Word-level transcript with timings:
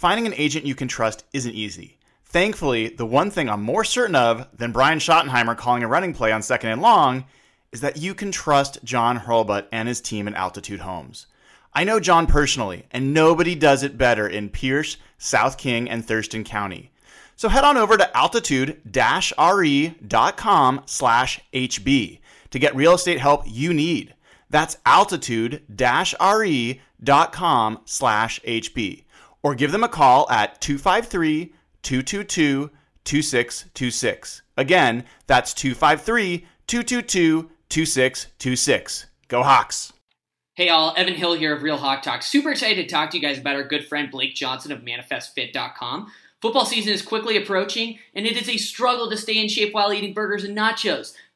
Finding 0.00 0.26
an 0.26 0.34
agent 0.38 0.64
you 0.64 0.74
can 0.74 0.88
trust 0.88 1.24
isn't 1.34 1.54
easy. 1.54 1.98
Thankfully, 2.24 2.88
the 2.88 3.04
one 3.04 3.30
thing 3.30 3.50
I'm 3.50 3.62
more 3.62 3.84
certain 3.84 4.16
of 4.16 4.48
than 4.56 4.72
Brian 4.72 4.98
Schottenheimer 4.98 5.54
calling 5.54 5.82
a 5.82 5.88
running 5.88 6.14
play 6.14 6.32
on 6.32 6.40
second 6.40 6.70
and 6.70 6.80
long 6.80 7.26
is 7.70 7.82
that 7.82 7.98
you 7.98 8.14
can 8.14 8.32
trust 8.32 8.82
John 8.82 9.18
Hurlbut 9.18 9.66
and 9.70 9.88
his 9.88 10.00
team 10.00 10.26
at 10.26 10.32
Altitude 10.32 10.80
Homes. 10.80 11.26
I 11.74 11.84
know 11.84 12.00
John 12.00 12.26
personally, 12.26 12.86
and 12.90 13.12
nobody 13.12 13.54
does 13.54 13.82
it 13.82 13.98
better 13.98 14.26
in 14.26 14.48
Pierce, 14.48 14.96
South 15.18 15.58
King, 15.58 15.90
and 15.90 16.02
Thurston 16.02 16.44
County. 16.44 16.90
So 17.36 17.50
head 17.50 17.64
on 17.64 17.76
over 17.76 17.98
to 17.98 18.16
altitude-re.com 18.16 20.82
slash 20.86 21.40
HB 21.52 22.18
to 22.48 22.58
get 22.58 22.74
real 22.74 22.94
estate 22.94 23.20
help 23.20 23.42
you 23.44 23.74
need. 23.74 24.14
That's 24.48 24.78
altitude-re.com 24.86 27.78
slash 27.84 28.40
HB 28.40 29.04
or 29.42 29.54
give 29.54 29.72
them 29.72 29.84
a 29.84 29.88
call 29.88 30.28
at 30.30 30.60
253 30.60 31.52
222 31.82 32.70
2626. 33.04 34.42
Again, 34.56 35.04
that's 35.26 35.54
253 35.54 36.46
222 36.66 37.50
2626. 37.68 39.06
Go 39.28 39.42
Hawks! 39.42 39.92
Hey 40.54 40.68
all, 40.68 40.92
Evan 40.96 41.14
Hill 41.14 41.34
here 41.34 41.54
of 41.54 41.62
Real 41.62 41.78
Hawk 41.78 42.02
Talk. 42.02 42.22
Super 42.22 42.50
excited 42.50 42.82
to 42.82 42.92
talk 42.92 43.10
to 43.10 43.16
you 43.16 43.22
guys 43.22 43.38
about 43.38 43.56
our 43.56 43.64
good 43.64 43.86
friend 43.86 44.10
Blake 44.10 44.34
Johnson 44.34 44.72
of 44.72 44.80
ManifestFit.com. 44.80 46.12
Football 46.42 46.66
season 46.66 46.92
is 46.92 47.02
quickly 47.02 47.36
approaching, 47.36 47.98
and 48.14 48.26
it 48.26 48.36
is 48.36 48.48
a 48.48 48.56
struggle 48.56 49.08
to 49.08 49.16
stay 49.16 49.38
in 49.38 49.48
shape 49.48 49.72
while 49.72 49.92
eating 49.92 50.12
burgers 50.12 50.44
and 50.44 50.56
nachos. 50.56 51.14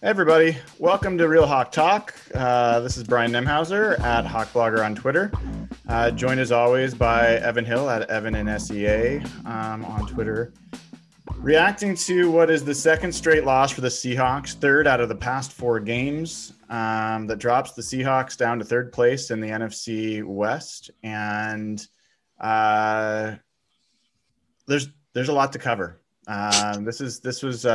Hey 0.00 0.10
everybody, 0.10 0.56
welcome 0.78 1.18
to 1.18 1.26
Real 1.26 1.44
Hawk 1.44 1.72
Talk. 1.72 2.14
Uh, 2.32 2.78
this 2.78 2.96
is 2.96 3.02
Brian 3.02 3.32
Nemhauser 3.32 3.98
at 3.98 4.24
Hawk 4.24 4.46
Blogger 4.52 4.84
on 4.84 4.94
Twitter. 4.94 5.32
Uh, 5.88 6.12
joined 6.12 6.38
as 6.38 6.52
always 6.52 6.94
by 6.94 7.30
Evan 7.38 7.64
Hill 7.64 7.90
at 7.90 8.08
Evan 8.08 8.36
and 8.36 8.62
SEA 8.62 9.20
um, 9.44 9.84
on 9.84 10.06
Twitter. 10.06 10.52
Reacting 11.34 11.96
to 11.96 12.30
what 12.30 12.48
is 12.48 12.64
the 12.64 12.76
second 12.76 13.12
straight 13.12 13.44
loss 13.44 13.72
for 13.72 13.80
the 13.80 13.88
Seahawks, 13.88 14.54
third 14.54 14.86
out 14.86 15.00
of 15.00 15.08
the 15.08 15.16
past 15.16 15.50
four 15.50 15.80
games, 15.80 16.52
um, 16.70 17.26
that 17.26 17.40
drops 17.40 17.72
the 17.72 17.82
Seahawks 17.82 18.36
down 18.36 18.60
to 18.60 18.64
third 18.64 18.92
place 18.92 19.32
in 19.32 19.40
the 19.40 19.48
NFC 19.48 20.22
West, 20.22 20.92
and 21.02 21.84
uh, 22.38 23.34
there's 24.68 24.90
there's 25.12 25.28
a 25.28 25.34
lot 25.34 25.52
to 25.54 25.58
cover. 25.58 26.00
Um, 26.28 26.84
this 26.84 27.00
is 27.00 27.18
this 27.18 27.42
was. 27.42 27.66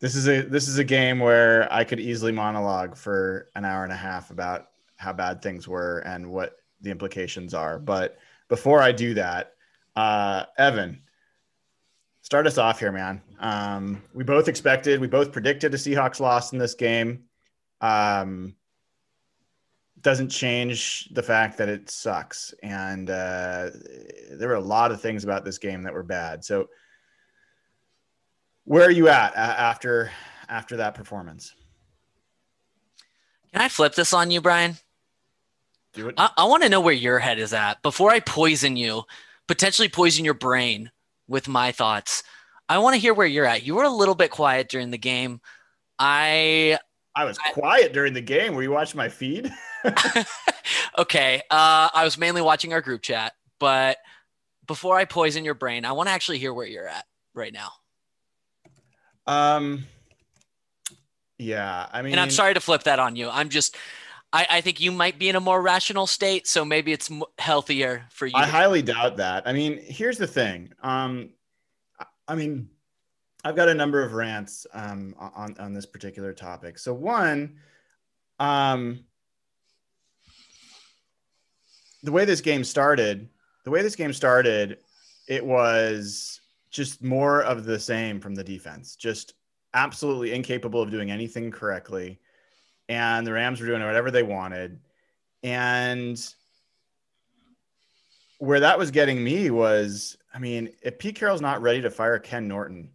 This 0.00 0.14
is 0.14 0.28
a 0.28 0.42
this 0.42 0.66
is 0.66 0.78
a 0.78 0.84
game 0.84 1.18
where 1.18 1.70
I 1.72 1.84
could 1.84 2.00
easily 2.00 2.32
monologue 2.32 2.96
for 2.96 3.48
an 3.54 3.66
hour 3.66 3.84
and 3.84 3.92
a 3.92 3.96
half 3.96 4.30
about 4.30 4.68
how 4.96 5.12
bad 5.12 5.42
things 5.42 5.68
were 5.68 5.98
and 6.00 6.30
what 6.30 6.56
the 6.80 6.90
implications 6.90 7.52
are. 7.52 7.78
But 7.78 8.18
before 8.48 8.80
I 8.80 8.92
do 8.92 9.14
that, 9.14 9.52
uh, 9.96 10.44
Evan, 10.56 11.02
start 12.22 12.46
us 12.46 12.58
off 12.58 12.80
here, 12.80 12.92
man. 12.92 13.20
Um, 13.38 14.02
we 14.14 14.24
both 14.24 14.48
expected, 14.48 15.00
we 15.00 15.06
both 15.06 15.32
predicted 15.32 15.74
a 15.74 15.76
Seahawks 15.76 16.20
loss 16.20 16.52
in 16.52 16.58
this 16.58 16.74
game. 16.74 17.24
Um, 17.80 18.56
doesn't 20.00 20.30
change 20.30 21.08
the 21.12 21.22
fact 21.22 21.58
that 21.58 21.68
it 21.68 21.90
sucks, 21.90 22.54
and 22.62 23.10
uh, 23.10 23.70
there 24.32 24.48
were 24.48 24.54
a 24.54 24.60
lot 24.60 24.92
of 24.92 25.00
things 25.02 25.24
about 25.24 25.44
this 25.44 25.58
game 25.58 25.82
that 25.82 25.92
were 25.92 26.02
bad. 26.02 26.42
So 26.42 26.68
where 28.70 28.86
are 28.86 28.92
you 28.92 29.08
at 29.08 29.34
after 29.34 30.12
after 30.48 30.76
that 30.76 30.94
performance? 30.94 31.56
Can 33.52 33.62
I 33.62 33.68
flip 33.68 33.96
this 33.96 34.12
on 34.12 34.30
you, 34.30 34.40
Brian? 34.40 34.76
Do 35.92 36.08
it. 36.08 36.14
I, 36.16 36.30
I 36.38 36.44
want 36.44 36.62
to 36.62 36.68
know 36.68 36.80
where 36.80 36.94
your 36.94 37.18
head 37.18 37.40
is 37.40 37.52
at 37.52 37.82
before 37.82 38.12
I 38.12 38.20
poison 38.20 38.76
you, 38.76 39.02
potentially 39.48 39.88
poison 39.88 40.24
your 40.24 40.34
brain 40.34 40.92
with 41.26 41.48
my 41.48 41.72
thoughts. 41.72 42.22
I 42.68 42.78
want 42.78 42.94
to 42.94 43.00
hear 43.00 43.12
where 43.12 43.26
you're 43.26 43.44
at. 43.44 43.66
You 43.66 43.74
were 43.74 43.82
a 43.82 43.90
little 43.90 44.14
bit 44.14 44.30
quiet 44.30 44.68
during 44.68 44.92
the 44.92 44.98
game. 44.98 45.40
I 45.98 46.78
I 47.16 47.24
was 47.24 47.38
I, 47.44 47.50
quiet 47.50 47.92
during 47.92 48.12
the 48.12 48.20
game. 48.20 48.54
Were 48.54 48.62
you 48.62 48.70
watching 48.70 48.98
my 48.98 49.08
feed? 49.08 49.52
okay. 50.96 51.42
Uh, 51.50 51.88
I 51.92 52.04
was 52.04 52.16
mainly 52.16 52.40
watching 52.40 52.72
our 52.72 52.80
group 52.80 53.02
chat, 53.02 53.32
but 53.58 53.96
before 54.68 54.96
I 54.96 55.06
poison 55.06 55.44
your 55.44 55.54
brain, 55.54 55.84
I 55.84 55.90
want 55.90 56.08
to 56.08 56.12
actually 56.12 56.38
hear 56.38 56.54
where 56.54 56.68
you're 56.68 56.86
at 56.86 57.04
right 57.34 57.52
now. 57.52 57.72
Um, 59.30 59.86
yeah, 61.38 61.86
I 61.92 62.02
mean, 62.02 62.12
and 62.12 62.20
I'm 62.20 62.30
sorry 62.30 62.54
to 62.54 62.60
flip 62.60 62.82
that 62.82 62.98
on 62.98 63.14
you. 63.14 63.28
I'm 63.30 63.48
just, 63.48 63.76
I, 64.32 64.46
I 64.50 64.60
think 64.60 64.80
you 64.80 64.90
might 64.90 65.20
be 65.20 65.28
in 65.28 65.36
a 65.36 65.40
more 65.40 65.62
rational 65.62 66.08
state, 66.08 66.48
so 66.48 66.64
maybe 66.64 66.92
it's 66.92 67.08
healthier 67.38 68.06
for 68.10 68.26
you. 68.26 68.32
I 68.34 68.44
highly 68.44 68.82
doubt 68.82 69.18
that. 69.18 69.46
I 69.46 69.52
mean, 69.52 69.78
here's 69.80 70.18
the 70.18 70.26
thing. 70.26 70.72
Um, 70.82 71.30
I 72.26 72.34
mean, 72.34 72.68
I've 73.44 73.54
got 73.54 73.68
a 73.68 73.74
number 73.74 74.02
of 74.02 74.14
rants 74.14 74.66
um, 74.74 75.14
on 75.18 75.56
on 75.60 75.72
this 75.74 75.86
particular 75.86 76.32
topic. 76.32 76.78
So 76.78 76.92
one, 76.92 77.56
um, 78.40 79.04
the 82.02 82.12
way 82.12 82.24
this 82.24 82.40
game 82.40 82.64
started, 82.64 83.28
the 83.64 83.70
way 83.70 83.82
this 83.82 83.96
game 83.96 84.12
started, 84.12 84.78
it 85.28 85.46
was 85.46 86.40
just 86.70 87.02
more 87.02 87.42
of 87.42 87.64
the 87.64 87.78
same 87.78 88.20
from 88.20 88.34
the 88.34 88.44
defense. 88.44 88.96
Just 88.96 89.34
absolutely 89.74 90.32
incapable 90.32 90.82
of 90.82 90.90
doing 90.90 91.10
anything 91.10 91.50
correctly. 91.50 92.18
And 92.88 93.26
the 93.26 93.32
Rams 93.32 93.60
were 93.60 93.66
doing 93.66 93.82
whatever 93.82 94.10
they 94.10 94.22
wanted. 94.22 94.80
And 95.42 96.22
where 98.38 98.60
that 98.60 98.78
was 98.78 98.90
getting 98.90 99.22
me 99.22 99.50
was, 99.50 100.16
I 100.32 100.38
mean, 100.38 100.70
if 100.82 100.98
Pete 100.98 101.16
Carroll's 101.16 101.40
not 101.40 101.62
ready 101.62 101.80
to 101.82 101.90
fire 101.90 102.18
Ken 102.18 102.48
Norton, 102.48 102.90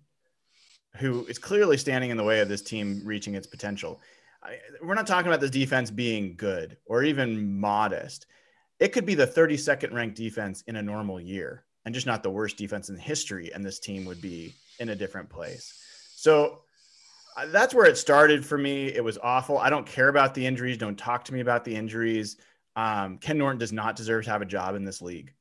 who 0.98 1.26
is 1.26 1.38
clearly 1.38 1.78
standing 1.78 2.10
in 2.10 2.18
the 2.18 2.24
way 2.24 2.40
of 2.40 2.48
this 2.48 2.62
team 2.62 3.02
reaching 3.04 3.36
its 3.36 3.48
potential, 3.48 4.00
I, 4.42 4.58
we're 4.82 4.96
not 4.96 5.08
talking 5.08 5.28
about 5.28 5.42
this 5.42 5.52
defense 5.52 5.92
being 5.92 6.36
good 6.36 6.78
or 6.86 7.04
even 7.04 7.60
modest. 7.60 8.26
It 8.80 8.90
could 8.90 9.06
be 9.06 9.16
the 9.16 9.28
32nd 9.28 9.94
ranked 9.94 10.18
defense 10.18 10.64
in 10.68 10.78
a 10.78 10.82
normal 10.82 11.20
year 11.20 11.65
and 11.86 11.94
just 11.94 12.08
not 12.08 12.24
the 12.24 12.30
worst 12.30 12.58
defense 12.58 12.90
in 12.90 12.98
history. 12.98 13.54
And 13.54 13.64
this 13.64 13.80
team 13.80 14.06
would 14.06 14.22
be 14.22 14.54
in 14.80 14.90
a 14.90 14.96
different 14.96 15.30
place. 15.30 15.82
So 16.16 16.62
uh, 17.38 17.46
that's 17.48 17.74
where 17.74 17.86
it 17.86 17.98
started 17.98 18.46
for 18.46 18.58
me. 18.58 18.88
It 18.88 19.04
was 19.04 19.18
awful. 19.22 19.58
I 19.58 19.70
don't 19.70 19.86
care 19.86 20.10
about 20.10 20.34
the 20.34 20.46
injuries. 20.46 20.78
Don't 20.78 20.98
talk 20.98 21.24
to 21.26 21.34
me 21.34 21.42
about 21.42 21.64
the 21.64 21.76
injuries. 21.76 22.38
Um, 22.76 23.18
Ken 23.20 23.38
Norton 23.38 23.60
does 23.60 23.72
not 23.72 23.96
deserve 23.96 24.26
to 24.26 24.32
have 24.32 24.42
a 24.42 24.46
job 24.46 24.76
in 24.76 24.84
this 24.84 25.02
league. 25.02 25.34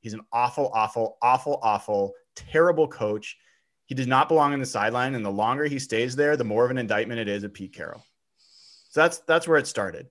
He's 0.00 0.14
an 0.14 0.22
awful, 0.32 0.70
awful, 0.74 1.16
awful, 1.22 1.60
awful, 1.62 2.12
terrible 2.34 2.88
coach. 2.88 3.38
He 3.86 3.94
does 3.94 4.06
not 4.06 4.28
belong 4.28 4.52
in 4.52 4.60
the 4.60 4.66
sideline. 4.66 5.14
And 5.14 5.24
the 5.24 5.30
longer 5.30 5.64
he 5.64 5.78
stays 5.78 6.16
there, 6.16 6.36
the 6.36 6.44
more 6.44 6.64
of 6.64 6.70
an 6.70 6.78
indictment 6.78 7.20
it 7.20 7.28
is 7.28 7.44
of 7.44 7.54
Pete 7.54 7.72
Carroll. 7.72 8.04
So 8.90 9.00
that's 9.00 9.18
that's 9.20 9.48
where 9.48 9.58
it 9.58 9.66
started. 9.66 10.08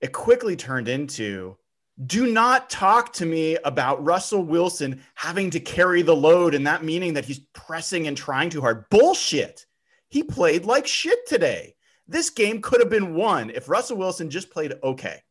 It 0.00 0.12
quickly 0.12 0.56
turned 0.56 0.88
into 0.88 1.56
do 2.04 2.30
not 2.30 2.68
talk 2.68 3.12
to 3.14 3.26
me 3.26 3.56
about 3.64 4.04
Russell 4.04 4.42
Wilson 4.42 5.02
having 5.14 5.50
to 5.50 5.60
carry 5.60 6.02
the 6.02 6.16
load 6.16 6.54
and 6.54 6.66
that 6.66 6.84
meaning 6.84 7.14
that 7.14 7.24
he's 7.24 7.38
pressing 7.54 8.06
and 8.06 8.16
trying 8.16 8.50
too 8.50 8.60
hard. 8.60 8.88
Bullshit. 8.90 9.66
He 10.08 10.22
played 10.22 10.66
like 10.66 10.86
shit 10.86 11.26
today. 11.26 11.74
This 12.06 12.30
game 12.30 12.60
could 12.60 12.80
have 12.80 12.90
been 12.90 13.14
won 13.14 13.50
if 13.50 13.68
Russell 13.68 13.96
Wilson 13.96 14.30
just 14.30 14.50
played 14.50 14.74
okay. 14.82 15.22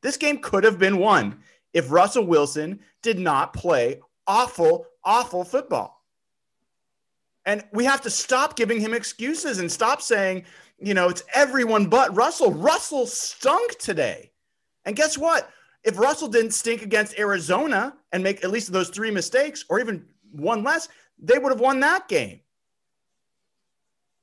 This 0.00 0.16
game 0.16 0.38
could 0.38 0.64
have 0.64 0.78
been 0.78 0.98
won 0.98 1.40
if 1.72 1.90
Russell 1.90 2.24
Wilson 2.24 2.80
did 3.02 3.18
not 3.18 3.52
play 3.52 4.00
awful, 4.26 4.86
awful 5.04 5.44
football. 5.44 6.04
And 7.44 7.64
we 7.72 7.84
have 7.84 8.02
to 8.02 8.10
stop 8.10 8.56
giving 8.56 8.80
him 8.80 8.94
excuses 8.94 9.58
and 9.58 9.70
stop 9.70 10.02
saying, 10.02 10.44
you 10.78 10.94
know, 10.94 11.08
it's 11.08 11.24
everyone 11.34 11.86
but 11.86 12.14
Russell. 12.14 12.52
Russell 12.52 13.06
stunk 13.06 13.76
today. 13.78 14.30
And 14.88 14.96
guess 14.96 15.18
what? 15.18 15.50
If 15.84 15.98
Russell 15.98 16.28
didn't 16.28 16.52
stink 16.52 16.80
against 16.80 17.18
Arizona 17.18 17.94
and 18.10 18.22
make 18.22 18.42
at 18.42 18.50
least 18.50 18.72
those 18.72 18.88
three 18.88 19.10
mistakes 19.10 19.62
or 19.68 19.78
even 19.78 20.06
one 20.32 20.64
less, 20.64 20.88
they 21.18 21.38
would 21.38 21.52
have 21.52 21.60
won 21.60 21.80
that 21.80 22.08
game. 22.08 22.40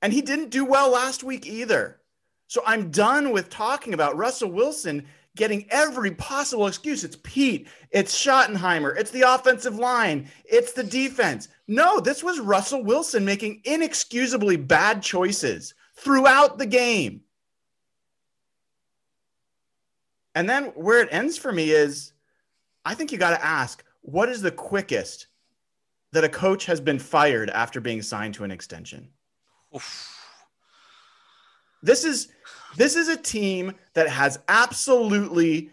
And 0.01 0.11
he 0.11 0.23
didn't 0.23 0.49
do 0.49 0.65
well 0.65 0.89
last 0.89 1.23
week 1.23 1.45
either. 1.45 2.01
So 2.47 2.63
I'm 2.65 2.89
done 2.89 3.31
with 3.31 3.51
talking 3.51 3.93
about 3.93 4.17
Russell 4.17 4.49
Wilson 4.49 5.05
getting 5.35 5.67
every 5.69 6.09
possible 6.15 6.65
excuse. 6.65 7.03
It's 7.03 7.17
Pete, 7.21 7.67
it's 7.91 8.19
Schottenheimer, 8.19 8.97
it's 8.97 9.11
the 9.11 9.21
offensive 9.21 9.75
line, 9.75 10.31
it's 10.45 10.71
the 10.71 10.83
defense. 10.83 11.47
No, 11.67 11.99
this 11.99 12.23
was 12.23 12.39
Russell 12.39 12.83
Wilson 12.83 13.23
making 13.23 13.61
inexcusably 13.65 14.57
bad 14.57 15.03
choices 15.03 15.75
throughout 15.95 16.57
the 16.57 16.65
game. 16.65 17.21
And 20.35 20.49
then 20.49 20.65
where 20.75 21.01
it 21.01 21.09
ends 21.11 21.37
for 21.37 21.51
me 21.51 21.71
is 21.71 22.11
I 22.83 22.93
think 22.93 23.11
you 23.11 23.17
got 23.17 23.31
to 23.31 23.43
ask 23.43 23.83
what 24.01 24.29
is 24.29 24.41
the 24.41 24.51
quickest 24.51 25.27
that 26.11 26.23
a 26.23 26.29
coach 26.29 26.65
has 26.65 26.79
been 26.79 26.99
fired 26.99 27.49
after 27.49 27.81
being 27.81 28.01
signed 28.01 28.35
to 28.35 28.43
an 28.43 28.51
extension? 28.51 29.09
Oof. 29.75 30.11
This 31.81 32.03
is 32.03 32.29
this 32.77 32.95
is 32.95 33.07
a 33.07 33.17
team 33.17 33.73
that 33.93 34.09
has 34.09 34.39
absolutely 34.47 35.71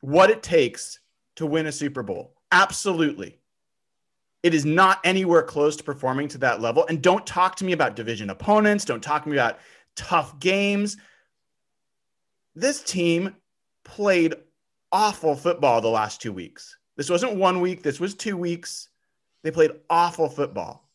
what 0.00 0.30
it 0.30 0.42
takes 0.42 0.98
to 1.36 1.46
win 1.46 1.66
a 1.66 1.72
Super 1.72 2.02
Bowl. 2.02 2.34
Absolutely. 2.50 3.38
It 4.42 4.54
is 4.54 4.64
not 4.64 5.00
anywhere 5.04 5.42
close 5.42 5.76
to 5.76 5.84
performing 5.84 6.28
to 6.28 6.38
that 6.38 6.62
level. 6.62 6.86
And 6.86 7.02
don't 7.02 7.26
talk 7.26 7.56
to 7.56 7.64
me 7.64 7.72
about 7.72 7.94
division 7.94 8.30
opponents. 8.30 8.86
Don't 8.86 9.02
talk 9.02 9.24
to 9.24 9.28
me 9.28 9.36
about 9.36 9.58
tough 9.96 10.38
games. 10.40 10.96
This 12.54 12.82
team 12.82 13.36
played 13.90 14.34
awful 14.92 15.34
football 15.34 15.80
the 15.80 15.88
last 15.88 16.22
two 16.22 16.32
weeks. 16.32 16.78
This 16.96 17.10
wasn't 17.10 17.34
one 17.34 17.60
week, 17.60 17.82
this 17.82 17.98
was 17.98 18.14
two 18.14 18.36
weeks. 18.36 18.88
They 19.42 19.50
played 19.50 19.72
awful 19.88 20.28
football. 20.28 20.88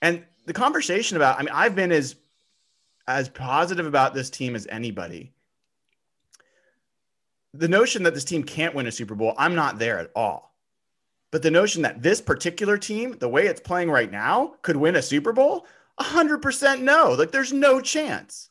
And 0.00 0.24
the 0.46 0.52
conversation 0.52 1.16
about, 1.16 1.38
I 1.38 1.42
mean, 1.42 1.52
I've 1.52 1.74
been 1.74 1.92
as 1.92 2.16
as 3.08 3.28
positive 3.28 3.86
about 3.86 4.14
this 4.14 4.30
team 4.30 4.56
as 4.56 4.66
anybody. 4.66 5.32
The 7.54 7.68
notion 7.68 8.02
that 8.02 8.14
this 8.14 8.24
team 8.24 8.42
can't 8.42 8.74
win 8.74 8.86
a 8.86 8.92
Super 8.92 9.14
Bowl, 9.14 9.34
I'm 9.38 9.54
not 9.54 9.78
there 9.78 9.98
at 9.98 10.10
all. 10.16 10.54
But 11.30 11.42
the 11.42 11.50
notion 11.50 11.82
that 11.82 12.02
this 12.02 12.20
particular 12.20 12.78
team, 12.78 13.16
the 13.18 13.28
way 13.28 13.46
it's 13.46 13.60
playing 13.60 13.90
right 13.90 14.10
now, 14.10 14.54
could 14.62 14.76
win 14.76 14.96
a 14.96 15.02
Super 15.02 15.32
Bowl, 15.32 15.66
100% 16.00 16.80
no. 16.80 17.12
Like 17.12 17.30
there's 17.30 17.52
no 17.52 17.80
chance. 17.80 18.50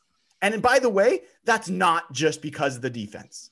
And 0.54 0.62
by 0.62 0.78
the 0.78 0.88
way, 0.88 1.22
that's 1.44 1.68
not 1.68 2.12
just 2.12 2.42
because 2.42 2.76
of 2.76 2.82
the 2.82 2.90
defense. 2.90 3.50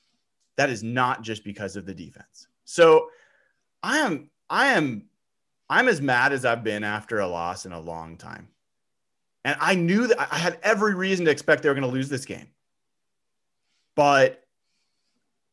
That 0.57 0.69
is 0.69 0.83
not 0.83 1.21
just 1.21 1.43
because 1.43 1.75
of 1.75 1.85
the 1.85 1.93
defense. 1.93 2.47
So 2.63 3.09
I 3.83 3.99
am 3.99 4.29
I 4.49 4.67
am 4.67 5.05
I'm 5.69 5.87
as 5.87 6.01
mad 6.01 6.31
as 6.31 6.45
I've 6.45 6.63
been 6.63 6.83
after 6.83 7.19
a 7.19 7.27
loss 7.27 7.65
in 7.65 7.71
a 7.71 7.79
long 7.79 8.17
time. 8.17 8.47
And 9.43 9.57
I 9.59 9.75
knew 9.75 10.07
that 10.07 10.19
I 10.19 10.37
had 10.37 10.59
every 10.63 10.95
reason 10.95 11.25
to 11.25 11.31
expect 11.31 11.63
they 11.63 11.69
were 11.69 11.75
going 11.75 11.87
to 11.87 11.93
lose 11.93 12.09
this 12.09 12.25
game. 12.25 12.47
But 13.95 14.43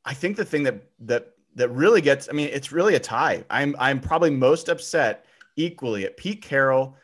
I 0.05 0.15
think 0.15 0.37
the 0.37 0.45
thing 0.45 0.63
that 0.65 0.83
that 1.01 1.35
that 1.55 1.69
really 1.71 2.01
gets, 2.01 2.29
I 2.29 2.33
mean, 2.33 2.49
it's 2.53 2.73
really 2.73 2.95
a 2.95 3.01
tie. 3.01 3.45
I'm 3.51 3.77
I'm 3.79 4.01
probably 4.01 4.31
most 4.31 4.69
upset 4.69 5.27
equally 5.57 6.05
at 6.05 6.17
Pete 6.17 6.43
Carroll 6.43 6.97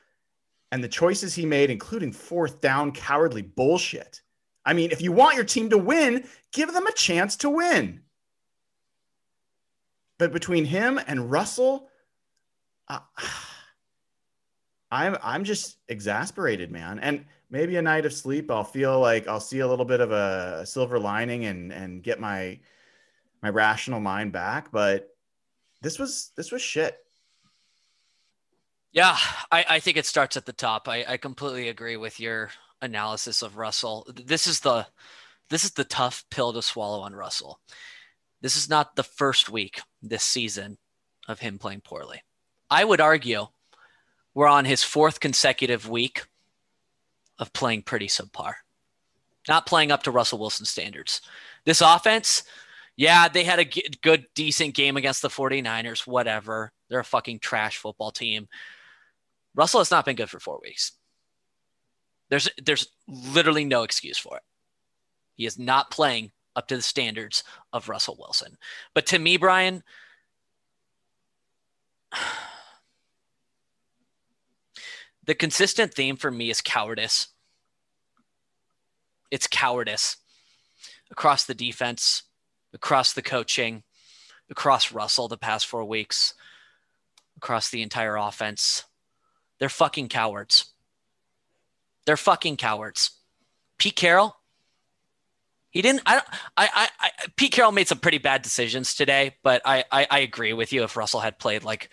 and 0.73 0.83
the 0.83 0.89
choices 0.89 1.35
he 1.35 1.47
made, 1.47 1.71
including 1.71 2.13
fourth 2.13 2.61
down 2.61 2.93
cowardly 2.93 3.43
bullshit. 3.43 4.23
I 4.69 4.75
mean, 4.75 4.91
if 4.91 5.01
you 5.01 5.13
want 5.13 5.35
your 5.35 5.47
team 5.47 5.71
to 5.71 5.79
win, 5.79 6.25
give 6.53 6.75
them 6.75 6.87
a 6.87 6.93
chance 6.93 7.37
to 7.37 7.49
win. 7.49 8.03
But 10.19 10.31
between 10.31 10.67
him 10.67 11.01
and 11.07 11.31
Russell, 11.31 11.89
uh, 12.87 12.99
I'm 14.91 15.17
I'm 15.23 15.45
just 15.45 15.79
exasperated, 15.89 16.71
man. 16.71 16.99
And 16.99 17.25
maybe 17.49 17.77
a 17.77 17.83
night 17.83 18.05
of 18.05 18.13
sleep, 18.13 18.51
I'll 18.51 18.63
feel 18.63 19.01
like 19.01 19.27
I'll 19.27 19.41
see 19.41 19.61
a 19.61 19.67
little 19.67 19.87
bit 19.87 20.01
of 20.01 20.13
a 20.13 20.67
silver 20.67 20.99
lining 20.99 21.47
and 21.47 21.73
and 21.73 22.03
get 22.03 22.21
my 22.21 22.61
my 23.43 23.49
rational 23.49 24.01
mind 24.01 24.33
back. 24.33 24.71
But 24.71 25.17
this 25.81 25.99
was 25.99 26.31
this 26.37 26.53
was 26.53 26.61
shit. 26.61 26.99
Yeah, 28.93 29.17
I, 29.51 29.65
I 29.67 29.81
think 29.81 29.97
it 29.97 30.05
starts 30.05 30.37
at 30.37 30.45
the 30.45 30.53
top. 30.53 30.89
I, 30.89 31.07
I 31.09 31.17
completely 31.17 31.69
agree 31.69 31.97
with 31.97 32.21
your 32.21 32.51
analysis 32.81 33.43
of 33.43 33.57
Russell. 33.57 34.07
This 34.13 34.47
is 34.47 34.61
the 34.61 34.87
this 35.51 35.65
is 35.65 35.73
the 35.73 35.85
tough 35.85 36.25
pill 36.31 36.53
to 36.53 36.63
swallow 36.63 37.01
on 37.01 37.15
Russell. 37.15 37.61
This 38.41 38.57
is 38.57 38.69
not 38.69 38.97
the 38.97 39.03
first 39.03 39.49
week 39.49 39.81
this 40.03 40.23
season 40.23 40.79
of 41.27 41.41
him 41.41 41.59
playing 41.59 41.81
poorly. 41.81 42.23
I 42.71 42.85
would 42.85 43.01
argue 43.01 43.47
we're 44.35 44.47
on 44.47 44.65
his 44.65 44.85
fourth 44.85 45.21
consecutive 45.21 45.89
week 45.89 46.27
of 47.39 47.53
playing 47.53 47.83
pretty 47.83 48.07
subpar, 48.07 48.55
not 49.49 49.67
playing 49.67 49.91
up 49.91 50.03
to 50.05 50.11
Russell 50.11 50.39
Wilson 50.39 50.67
standards. 50.67 51.21
This 51.65 51.81
offense, 51.81 52.45
yeah, 52.97 53.29
they 53.29 53.45
had 53.45 53.59
a 53.59 53.93
good, 54.03 54.27
decent 54.35 54.75
game 54.75 54.97
against 54.97 55.23
the 55.23 55.29
49ers, 55.29 56.07
whatever. 56.07 56.73
They're 56.89 57.01
a 57.01 57.05
fucking 57.05 57.41
trash 57.41 57.79
football 57.79 58.11
team. 58.11 58.49
Russell 59.55 59.81
has 59.81 59.91
not 59.91 60.05
been 60.05 60.17
good 60.17 60.31
for 60.31 60.41
four 60.41 60.61
weeks. 60.63 60.93
There's 62.29 62.49
there's 62.63 62.89
literally 63.07 63.65
no 63.65 63.83
excuse 63.83 64.19
for 64.19 64.37
it. 64.37 64.43
He 65.35 65.47
is 65.47 65.59
not 65.59 65.91
playing 65.91 66.33
up 66.57 66.69
to 66.69 66.77
the 66.77 66.83
standards 66.83 67.43
of 67.73 67.89
Russell 67.89 68.17
Wilson. 68.19 68.59
But 68.93 69.07
to 69.07 69.19
me, 69.19 69.37
Brian, 69.37 69.83
the 75.25 75.35
consistent 75.35 75.95
theme 75.95 76.17
for 76.17 76.31
me 76.31 76.51
is 76.51 76.61
cowardice. 76.61 77.29
It's 79.31 79.47
cowardice 79.47 80.17
across 81.11 81.45
the 81.45 81.55
defense, 81.55 82.25
across 82.73 83.13
the 83.13 83.23
coaching, 83.23 83.85
across 84.51 84.93
Russell 84.93 85.29
the 85.29 85.37
past 85.37 85.67
four 85.67 85.85
weeks, 85.85 86.35
across 87.37 87.71
the 87.71 87.83
entire 87.83 88.17
offense. 88.17 88.85
They're 89.59 89.69
fucking 89.69 90.09
cowards. 90.09 90.73
They're 92.09 92.17
fucking 92.17 92.57
cowards. 92.57 93.11
Pete 93.77 93.95
Carroll, 93.95 94.35
he 95.69 95.83
didn't. 95.83 96.01
I, 96.07 96.23
I, 96.57 96.89
I, 96.99 97.11
Pete 97.37 97.53
Carroll 97.53 97.71
made 97.71 97.87
some 97.87 97.99
pretty 97.99 98.17
bad 98.17 98.41
decisions 98.41 98.95
today, 98.95 99.37
but 99.43 99.61
I, 99.67 99.85
I, 99.93 100.07
I 100.11 100.19
agree 100.21 100.55
with 100.55 100.73
you. 100.73 100.85
If 100.85 100.97
Russell 100.97 101.21
had 101.21 101.39
played 101.39 101.65
like 101.65 101.91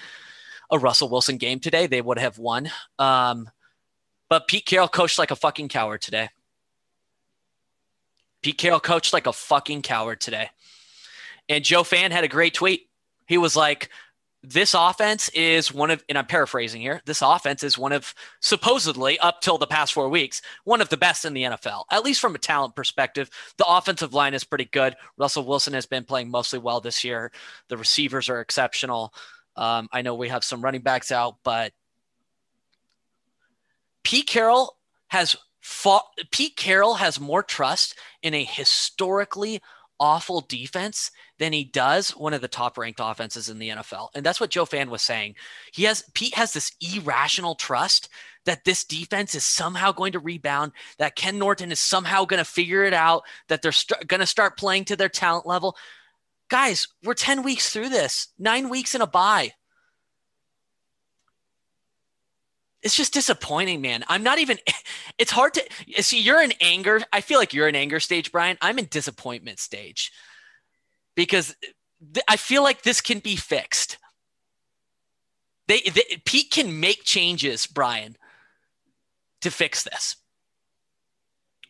a 0.72 0.80
Russell 0.80 1.10
Wilson 1.10 1.36
game 1.36 1.60
today, 1.60 1.86
they 1.86 2.02
would 2.02 2.18
have 2.18 2.38
won. 2.38 2.72
Um, 2.98 3.50
but 4.30 4.48
Pete 4.48 4.66
Carroll 4.66 4.88
coached 4.88 5.20
like 5.20 5.32
a 5.32 5.36
fucking 5.36 5.68
coward 5.68 6.02
today. 6.02 6.30
Pete 8.42 8.58
Carroll 8.58 8.80
coached 8.80 9.12
like 9.12 9.28
a 9.28 9.34
fucking 9.34 9.82
coward 9.82 10.22
today. 10.22 10.50
And 11.50 11.62
Joe 11.62 11.84
Fann 11.84 12.12
had 12.12 12.24
a 12.24 12.30
great 12.30 12.54
tweet. 12.54 12.88
He 13.28 13.38
was 13.38 13.58
like, 13.58 13.90
this 14.50 14.74
offense 14.74 15.30
is 15.30 15.74
one 15.74 15.92
of, 15.92 16.04
and 16.08 16.18
I'm 16.18 16.26
paraphrasing 16.26 16.82
here, 16.82 17.02
this 17.06 17.22
offense 17.22 17.64
is 17.64 17.78
one 17.78 17.92
of 17.92 18.14
supposedly 18.40 19.20
up 19.20 19.42
till 19.42 19.58
the 19.58 19.68
past 19.68 19.94
four 19.94 20.10
weeks, 20.10 20.42
one 20.64 20.82
of 20.82 20.90
the 20.90 20.98
best 20.98 21.26
in 21.26 21.34
the 21.34 21.44
NFL, 21.44 21.86
at 21.92 22.04
least 22.04 22.22
from 22.22 22.36
a 22.36 22.40
talent 22.40 22.76
perspective. 22.76 23.30
The 23.58 23.66
offensive 23.66 24.14
line 24.14 24.34
is 24.34 24.44
pretty 24.44 24.66
good. 24.66 24.96
Russell 25.18 25.46
Wilson 25.46 25.74
has 25.74 25.86
been 25.86 26.04
playing 26.04 26.30
mostly 26.30 26.60
well 26.60 26.82
this 26.82 27.04
year. 27.04 27.32
The 27.70 27.78
receivers 27.78 28.30
are 28.30 28.40
exceptional. 28.40 29.14
Um, 29.56 29.88
I 29.92 30.02
know 30.02 30.16
we 30.16 30.30
have 30.30 30.44
some 30.44 30.62
running 30.62 30.82
backs 30.82 31.12
out, 31.12 31.38
but 31.44 31.74
Pete 34.04 34.28
Carroll 34.28 34.78
has 35.08 35.36
fought, 35.62 36.06
Pete 36.32 36.56
Carroll 36.56 36.96
has 36.96 37.20
more 37.20 37.42
trust 37.42 37.96
in 38.22 38.34
a 38.34 38.44
historically 38.44 39.62
awful 40.00 40.42
defense 40.42 41.12
than 41.40 41.54
he 41.54 41.64
does 41.64 42.12
one 42.12 42.34
of 42.34 42.42
the 42.42 42.48
top 42.48 42.78
ranked 42.78 43.00
offenses 43.02 43.50
in 43.50 43.60
the 43.60 43.70
NFL. 43.70 44.10
And 44.16 44.26
that's 44.26 44.40
what 44.40 44.50
Joe 44.50 44.66
Fann 44.66 44.90
was 44.90 45.02
saying. 45.02 45.36
He 45.74 45.84
has 45.84 46.04
Pete 46.14 46.36
has 46.36 46.54
this 46.54 46.72
irrational 46.80 47.56
trust 47.56 48.10
that 48.46 48.64
this 48.64 48.84
defense 48.84 49.34
is 49.34 49.46
somehow 49.46 49.92
going 49.92 50.12
to 50.12 50.20
rebound, 50.20 50.72
that 51.00 51.16
Ken 51.16 51.40
Norton 51.40 51.72
is 51.72 51.80
somehow 51.80 52.26
going 52.26 52.38
to 52.38 52.46
figure 52.46 52.84
it 52.84 52.94
out, 52.94 53.24
that 53.48 53.62
they're 53.62 53.72
st- 53.72 54.08
going 54.08 54.20
to 54.20 54.28
start 54.28 54.58
playing 54.58 54.86
to 54.86 54.96
their 54.96 55.10
talent 55.10 55.46
level 55.46 55.76
guys, 56.50 56.88
we're 57.04 57.14
10 57.14 57.44
weeks 57.44 57.70
through 57.72 57.90
this, 57.90 58.30
nine 58.38 58.70
weeks 58.70 58.96
in 58.96 59.02
a 59.02 59.08
bye. 59.08 59.54
It's 62.86 62.96
just 62.96 63.14
disappointing, 63.14 63.82
man. 63.82 64.06
I'm 64.08 64.24
not 64.24 64.40
even, 64.40 64.60
it's 65.18 65.32
hard 65.32 65.56
to 65.56 65.64
see. 66.04 66.22
You're 66.22 66.42
in 66.42 66.54
anger. 66.62 67.02
I 67.12 67.20
feel 67.22 67.40
like 67.40 67.54
you're 67.54 67.68
in 67.68 67.76
anger 67.76 68.00
stage, 68.00 68.32
Brian. 68.32 68.58
I'm 68.62 68.80
in 68.80 68.86
disappointment 68.86 69.60
stage. 69.60 70.12
because 71.16 71.56
th- 72.14 72.26
I 72.28 72.38
feel 72.38 72.64
like 72.64 72.84
this 72.84 73.02
can 73.02 73.20
be 73.20 73.36
fixed. 73.36 73.98
They, 75.68 75.82
they 75.82 76.22
Pete 76.26 76.52
can 76.52 76.80
make 76.80 77.04
changes, 77.04 77.66
Brian, 77.68 78.18
to 79.42 79.50
fix 79.50 79.84
this. 79.84 80.18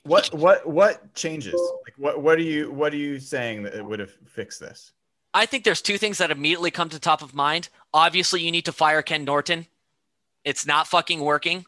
What 0.04 0.34
what 0.34 0.68
what 0.68 1.16
changes? 1.16 1.54
Like 1.54 1.96
what 1.98 2.22
what 2.22 2.38
are 2.38 2.44
you 2.44 2.72
what 2.72 2.94
are 2.94 2.98
you 2.98 3.20
saying 3.20 3.64
that 3.64 3.74
it 3.74 3.84
would 3.84 4.00
have 4.00 4.12
fixed 4.28 4.60
this? 4.60 4.92
I 5.34 5.46
think 5.46 5.64
there's 5.64 5.82
two 5.82 5.98
things 5.98 6.20
that 6.20 6.32
immediately 6.32 6.72
come 6.72 6.90
to 6.90 7.00
top 7.00 7.22
of 7.22 7.34
mind. 7.34 7.70
Obviously, 7.94 8.42
you 8.42 8.52
need 8.52 8.66
to 8.66 8.72
fire 8.72 9.02
Ken 9.02 9.26
Norton. 9.26 9.66
It's 10.46 10.66
not 10.66 10.88
fucking 10.88 11.20
working. 11.20 11.66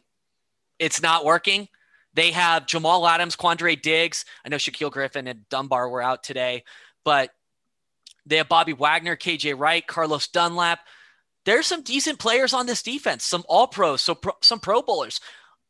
It's 0.78 1.02
not 1.02 1.24
working. 1.24 1.68
They 2.14 2.30
have 2.30 2.66
Jamal 2.66 3.06
Adams, 3.06 3.36
Quandre 3.36 3.80
Diggs. 3.80 4.24
I 4.44 4.48
know 4.48 4.56
Shaquill 4.56 4.90
Griffin 4.90 5.26
and 5.26 5.48
Dunbar 5.48 5.88
were 5.88 6.00
out 6.00 6.22
today, 6.22 6.64
but 7.04 7.30
they 8.24 8.36
have 8.36 8.48
Bobby 8.48 8.72
Wagner, 8.72 9.16
KJ 9.16 9.58
Wright, 9.58 9.86
Carlos 9.86 10.28
Dunlap. 10.28 10.80
There's 11.44 11.66
some 11.66 11.82
decent 11.82 12.18
players 12.18 12.52
on 12.52 12.66
this 12.66 12.82
defense, 12.82 13.24
some 13.24 13.44
all 13.48 13.66
pros, 13.66 14.02
so 14.02 14.14
pro, 14.14 14.32
some 14.40 14.60
pro 14.60 14.82
bowlers. 14.82 15.20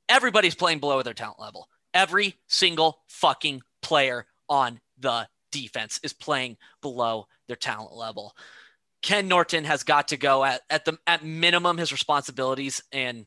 Everybody's 0.08 0.54
playing 0.54 0.80
below 0.80 1.02
their 1.02 1.14
talent 1.14 1.40
level. 1.40 1.68
Every 1.94 2.36
single 2.46 3.00
fucking 3.08 3.62
player 3.82 4.26
on 4.48 4.80
the 4.98 5.28
defense 5.52 6.00
is 6.02 6.12
playing 6.12 6.56
below 6.82 7.28
their 7.46 7.56
talent 7.56 7.94
level. 7.94 8.34
Ken 9.08 9.26
Norton 9.26 9.64
has 9.64 9.84
got 9.84 10.08
to 10.08 10.18
go 10.18 10.44
at, 10.44 10.60
at 10.68 10.84
the 10.84 10.98
at 11.06 11.24
minimum 11.24 11.78
his 11.78 11.92
responsibilities 11.92 12.82
and 12.92 13.24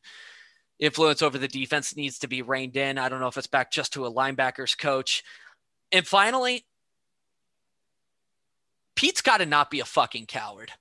influence 0.78 1.24
over 1.24 1.40
the 1.40 1.48
defense 1.48 1.96
needs 1.96 2.20
to 2.20 2.28
be 2.28 2.44
reined 2.44 2.78
in. 2.78 3.00
I 3.00 3.10
don't 3.10 3.20
know 3.20 3.26
if 3.26 3.36
it's 3.36 3.48
back 3.48 3.72
just 3.72 3.94
to 3.94 4.06
a 4.06 4.14
linebackers 4.14 4.78
coach. 4.78 5.24
And 5.92 6.06
finally, 6.06 6.66
Pete's 8.94 9.22
got 9.22 9.38
to 9.38 9.48
not 9.48 9.72
be 9.72 9.80
a 9.80 9.86
fucking 9.86 10.28
coward. 10.28 10.72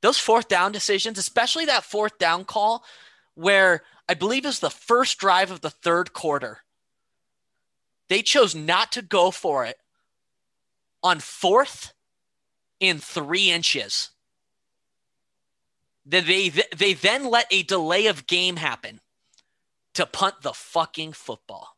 Those 0.00 0.16
fourth 0.16 0.46
down 0.46 0.70
decisions, 0.70 1.18
especially 1.18 1.64
that 1.64 1.82
fourth 1.82 2.18
down 2.18 2.44
call 2.44 2.84
where 3.34 3.82
I 4.08 4.14
believe 4.14 4.46
is 4.46 4.60
the 4.60 4.70
first 4.70 5.18
drive 5.18 5.50
of 5.50 5.60
the 5.60 5.70
third 5.70 6.12
quarter. 6.12 6.58
They 8.08 8.22
chose 8.22 8.54
not 8.54 8.92
to 8.92 9.02
go 9.02 9.32
for 9.32 9.64
it 9.64 9.78
on 11.02 11.18
fourth 11.18 11.94
in 12.80 12.98
three 12.98 13.50
inches. 13.50 14.10
Then 16.04 16.26
they 16.26 16.48
they 16.76 16.94
then 16.94 17.30
let 17.30 17.46
a 17.50 17.62
delay 17.62 18.06
of 18.06 18.26
game 18.26 18.56
happen 18.56 19.00
to 19.94 20.06
punt 20.06 20.36
the 20.42 20.52
fucking 20.52 21.12
football. 21.12 21.76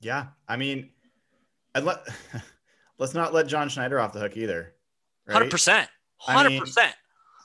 Yeah, 0.00 0.28
I 0.48 0.56
mean, 0.56 0.90
and 1.74 1.84
let 1.84 2.06
let's 2.98 3.14
not 3.14 3.32
let 3.32 3.46
John 3.46 3.68
Schneider 3.68 4.00
off 4.00 4.12
the 4.12 4.20
hook 4.20 4.36
either. 4.36 4.74
Hundred 5.28 5.50
percent, 5.50 5.88
hundred 6.16 6.58
percent. 6.58 6.94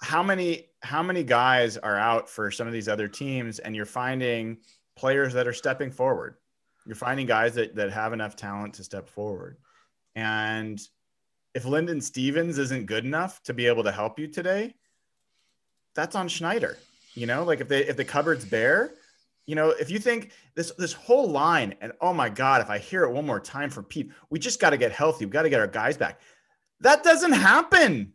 How 0.01 0.23
many 0.23 0.67
how 0.81 1.03
many 1.03 1.23
guys 1.23 1.77
are 1.77 1.97
out 1.97 2.29
for 2.29 2.51
some 2.51 2.67
of 2.67 2.73
these 2.73 2.87
other 2.87 3.07
teams, 3.07 3.59
and 3.59 3.75
you're 3.75 3.85
finding 3.85 4.57
players 4.95 5.33
that 5.33 5.47
are 5.47 5.53
stepping 5.53 5.91
forward. 5.91 6.35
You're 6.85 6.95
finding 6.95 7.25
guys 7.25 7.55
that 7.55 7.75
that 7.75 7.91
have 7.91 8.13
enough 8.13 8.35
talent 8.35 8.75
to 8.75 8.83
step 8.83 9.09
forward, 9.09 9.57
and 10.15 10.79
if 11.53 11.65
Linden 11.65 12.01
Stevens 12.01 12.57
isn't 12.57 12.85
good 12.85 13.05
enough 13.05 13.41
to 13.43 13.53
be 13.53 13.67
able 13.67 13.83
to 13.83 13.91
help 13.91 14.19
you 14.19 14.27
today, 14.27 14.75
that's 15.93 16.15
on 16.15 16.27
Schneider. 16.27 16.77
You 17.13 17.25
know, 17.27 17.43
like 17.43 17.61
if 17.61 17.67
they 17.67 17.85
if 17.85 17.95
the 17.95 18.05
cupboard's 18.05 18.45
bare, 18.45 18.91
you 19.45 19.55
know, 19.55 19.69
if 19.69 19.89
you 19.89 19.99
think 19.99 20.31
this 20.55 20.71
this 20.77 20.93
whole 20.93 21.29
line, 21.29 21.75
and 21.81 21.93
oh 22.01 22.13
my 22.13 22.29
God, 22.29 22.61
if 22.61 22.69
I 22.69 22.77
hear 22.77 23.03
it 23.03 23.11
one 23.11 23.25
more 23.25 23.39
time 23.39 23.69
from 23.69 23.85
Pete, 23.85 24.11
we 24.29 24.39
just 24.39 24.59
got 24.59 24.71
to 24.71 24.77
get 24.77 24.91
healthy. 24.91 25.25
We 25.25 25.31
got 25.31 25.43
to 25.43 25.49
get 25.49 25.61
our 25.61 25.67
guys 25.67 25.97
back. 25.97 26.19
That 26.81 27.03
doesn't 27.03 27.31
happen. 27.31 28.13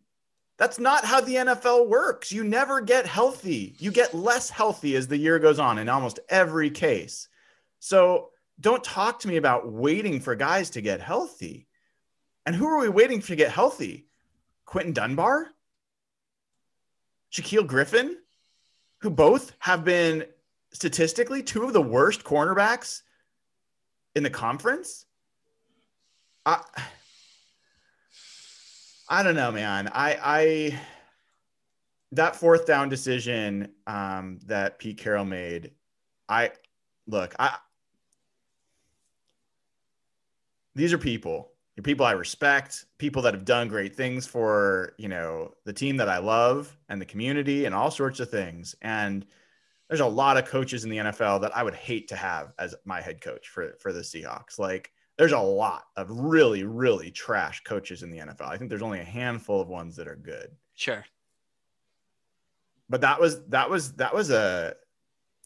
That's 0.57 0.77
not 0.77 1.03
how 1.03 1.21
the 1.21 1.35
NFL 1.35 1.87
works. 1.87 2.31
You 2.31 2.43
never 2.43 2.81
get 2.81 3.07
healthy. 3.07 3.75
You 3.79 3.91
get 3.91 4.13
less 4.13 4.51
healthy 4.51 4.95
as 4.95 5.07
the 5.07 5.17
year 5.17 5.39
goes 5.39 5.57
on 5.57 5.79
in 5.79 5.89
almost 5.89 6.19
every 6.29 6.69
case. 6.69 7.27
So 7.79 8.29
don't 8.59 8.83
talk 8.83 9.21
to 9.21 9.27
me 9.27 9.37
about 9.37 9.71
waiting 9.71 10.19
for 10.19 10.35
guys 10.35 10.69
to 10.71 10.81
get 10.81 11.01
healthy. 11.01 11.67
And 12.45 12.55
who 12.55 12.67
are 12.67 12.79
we 12.79 12.89
waiting 12.89 13.21
for 13.21 13.27
to 13.27 13.35
get 13.35 13.51
healthy? 13.51 14.07
Quinton 14.65 14.93
Dunbar? 14.93 15.47
Shaquill 17.31 17.67
Griffin? 17.67 18.17
Who 18.99 19.09
both 19.09 19.53
have 19.59 19.83
been 19.83 20.25
statistically 20.73 21.43
two 21.43 21.63
of 21.63 21.73
the 21.73 21.81
worst 21.81 22.23
cornerbacks 22.23 23.01
in 24.15 24.23
the 24.23 24.29
conference? 24.29 25.05
I 26.45 26.61
I 29.07 29.23
don't 29.23 29.35
know, 29.35 29.51
man. 29.51 29.89
I 29.89 30.17
I 30.23 30.79
that 32.13 32.35
fourth 32.35 32.65
down 32.65 32.89
decision 32.89 33.69
um, 33.87 34.39
that 34.45 34.79
Pete 34.79 34.97
Carroll 34.97 35.25
made, 35.25 35.71
I 36.27 36.51
look, 37.07 37.35
I 37.39 37.57
these 40.75 40.93
are 40.93 40.97
people 40.97 41.50
you're 41.75 41.83
people 41.83 42.05
I 42.05 42.11
respect, 42.11 42.85
people 42.97 43.21
that 43.23 43.33
have 43.33 43.45
done 43.45 43.67
great 43.67 43.95
things 43.95 44.27
for, 44.27 44.93
you 44.97 45.07
know, 45.07 45.53
the 45.65 45.73
team 45.73 45.97
that 45.97 46.09
I 46.09 46.17
love 46.17 46.75
and 46.89 46.99
the 46.99 47.05
community 47.05 47.65
and 47.65 47.73
all 47.73 47.91
sorts 47.91 48.19
of 48.19 48.29
things. 48.29 48.75
And 48.81 49.25
there's 49.87 50.01
a 50.01 50.05
lot 50.05 50.37
of 50.37 50.45
coaches 50.45 50.83
in 50.83 50.89
the 50.89 50.97
NFL 50.97 51.41
that 51.41 51.55
I 51.55 51.63
would 51.63 51.73
hate 51.73 52.07
to 52.09 52.15
have 52.15 52.53
as 52.59 52.75
my 52.85 53.01
head 53.01 53.21
coach 53.21 53.49
for 53.49 53.73
for 53.79 53.91
the 53.91 54.01
Seahawks. 54.01 54.59
Like 54.59 54.91
there's 55.17 55.33
a 55.33 55.39
lot 55.39 55.83
of 55.97 56.09
really 56.09 56.63
really 56.63 57.11
trash 57.11 57.61
coaches 57.63 58.03
in 58.03 58.09
the 58.09 58.19
NFL. 58.19 58.47
I 58.47 58.57
think 58.57 58.69
there's 58.69 58.81
only 58.81 58.99
a 58.99 59.05
handful 59.05 59.59
of 59.59 59.67
ones 59.67 59.95
that 59.97 60.07
are 60.07 60.15
good. 60.15 60.49
Sure. 60.75 61.03
But 62.89 63.01
that 63.01 63.19
was 63.19 63.43
that 63.47 63.69
was 63.69 63.93
that 63.93 64.13
was 64.13 64.29
a 64.29 64.75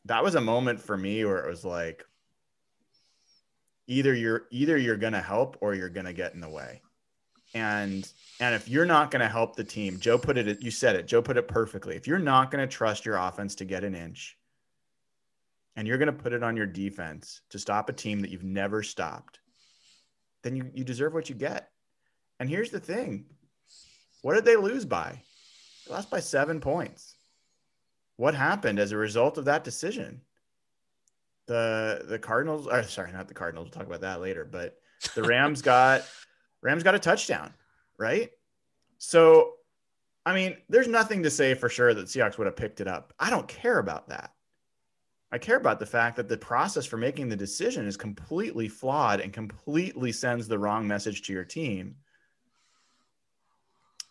that 0.06 0.24
was 0.24 0.36
a 0.36 0.42
moment 0.42 0.80
for 0.80 0.96
me 0.96 1.26
where 1.26 1.44
it 1.44 1.50
was 1.50 1.66
like 1.66 2.06
either 3.88 4.14
you're 4.14 4.46
either 4.52 4.78
you're 4.78 4.98
going 4.98 5.14
to 5.14 5.22
help 5.22 5.58
or 5.62 5.74
you're 5.74 5.90
going 5.90 6.06
to 6.06 6.14
get 6.14 6.34
in 6.34 6.42
the 6.42 6.50
way. 6.50 6.82
And 7.54 8.10
and 8.40 8.56
if 8.56 8.68
you're 8.68 8.86
not 8.86 9.12
going 9.12 9.22
to 9.22 9.30
help 9.30 9.56
the 9.56 9.64
team 9.64 10.00
joe 10.00 10.18
put 10.18 10.38
it 10.38 10.62
you 10.62 10.72
said 10.72 10.96
it 10.96 11.08
joe 11.08 11.22
put 11.22 11.38
it 11.38 11.48
perfectly. 11.48 11.96
If 11.96 12.08
you're 12.08 12.20
not 12.20 12.52
going 12.52 12.68
to 12.68 12.74
trust 12.74 13.06
your 13.06 13.18
offense 13.18 13.56
to 13.56 13.66
get 13.66 13.84
an 13.84 13.96
inch 13.96 14.38
and 15.76 15.88
you're 15.88 15.98
going 15.98 16.08
to 16.08 16.24
put 16.24 16.34
it 16.34 16.44
on 16.44 16.58
your 16.58 16.66
defense 16.66 17.42
to 17.50 17.60
stop 17.60 17.90
a 17.90 17.94
team 17.94 18.20
that 18.22 18.30
you've 18.30 18.44
never 18.44 18.84
stopped 18.84 19.40
then 20.46 20.56
you, 20.56 20.70
you 20.76 20.84
deserve 20.84 21.14
what 21.14 21.28
you 21.28 21.36
get. 21.36 21.72
And 22.40 22.48
here's 22.48 22.70
the 22.70 22.80
thing. 22.80 23.26
What 24.22 24.36
did 24.36 24.46
they 24.46 24.56
lose 24.56 24.86
by? 24.86 25.22
They 25.86 25.94
lost 25.94 26.12
by 26.12 26.20
seven 26.20 26.60
points. 26.60 27.16
What 28.18 28.36
happened 28.36 28.78
as 28.78 28.92
a 28.92 28.98
result 28.98 29.40
of 29.40 29.46
that 29.46 29.64
decision 29.64 30.22
the 31.48 32.06
the 32.08 32.20
Cardinals 32.20 32.68
or 32.68 32.84
sorry, 32.84 33.12
not 33.12 33.28
the 33.28 33.34
Cardinals, 33.34 33.66
we'll 33.66 33.72
talk 33.72 33.88
about 33.88 34.02
that 34.02 34.22
later, 34.22 34.46
but 34.46 34.78
the 35.14 35.24
Rams 35.24 35.62
got 35.62 36.04
Rams 36.62 36.84
got 36.84 36.96
a 36.96 37.00
touchdown, 37.00 37.54
right? 37.98 38.32
So 38.98 39.54
I 40.26 40.34
mean, 40.34 40.58
there's 40.70 40.88
nothing 40.88 41.22
to 41.24 41.30
say 41.30 41.54
for 41.54 41.70
sure 41.70 41.94
that 41.94 42.08
Seahawks 42.08 42.38
would 42.38 42.48
have 42.48 42.56
picked 42.56 42.82
it 42.82 42.88
up. 42.88 43.14
I 43.20 43.30
don't 43.30 43.48
care 43.48 43.78
about 43.78 44.10
that. 44.10 44.32
I 45.32 45.38
care 45.38 45.58
about 45.58 45.80
the 45.80 45.86
fact 45.86 46.16
that 46.16 46.28
the 46.28 46.38
process 46.38 46.86
for 46.86 46.98
making 46.98 47.30
the 47.30 47.36
decision 47.36 47.86
is 47.88 47.98
completely 47.98 48.68
flawed 48.68 49.20
and 49.20 49.34
completely 49.34 50.12
sends 50.12 50.48
the 50.48 50.58
wrong 50.58 50.88
message 50.88 51.24
to 51.24 51.34
your 51.34 51.44
team. 51.44 51.96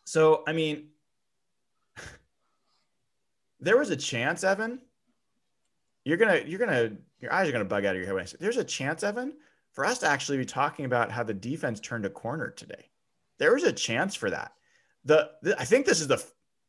So, 0.05 0.45
I 0.47 0.53
mean, 0.53 0.89
there 3.61 3.79
was 3.79 3.91
a 3.91 3.97
chance, 3.97 4.45
Evan. 4.45 4.81
You're 6.05 6.19
gonna, 6.19 6.43
you're 6.45 6.59
gonna 6.59 6.93
your 7.25 7.33
eyes 7.33 7.49
are 7.49 7.53
going 7.53 7.65
to 7.65 7.69
bug 7.69 7.87
out 7.87 7.95
of 7.95 7.97
your 7.97 8.07
head 8.07 8.15
when 8.15 8.23
I 8.23 8.27
say 8.27 8.37
there's 8.39 8.59
a 8.59 8.65
chance, 8.65 9.03
Evan, 9.03 9.33
for 9.73 9.85
us 9.85 9.99
to 10.01 10.07
actually 10.07 10.39
be 10.39 10.45
talking 10.45 10.85
about 10.85 11.11
how 11.11 11.23
the 11.23 11.35
defense 11.35 11.81
turned 11.81 12.05
a 12.05 12.11
corner 12.11 12.51
today. 12.51 12.91
There 13.39 13.55
was 13.55 13.65
a 13.65 13.73
chance 13.73 14.15
for 14.15 14.31
that. 14.31 14.53
The, 15.07 15.31
the 15.43 15.59
I 15.59 15.65
think 15.65 15.87
this 15.87 16.01
is 16.01 16.07
the 16.07 16.23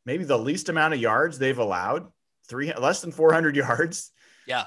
maybe 0.06 0.24
the 0.24 0.38
least 0.38 0.70
amount 0.70 0.94
of 0.94 1.00
yards 1.00 1.38
they've 1.38 1.58
allowed, 1.58 2.10
three 2.48 2.72
less 2.72 3.02
than 3.02 3.12
400 3.12 3.54
yards. 3.56 4.10
Yeah. 4.46 4.64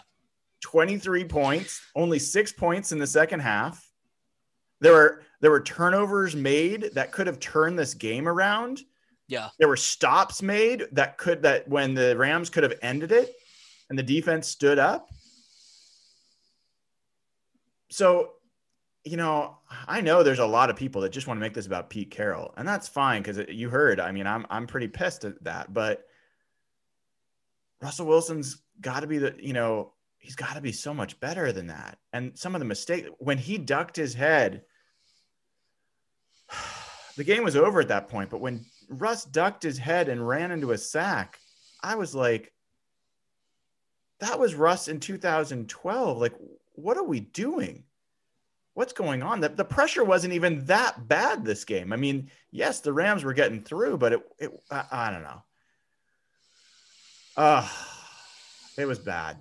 23 0.62 1.24
points, 1.26 1.82
only 1.96 2.20
six 2.20 2.52
points 2.52 2.92
in 2.92 3.00
the 3.00 3.08
second 3.08 3.40
half. 3.40 3.84
There 4.82 4.94
were 4.94 5.24
there 5.42 5.52
were 5.52 5.62
turnovers 5.62 6.36
made 6.36 6.92
that 6.94 7.12
could 7.12 7.26
have 7.26 7.40
turned 7.40 7.80
this 7.80 7.96
game 7.96 8.28
around. 8.28 8.80
Yeah. 9.28 9.50
There 9.58 9.68
were 9.68 9.78
stops 9.78 10.44
made 10.44 10.86
that 10.92 11.18
could 11.18 11.42
that 11.42 11.68
when 11.68 11.96
the 11.96 12.16
Rams 12.16 12.52
could 12.52 12.64
have 12.64 12.78
ended 12.84 13.12
it 13.12 13.34
and 13.90 13.98
the 13.98 14.04
defense 14.04 14.48
stood 14.48 14.78
up 14.78 15.10
so 17.90 18.34
you 19.06 19.18
know, 19.18 19.58
I 19.88 20.02
know 20.02 20.24
there's 20.24 20.40
a 20.40 20.46
lot 20.46 20.70
of 20.70 20.76
people 20.76 21.02
that 21.02 21.12
just 21.12 21.26
want 21.26 21.38
to 21.38 21.42
make 21.42 21.54
this 21.54 21.66
about 21.66 21.90
Pete 21.90 22.12
Carroll, 22.12 22.54
and 22.58 22.68
that's 22.68 22.88
fine 22.88 23.22
because 23.22 23.40
uh, 23.40 23.46
you 23.50 23.70
heard. 23.70 24.00
I 24.00 24.12
mean, 24.12 24.28
I'm 24.28 24.46
I'm 24.50 24.68
pretty 24.68 24.88
pissed 24.88 25.24
at 25.24 25.42
that, 25.44 25.74
but 25.74 26.06
Russell 27.82 28.08
Wilson's 28.08 28.62
got 28.82 29.02
to 29.02 29.08
be 29.08 29.18
the 29.18 29.36
you 29.40 29.54
know 29.54 29.94
he's 30.18 30.36
got 30.36 30.56
to 30.56 30.62
be 30.62 30.72
so 30.72 30.94
much 30.94 31.20
better 31.20 31.52
than 31.52 31.68
that. 31.68 31.98
And 32.14 32.38
some 32.38 32.56
of 32.56 32.60
the 32.60 32.66
mistakes 32.66 33.10
when 33.20 33.38
he 33.38 33.58
ducked 33.58 33.96
his 33.96 34.14
head, 34.14 34.64
the 37.16 37.24
game 37.24 37.44
was 37.44 37.56
over 37.56 37.80
at 37.80 37.88
that 37.88 38.10
point. 38.10 38.30
But 38.30 38.42
when 38.42 38.66
Russ 38.90 39.24
ducked 39.24 39.64
his 39.64 39.78
head 39.78 40.10
and 40.10 40.28
ran 40.28 40.52
into 40.52 40.72
a 40.72 40.78
sack, 40.78 41.40
I 41.82 41.96
was 41.96 42.14
like, 42.14 42.54
that 44.20 44.40
was 44.40 44.56
Russ 44.56 44.90
in 44.90 45.00
2012. 45.00 46.18
Like, 46.18 46.34
what 46.82 46.98
are 46.98 47.04
we 47.04 47.20
doing? 47.20 47.84
What's 48.74 48.94
going 48.94 49.24
on? 49.24 49.42
The, 49.42 49.50
the 49.50 49.66
pressure 49.66 50.04
wasn't 50.04 50.34
even 50.34 50.66
that 50.66 51.08
bad 51.08 51.44
this 51.44 51.66
game. 51.66 51.92
I 51.92 51.98
mean, 51.98 52.30
yes, 52.52 52.80
the 52.80 52.94
Rams 52.94 53.24
were 53.24 53.34
getting 53.34 53.62
through, 53.62 53.98
but 53.98 54.14
it, 54.14 54.22
it 54.38 54.52
I, 54.72 54.86
I 54.92 55.12
don't 55.12 55.24
know. 55.24 55.44
Uh, 57.36 57.68
it 58.78 58.86
was 58.86 59.00
bad. 59.00 59.38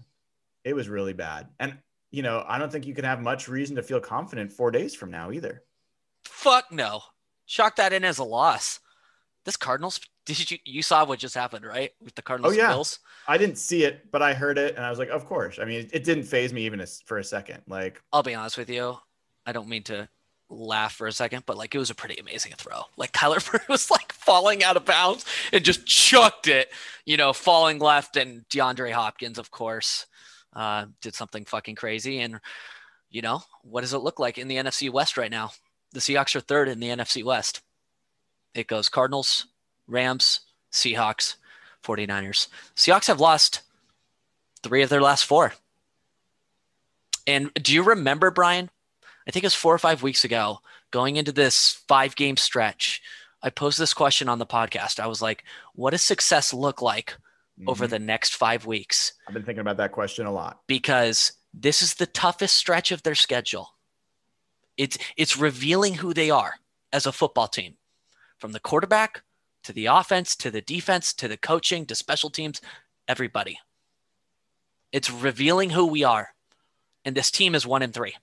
It 0.64 0.74
was 0.74 0.88
really 0.88 1.12
bad. 1.12 1.48
And, 1.60 1.78
you 2.10 2.22
know, 2.22 2.44
I 2.46 2.58
don't 2.58 2.70
think 2.70 2.86
you 2.86 2.94
can 2.94 3.04
have 3.04 3.20
much 3.20 3.48
reason 3.48 3.76
to 3.76 3.82
feel 3.82 4.00
confident 4.00 4.52
four 4.52 4.70
days 4.70 4.94
from 4.94 5.10
now 5.10 5.30
either. 5.30 5.62
Fuck 6.24 6.72
no. 6.72 7.02
Chalk 7.46 7.76
that 7.76 7.92
in 7.92 8.04
as 8.04 8.18
a 8.18 8.24
loss. 8.24 8.80
This 9.44 9.56
Cardinals, 9.56 10.00
did 10.36 10.50
you 10.50 10.58
you 10.66 10.82
saw 10.82 11.06
what 11.06 11.18
just 11.18 11.34
happened, 11.34 11.64
right? 11.64 11.90
With 12.02 12.14
the 12.14 12.20
Cardinals 12.20 12.54
oh, 12.54 12.56
yeah. 12.56 12.68
Bills. 12.68 12.98
I 13.26 13.38
didn't 13.38 13.56
see 13.56 13.84
it, 13.84 14.10
but 14.10 14.20
I 14.20 14.34
heard 14.34 14.58
it 14.58 14.76
and 14.76 14.84
I 14.84 14.90
was 14.90 14.98
like, 14.98 15.08
of 15.08 15.24
course. 15.24 15.58
I 15.58 15.64
mean, 15.64 15.88
it, 15.90 16.04
didn't 16.04 16.24
phase 16.24 16.52
me 16.52 16.66
even 16.66 16.84
for 17.06 17.16
a 17.16 17.24
second. 17.24 17.62
Like, 17.66 18.02
I'll 18.12 18.22
be 18.22 18.34
honest 18.34 18.58
with 18.58 18.68
you. 18.68 18.98
I 19.46 19.52
don't 19.52 19.68
mean 19.68 19.84
to 19.84 20.06
laugh 20.50 20.94
for 20.94 21.06
a 21.06 21.12
second, 21.12 21.44
but 21.46 21.56
like 21.56 21.74
it 21.74 21.78
was 21.78 21.88
a 21.88 21.94
pretty 21.94 22.18
amazing 22.18 22.52
throw. 22.58 22.82
Like 22.98 23.12
Kyler 23.14 23.50
Murray 23.50 23.64
was 23.70 23.90
like 23.90 24.12
falling 24.12 24.62
out 24.62 24.76
of 24.76 24.84
bounds 24.84 25.24
and 25.50 25.64
just 25.64 25.86
chucked 25.86 26.46
it, 26.46 26.68
you 27.06 27.16
know, 27.16 27.32
falling 27.32 27.78
left. 27.78 28.18
And 28.18 28.46
DeAndre 28.50 28.92
Hopkins, 28.92 29.38
of 29.38 29.50
course, 29.50 30.06
uh, 30.54 30.86
did 31.00 31.14
something 31.14 31.46
fucking 31.46 31.76
crazy. 31.76 32.20
And, 32.20 32.38
you 33.08 33.22
know, 33.22 33.42
what 33.62 33.80
does 33.80 33.94
it 33.94 34.02
look 34.02 34.18
like 34.18 34.36
in 34.36 34.48
the 34.48 34.56
NFC 34.56 34.90
West 34.90 35.16
right 35.16 35.30
now? 35.30 35.52
The 35.92 36.00
Seahawks 36.00 36.36
are 36.36 36.40
third 36.40 36.68
in 36.68 36.80
the 36.80 36.88
NFC 36.88 37.24
West. 37.24 37.62
It 38.54 38.66
goes 38.66 38.90
Cardinals, 38.90 39.46
Rams, 39.88 40.40
Seahawks, 40.70 41.36
49ers. 41.82 42.48
Seahawks 42.76 43.06
have 43.06 43.20
lost 43.20 43.62
three 44.62 44.82
of 44.82 44.90
their 44.90 45.02
last 45.02 45.24
four. 45.24 45.54
And 47.26 47.52
do 47.54 47.74
you 47.74 47.82
remember, 47.82 48.30
Brian? 48.30 48.70
I 49.26 49.30
think 49.30 49.44
it 49.44 49.46
was 49.46 49.54
four 49.54 49.74
or 49.74 49.78
five 49.78 50.02
weeks 50.02 50.24
ago, 50.24 50.60
going 50.90 51.16
into 51.16 51.32
this 51.32 51.82
five 51.88 52.16
game 52.16 52.36
stretch. 52.36 53.02
I 53.42 53.50
posed 53.50 53.78
this 53.78 53.94
question 53.94 54.28
on 54.28 54.38
the 54.38 54.46
podcast. 54.46 54.98
I 54.98 55.06
was 55.06 55.22
like, 55.22 55.44
what 55.74 55.90
does 55.90 56.02
success 56.02 56.52
look 56.52 56.82
like 56.82 57.12
mm-hmm. 57.58 57.68
over 57.68 57.86
the 57.86 57.98
next 57.98 58.34
five 58.34 58.66
weeks? 58.66 59.12
I've 59.26 59.34
been 59.34 59.44
thinking 59.44 59.60
about 59.60 59.76
that 59.76 59.92
question 59.92 60.26
a 60.26 60.32
lot. 60.32 60.60
Because 60.66 61.32
this 61.52 61.82
is 61.82 61.94
the 61.94 62.06
toughest 62.06 62.56
stretch 62.56 62.90
of 62.90 63.02
their 63.02 63.14
schedule. 63.14 63.74
It's 64.76 64.96
it's 65.16 65.36
revealing 65.36 65.94
who 65.94 66.14
they 66.14 66.30
are 66.30 66.54
as 66.92 67.06
a 67.06 67.12
football 67.12 67.48
team. 67.48 67.74
From 68.38 68.52
the 68.52 68.60
quarterback 68.60 69.22
to 69.68 69.74
the 69.74 69.84
offense 69.84 70.34
to 70.34 70.50
the 70.50 70.62
defense 70.62 71.12
to 71.12 71.28
the 71.28 71.36
coaching 71.36 71.84
to 71.84 71.94
special 71.94 72.30
teams, 72.30 72.62
everybody. 73.06 73.58
It's 74.92 75.10
revealing 75.10 75.68
who 75.68 75.84
we 75.84 76.04
are. 76.04 76.30
And 77.04 77.14
this 77.14 77.30
team 77.30 77.54
is 77.54 77.66
one 77.66 77.82
and 77.82 77.92
three. 77.92 78.14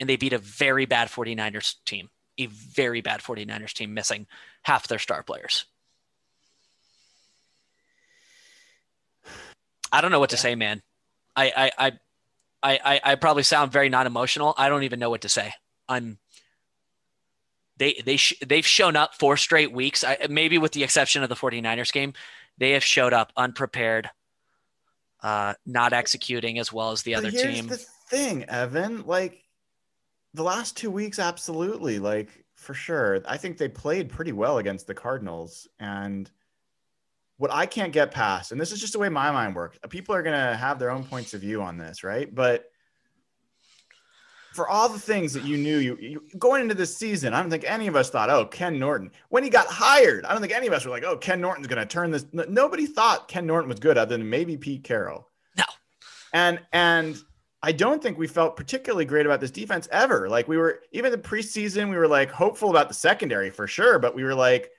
And 0.00 0.08
they 0.08 0.16
beat 0.16 0.32
a 0.32 0.38
very 0.38 0.86
bad 0.86 1.06
49ers 1.06 1.76
team, 1.86 2.10
a 2.36 2.46
very 2.46 3.00
bad 3.00 3.20
49ers 3.20 3.72
team 3.72 3.94
missing 3.94 4.26
half 4.62 4.88
their 4.88 4.98
star 4.98 5.22
players. 5.22 5.66
I 9.92 10.00
don't 10.00 10.10
know 10.10 10.18
what 10.18 10.30
to 10.30 10.36
say, 10.36 10.56
man. 10.56 10.82
I, 11.36 11.70
I, 11.78 11.92
I, 12.60 12.80
I, 12.84 13.00
I 13.04 13.14
probably 13.14 13.44
sound 13.44 13.70
very 13.70 13.88
non 13.88 14.08
emotional. 14.08 14.52
I 14.58 14.68
don't 14.68 14.82
even 14.82 14.98
know 14.98 15.10
what 15.10 15.20
to 15.20 15.28
say. 15.28 15.52
I'm 15.88 16.18
they 17.78 18.00
they 18.04 18.16
sh- 18.16 18.38
they've 18.46 18.66
shown 18.66 18.96
up 18.96 19.14
four 19.14 19.36
straight 19.36 19.72
weeks. 19.72 20.04
I, 20.04 20.26
maybe 20.28 20.58
with 20.58 20.72
the 20.72 20.84
exception 20.84 21.22
of 21.22 21.28
the 21.28 21.34
49ers 21.34 21.92
game, 21.92 22.12
they 22.58 22.72
have 22.72 22.84
showed 22.84 23.12
up 23.12 23.32
unprepared, 23.36 24.10
uh, 25.22 25.54
not 25.64 25.92
executing 25.92 26.58
as 26.58 26.72
well 26.72 26.90
as 26.90 27.02
the 27.02 27.14
but 27.14 27.18
other 27.18 27.30
here's 27.30 27.54
team. 27.54 27.66
The 27.68 27.84
thing, 28.10 28.44
Evan, 28.44 29.06
like 29.06 29.42
the 30.34 30.42
last 30.42 30.76
two 30.76 30.90
weeks, 30.90 31.18
absolutely, 31.18 31.98
like 31.98 32.44
for 32.56 32.74
sure. 32.74 33.20
I 33.26 33.36
think 33.36 33.56
they 33.56 33.68
played 33.68 34.10
pretty 34.10 34.32
well 34.32 34.58
against 34.58 34.86
the 34.86 34.94
Cardinals, 34.94 35.68
and 35.78 36.30
what 37.36 37.52
I 37.52 37.66
can't 37.66 37.92
get 37.92 38.10
past, 38.10 38.50
and 38.52 38.60
this 38.60 38.72
is 38.72 38.80
just 38.80 38.92
the 38.92 38.98
way 38.98 39.08
my 39.08 39.30
mind 39.30 39.54
works. 39.54 39.78
People 39.88 40.14
are 40.14 40.22
gonna 40.22 40.56
have 40.56 40.78
their 40.78 40.90
own 40.90 41.04
points 41.04 41.34
of 41.34 41.40
view 41.40 41.62
on 41.62 41.78
this, 41.78 42.02
right? 42.02 42.32
But 42.34 42.64
for 44.52 44.68
all 44.68 44.88
the 44.88 44.98
things 44.98 45.32
that 45.34 45.44
you 45.44 45.56
knew 45.56 45.78
you, 45.78 45.96
you, 46.00 46.22
going 46.38 46.62
into 46.62 46.74
this 46.74 46.96
season, 46.96 47.34
I 47.34 47.40
don't 47.40 47.50
think 47.50 47.64
any 47.64 47.86
of 47.86 47.96
us 47.96 48.10
thought, 48.10 48.30
oh, 48.30 48.46
Ken 48.46 48.78
Norton. 48.78 49.10
When 49.28 49.44
he 49.44 49.50
got 49.50 49.66
hired, 49.66 50.24
I 50.24 50.32
don't 50.32 50.40
think 50.40 50.52
any 50.52 50.66
of 50.66 50.72
us 50.72 50.84
were 50.84 50.90
like, 50.90 51.04
oh, 51.04 51.16
Ken 51.16 51.40
Norton's 51.40 51.66
going 51.66 51.80
to 51.80 51.86
turn 51.86 52.10
this. 52.10 52.26
Nobody 52.32 52.86
thought 52.86 53.28
Ken 53.28 53.46
Norton 53.46 53.68
was 53.68 53.78
good 53.78 53.98
other 53.98 54.16
than 54.16 54.28
maybe 54.28 54.56
Pete 54.56 54.84
Carroll. 54.84 55.28
No. 55.56 55.64
And 56.32 56.60
and 56.72 57.16
I 57.62 57.72
don't 57.72 58.02
think 58.02 58.18
we 58.18 58.26
felt 58.26 58.56
particularly 58.56 59.04
great 59.04 59.26
about 59.26 59.40
this 59.40 59.50
defense 59.50 59.88
ever. 59.90 60.28
Like 60.28 60.48
we 60.48 60.56
were 60.56 60.80
even 60.92 61.10
the 61.10 61.18
preseason, 61.18 61.90
we 61.90 61.96
were 61.96 62.08
like 62.08 62.30
hopeful 62.30 62.70
about 62.70 62.88
the 62.88 62.94
secondary 62.94 63.50
for 63.50 63.66
sure, 63.66 63.98
but 63.98 64.14
we 64.14 64.22
were 64.22 64.34
like, 64.34 64.70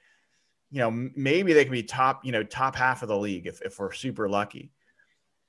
you 0.72 0.80
know, 0.80 0.92
maybe 1.16 1.54
they 1.54 1.66
can 1.66 1.74
be 1.74 1.84
top, 1.84 2.24
you 2.24 2.32
know, 2.32 2.44
top 2.44 2.76
half 2.76 3.02
of 3.02 3.10
the 3.10 3.18
league 3.18 3.48
if, 3.48 3.62
if 3.62 3.80
we're 3.80 3.92
super 3.92 4.30
lucky. 4.30 4.72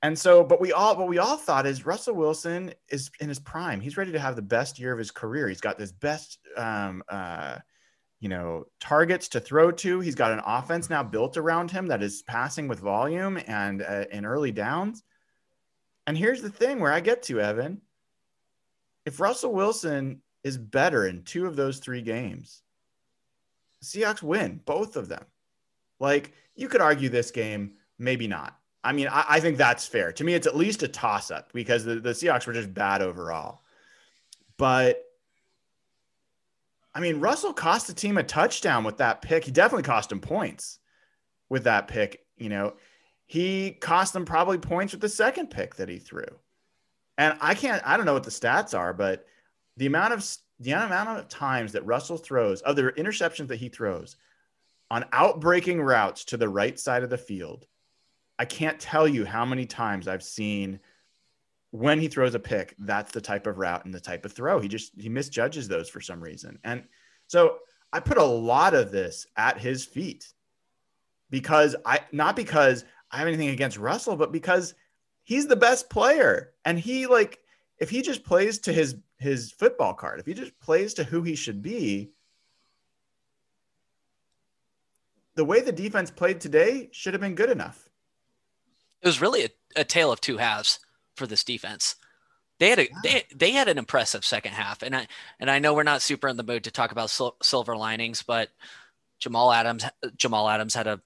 And 0.03 0.17
so, 0.17 0.43
but 0.43 0.59
we 0.59 0.71
all, 0.71 0.97
what 0.97 1.07
we 1.07 1.19
all 1.19 1.37
thought 1.37 1.67
is 1.67 1.85
Russell 1.85 2.15
Wilson 2.15 2.73
is 2.89 3.11
in 3.19 3.29
his 3.29 3.39
prime. 3.39 3.79
He's 3.79 3.97
ready 3.97 4.11
to 4.11 4.19
have 4.19 4.35
the 4.35 4.41
best 4.41 4.79
year 4.79 4.91
of 4.91 4.97
his 4.97 5.11
career. 5.11 5.47
He's 5.47 5.61
got 5.61 5.77
this 5.77 5.91
best, 5.91 6.39
um, 6.57 7.03
uh, 7.07 7.57
you 8.19 8.27
know, 8.27 8.65
targets 8.79 9.27
to 9.29 9.39
throw 9.39 9.71
to. 9.71 9.99
He's 9.99 10.15
got 10.15 10.31
an 10.31 10.41
offense 10.45 10.89
now 10.89 11.03
built 11.03 11.37
around 11.37 11.69
him 11.69 11.87
that 11.87 12.01
is 12.01 12.23
passing 12.23 12.67
with 12.67 12.79
volume 12.79 13.39
and 13.45 13.83
uh, 13.83 14.05
in 14.11 14.25
early 14.25 14.51
downs. 14.51 15.03
And 16.07 16.17
here's 16.17 16.41
the 16.41 16.49
thing 16.49 16.79
where 16.79 16.91
I 16.91 16.99
get 16.99 17.23
to 17.23 17.39
Evan. 17.39 17.81
If 19.05 19.19
Russell 19.19 19.53
Wilson 19.53 20.21
is 20.43 20.57
better 20.57 21.05
in 21.05 21.23
two 21.23 21.45
of 21.45 21.55
those 21.55 21.77
three 21.77 22.01
games, 22.01 22.63
Seahawks 23.83 24.23
win 24.23 24.61
both 24.65 24.95
of 24.95 25.07
them. 25.07 25.25
Like 25.99 26.33
you 26.55 26.67
could 26.67 26.81
argue 26.81 27.09
this 27.09 27.29
game, 27.29 27.73
maybe 27.99 28.27
not 28.27 28.60
I 28.83 28.93
mean, 28.93 29.07
I, 29.07 29.25
I, 29.29 29.39
think 29.39 29.57
that's 29.57 29.85
fair. 29.85 30.11
To 30.13 30.23
me, 30.23 30.33
it's 30.33 30.47
at 30.47 30.55
least 30.55 30.81
a 30.83 30.87
toss 30.87 31.29
up 31.29 31.53
because 31.53 31.85
the, 31.85 31.95
the 31.95 32.11
Seahawks 32.11 32.47
were 32.47 32.53
just 32.53 32.73
bad 32.73 33.01
overall. 33.01 33.61
But 34.57 35.03
I 36.93 36.99
mean, 36.99 37.19
Russell 37.19 37.53
cost 37.53 37.87
the 37.87 37.93
team 37.93 38.17
a 38.17 38.23
touchdown 38.23 38.83
with 38.83 38.97
that 38.97 39.21
pick. 39.21 39.45
He 39.45 39.51
definitely 39.51 39.83
cost 39.83 40.11
him 40.11 40.19
points 40.19 40.79
with 41.49 41.63
that 41.65 41.87
pick. 41.87 42.25
You 42.37 42.49
know, 42.49 42.73
he 43.27 43.71
cost 43.71 44.13
them 44.13 44.25
probably 44.25 44.57
points 44.57 44.93
with 44.93 45.01
the 45.01 45.09
second 45.09 45.51
pick 45.51 45.75
that 45.75 45.89
he 45.89 45.99
threw. 45.99 46.25
And 47.17 47.37
I 47.39 47.53
can't, 47.53 47.81
I 47.85 47.97
don't 47.97 48.05
know 48.05 48.13
what 48.13 48.23
the 48.23 48.31
stats 48.31 48.77
are, 48.77 48.93
but 48.93 49.25
the 49.77 49.85
amount 49.85 50.13
of 50.13 50.37
the 50.59 50.71
amount 50.71 51.09
of 51.09 51.27
times 51.27 51.71
that 51.71 51.85
Russell 51.85 52.17
throws, 52.17 52.61
of 52.61 52.75
the 52.75 52.91
interceptions 52.91 53.47
that 53.47 53.55
he 53.55 53.69
throws 53.69 54.15
on 54.91 55.05
outbreaking 55.11 55.81
routes 55.81 56.25
to 56.25 56.37
the 56.37 56.49
right 56.49 56.79
side 56.79 57.03
of 57.03 57.09
the 57.09 57.17
field 57.17 57.65
I 58.41 58.45
can't 58.45 58.79
tell 58.79 59.07
you 59.07 59.23
how 59.23 59.45
many 59.45 59.67
times 59.67 60.07
I've 60.07 60.23
seen 60.23 60.79
when 61.69 61.99
he 61.99 62.07
throws 62.07 62.33
a 62.33 62.39
pick, 62.39 62.73
that's 62.79 63.11
the 63.11 63.21
type 63.21 63.45
of 63.45 63.59
route 63.59 63.85
and 63.85 63.93
the 63.93 63.99
type 63.99 64.25
of 64.25 64.33
throw. 64.33 64.59
He 64.59 64.67
just 64.67 64.93
he 64.99 65.09
misjudges 65.09 65.67
those 65.67 65.89
for 65.89 66.01
some 66.01 66.19
reason. 66.19 66.57
And 66.63 66.85
so 67.27 67.59
I 67.93 67.99
put 67.99 68.17
a 68.17 68.23
lot 68.23 68.73
of 68.73 68.91
this 68.91 69.27
at 69.37 69.59
his 69.59 69.85
feet 69.85 70.33
because 71.29 71.75
I 71.85 71.99
not 72.11 72.35
because 72.35 72.83
I 73.11 73.19
have 73.19 73.27
anything 73.27 73.49
against 73.49 73.77
Russell, 73.77 74.15
but 74.15 74.31
because 74.31 74.73
he's 75.21 75.45
the 75.45 75.55
best 75.55 75.87
player. 75.91 76.53
And 76.65 76.79
he 76.79 77.05
like 77.05 77.37
if 77.77 77.91
he 77.91 78.01
just 78.01 78.23
plays 78.23 78.57
to 78.61 78.73
his 78.73 78.95
his 79.19 79.51
football 79.51 79.93
card, 79.93 80.19
if 80.19 80.25
he 80.25 80.33
just 80.33 80.59
plays 80.59 80.95
to 80.95 81.03
who 81.03 81.21
he 81.21 81.35
should 81.35 81.61
be, 81.61 82.09
the 85.35 85.45
way 85.45 85.61
the 85.61 85.71
defense 85.71 86.09
played 86.09 86.41
today 86.41 86.89
should 86.91 87.13
have 87.13 87.21
been 87.21 87.35
good 87.35 87.51
enough 87.51 87.87
it 89.01 89.07
was 89.07 89.21
really 89.21 89.45
a, 89.45 89.49
a 89.75 89.83
tale 89.83 90.11
of 90.11 90.21
two 90.21 90.37
halves 90.37 90.79
for 91.15 91.27
this 91.27 91.43
defense. 91.43 91.95
They 92.59 92.69
had 92.69 92.79
a 92.79 92.89
they, 93.03 93.23
they 93.33 93.51
had 93.51 93.67
an 93.67 93.79
impressive 93.79 94.23
second 94.23 94.51
half, 94.53 94.83
and 94.83 94.95
I 94.95 95.07
and 95.39 95.49
I 95.49 95.59
know 95.59 95.73
we're 95.73 95.83
not 95.83 96.03
super 96.03 96.27
in 96.27 96.37
the 96.37 96.43
mood 96.43 96.63
to 96.65 96.71
talk 96.71 96.91
about 96.91 97.09
sil- 97.09 97.37
silver 97.41 97.75
linings, 97.75 98.21
but 98.21 98.49
Jamal 99.19 99.51
Adams 99.51 99.83
Jamal 100.15 100.47
Adams 100.47 100.75
had 100.75 100.85
a 100.85 101.01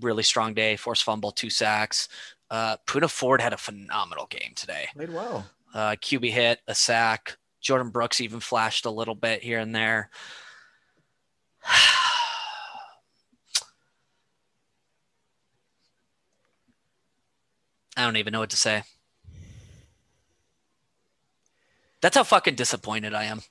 really 0.00 0.22
strong 0.22 0.54
day, 0.54 0.76
forced 0.76 1.02
fumble, 1.02 1.32
two 1.32 1.50
sacks. 1.50 2.08
Uh, 2.48 2.76
Poona 2.86 3.10
Ford 3.10 3.40
had 3.40 3.52
a 3.52 3.56
phenomenal 3.56 4.26
game 4.26 4.52
today. 4.54 4.86
Played 4.94 5.12
well. 5.12 5.46
Uh, 5.74 5.90
QB 5.90 6.30
hit, 6.30 6.60
a 6.68 6.74
sack. 6.74 7.36
Jordyn 7.62 7.92
Brooks 7.92 8.20
even 8.20 8.40
flashed 8.40 8.86
a 8.86 8.90
little 8.90 9.14
bit 9.14 9.42
here 9.42 9.58
and 9.58 9.74
there. 9.74 10.10
I 17.96 18.04
don't 18.04 18.16
even 18.16 18.32
know 18.32 18.40
what 18.40 18.50
to 18.50 18.56
say. 18.56 18.82
That's 22.00 22.16
how 22.16 22.24
fucking 22.24 22.54
disappointed 22.54 23.14
I 23.14 23.24
am. 23.24 23.42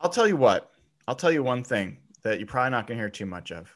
I'll 0.00 0.10
tell 0.10 0.28
you 0.28 0.36
what. 0.36 0.70
I'll 1.08 1.14
tell 1.14 1.32
you 1.32 1.42
one 1.42 1.64
thing 1.64 1.98
that 2.22 2.38
you're 2.38 2.46
probably 2.46 2.70
not 2.70 2.86
going 2.86 2.98
to 2.98 3.02
hear 3.02 3.10
too 3.10 3.26
much 3.26 3.50
of. 3.50 3.74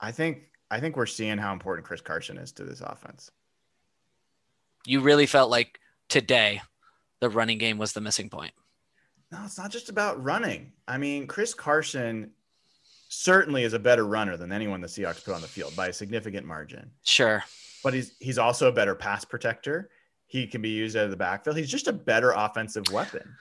I 0.00 0.12
think 0.12 0.42
I 0.70 0.80
think 0.80 0.96
we're 0.96 1.06
seeing 1.06 1.38
how 1.38 1.52
important 1.52 1.86
Chris 1.86 2.00
Carson 2.00 2.38
is 2.38 2.52
to 2.52 2.64
this 2.64 2.80
offense. 2.80 3.30
You 4.86 5.00
really 5.00 5.26
felt 5.26 5.50
like 5.50 5.80
today 6.08 6.60
the 7.20 7.30
running 7.30 7.58
game 7.58 7.78
was 7.78 7.92
the 7.92 8.00
missing 8.00 8.28
point. 8.28 8.52
No, 9.32 9.38
it's 9.44 9.58
not 9.58 9.70
just 9.70 9.88
about 9.88 10.22
running. 10.22 10.72
I 10.86 10.98
mean, 10.98 11.26
Chris 11.26 11.52
Carson 11.52 12.30
certainly 13.08 13.64
is 13.64 13.72
a 13.72 13.78
better 13.78 14.06
runner 14.06 14.36
than 14.36 14.52
anyone 14.52 14.80
the 14.80 14.86
Seahawks 14.86 15.24
put 15.24 15.34
on 15.34 15.40
the 15.40 15.48
field 15.48 15.74
by 15.74 15.88
a 15.88 15.92
significant 15.92 16.46
margin. 16.46 16.90
Sure. 17.04 17.42
But 17.82 17.94
he's 17.94 18.12
he's 18.18 18.38
also 18.38 18.68
a 18.68 18.72
better 18.72 18.94
pass 18.94 19.24
protector. 19.24 19.90
He 20.26 20.46
can 20.46 20.60
be 20.60 20.70
used 20.70 20.96
out 20.96 21.04
of 21.04 21.10
the 21.10 21.16
backfield. 21.16 21.56
He's 21.56 21.70
just 21.70 21.88
a 21.88 21.92
better 21.92 22.32
offensive 22.32 22.84
weapon. 22.92 23.36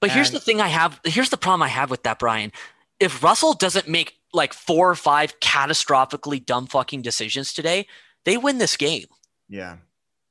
But 0.00 0.10
here's 0.10 0.30
the 0.30 0.40
thing 0.40 0.60
I 0.60 0.68
have 0.68 1.00
here's 1.04 1.30
the 1.30 1.36
problem 1.38 1.62
I 1.62 1.68
have 1.68 1.90
with 1.90 2.02
that, 2.02 2.18
Brian. 2.18 2.52
If 3.00 3.22
Russell 3.22 3.54
doesn't 3.54 3.88
make 3.88 4.14
like 4.32 4.52
four 4.52 4.90
or 4.90 4.94
five 4.94 5.38
catastrophically 5.40 6.44
dumb 6.44 6.66
fucking 6.66 7.02
decisions 7.02 7.52
today, 7.54 7.86
they 8.24 8.36
win 8.36 8.58
this 8.58 8.76
game. 8.76 9.06
Yeah. 9.48 9.76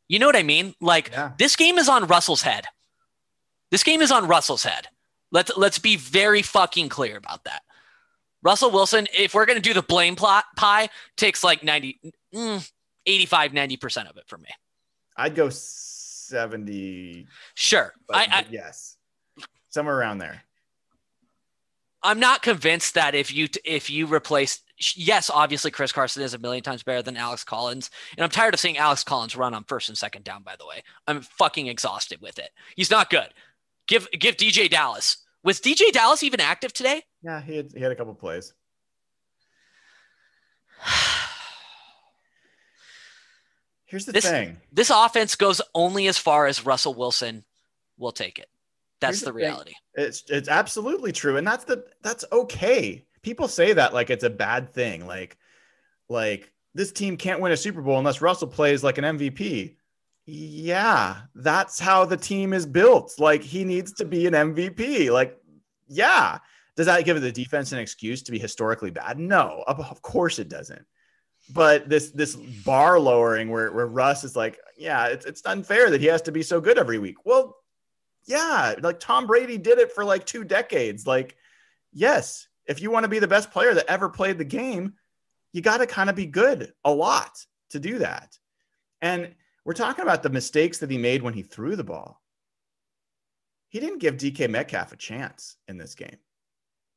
You 0.07 0.19
know 0.19 0.27
what 0.27 0.35
I 0.35 0.43
mean? 0.43 0.75
Like 0.79 1.09
Yeah. 1.11 1.31
this 1.39 1.55
game 1.55 1.77
is 1.77 1.89
on 1.89 2.05
Russell's 2.05 2.43
head. 2.43 2.65
This 3.71 3.83
game 3.83 4.01
is 4.01 4.11
on 4.11 4.27
Russell's 4.27 4.63
head. 4.63 4.87
Let's 5.31 5.51
let's 5.57 5.79
be 5.79 5.95
very 5.95 6.41
fucking 6.43 6.89
clear 6.89 7.17
about 7.17 7.43
that. 7.45 7.63
Russell 8.43 8.69
Wilson, 8.69 9.07
if 9.17 9.33
we're 9.33 9.47
gonna 9.47 9.59
do 9.59 9.73
the 9.73 9.81
blame 9.81 10.15
plot 10.15 10.45
pie, 10.55 10.89
takes 11.17 11.43
like 11.43 11.63
90, 11.63 11.99
mm, 12.33 12.71
85, 13.05 13.51
90% 13.51 14.09
of 14.09 14.17
it 14.17 14.23
for 14.27 14.37
me. 14.37 14.49
I'd 15.17 15.35
go 15.35 15.49
70 15.49 17.27
Sure. 17.53 17.93
but, 18.07 18.17
I, 18.17 18.27
I 18.29 18.45
yes. 18.49 18.97
Somewhere 19.69 19.97
around 19.97 20.19
there. 20.19 20.41
I'm 22.01 22.19
not 22.19 22.43
convinced 22.43 22.93
that 22.93 23.15
if 23.15 23.33
you 23.33 23.47
if 23.63 23.89
you 23.89 24.05
replace 24.05 24.61
yes, 24.95 25.31
obviously 25.33 25.71
Chris 25.71 25.91
Carson 25.91 26.21
is 26.21 26.35
a 26.35 26.37
million 26.37 26.63
times 26.63 26.83
better 26.83 27.01
than 27.01 27.17
Alex 27.17 27.43
Collins, 27.43 27.89
and 28.15 28.23
I'm 28.23 28.29
tired 28.29 28.53
of 28.53 28.59
seeing 28.59 28.77
Alex 28.77 29.03
Collins 29.03 29.35
run 29.35 29.55
on 29.55 29.63
first 29.63 29.89
and 29.89 29.97
second 29.97 30.23
down. 30.23 30.43
By 30.43 30.55
the 30.55 30.67
way, 30.67 30.83
I'm 31.07 31.21
fucking 31.21 31.65
exhausted 31.65 32.21
with 32.21 32.37
it. 32.37 32.51
He's 32.75 32.91
not 32.91 33.09
good. 33.09 33.29
Give 33.87 34.07
give 34.11 34.37
DeeJay 34.37 34.69
Dallas. 34.69 35.17
Was 35.43 35.59
DeeJay 35.59 35.91
Dallas 35.91 36.21
even 36.21 36.39
active 36.39 36.73
today? 36.73 37.03
Yeah, 37.23 37.41
he 37.41 37.57
had, 37.57 37.71
he 37.73 37.81
had 37.81 37.91
a 37.91 37.95
couple 37.95 38.13
plays. 38.13 38.53
Here's 43.95 44.05
the 44.05 44.11
This- 44.11 44.29
thing. 44.29 44.59
This 44.73 44.89
offense 44.89 45.37
goes 45.37 45.61
only 45.73 46.07
as 46.07 46.17
far 46.17 46.47
as 46.47 46.65
Russell 46.65 46.93
Wilson 46.93 47.45
will 47.97 48.11
take 48.11 48.39
it. 48.39 48.49
That's 48.99 49.13
Here's 49.13 49.21
the 49.21 49.25
the 49.27 49.33
reality. 49.33 49.73
It's 49.93 50.23
it's 50.27 50.49
absolutely 50.49 51.13
true, 51.13 51.37
and 51.37 51.47
that's 51.47 51.63
the 51.63 51.85
that's 52.01 52.25
okay. 52.29 53.05
People 53.21 53.47
say 53.47 53.71
that 53.71 53.93
like 53.93 54.09
it's 54.09 54.25
a 54.25 54.29
bad 54.29 54.73
thing, 54.73 55.07
like 55.07 55.37
like 56.09 56.51
this 56.73 56.91
team 56.91 57.15
can't 57.15 57.39
win 57.39 57.53
a 57.53 57.57
Super 57.57 57.81
Bowl 57.81 57.97
unless 57.97 58.19
Russell 58.19 58.49
plays 58.49 58.83
like 58.83 58.97
an 58.97 59.05
MVP. 59.05 59.77
Yeah, 60.25 61.21
that's 61.33 61.79
how 61.79 62.03
the 62.03 62.17
team 62.17 62.51
is 62.51 62.65
built. 62.65 63.13
Like 63.17 63.43
he 63.43 63.63
needs 63.63 63.93
to 63.93 64.03
be 64.03 64.27
an 64.27 64.33
MVP. 64.33 65.09
Like, 65.09 65.37
yeah. 65.87 66.39
Does 66.75 66.87
that 66.87 67.05
give 67.05 67.21
the 67.21 67.31
defense 67.31 67.71
an 67.71 67.79
excuse 67.79 68.23
to 68.23 68.33
be 68.33 68.39
historically 68.39 68.91
bad? 68.91 69.17
No, 69.19 69.63
of 69.65 70.01
course 70.01 70.37
it 70.37 70.49
doesn't. 70.49 70.85
But 71.53 71.89
this 71.89 72.09
this 72.09 72.35
bar 72.35 72.99
lowering 72.99 73.49
where, 73.49 73.71
where 73.71 73.87
Russ 73.87 74.23
is 74.23 74.35
like, 74.35 74.59
yeah, 74.77 75.07
it's 75.07 75.25
it's 75.25 75.45
unfair 75.45 75.89
that 75.91 76.01
he 76.01 76.07
has 76.07 76.23
to 76.23 76.31
be 76.31 76.41
so 76.41 76.59
good 76.59 76.77
every 76.77 76.97
week. 76.97 77.17
Well, 77.25 77.55
yeah, 78.25 78.75
like 78.81 78.99
Tom 78.99 79.27
Brady 79.27 79.57
did 79.57 79.77
it 79.77 79.91
for 79.91 80.03
like 80.03 80.25
two 80.25 80.43
decades. 80.43 81.05
Like, 81.05 81.35
yes, 81.93 82.47
if 82.65 82.81
you 82.81 82.89
want 82.89 83.03
to 83.03 83.09
be 83.09 83.19
the 83.19 83.27
best 83.27 83.51
player 83.51 83.73
that 83.73 83.85
ever 83.87 84.09
played 84.09 84.37
the 84.37 84.45
game, 84.45 84.93
you 85.53 85.61
got 85.61 85.77
to 85.77 85.87
kind 85.87 86.09
of 86.09 86.15
be 86.15 86.25
good 86.25 86.73
a 86.83 86.91
lot 86.91 87.45
to 87.69 87.79
do 87.79 87.99
that. 87.99 88.37
And 89.01 89.35
we're 89.63 89.73
talking 89.73 90.03
about 90.03 90.23
the 90.23 90.29
mistakes 90.29 90.79
that 90.79 90.91
he 90.91 90.97
made 90.97 91.21
when 91.21 91.33
he 91.33 91.43
threw 91.43 91.75
the 91.75 91.83
ball. 91.83 92.21
He 93.69 93.79
didn't 93.79 93.99
give 93.99 94.17
DK 94.17 94.49
Metcalf 94.49 94.93
a 94.93 94.97
chance 94.97 95.57
in 95.67 95.77
this 95.77 95.95
game. 95.95 96.17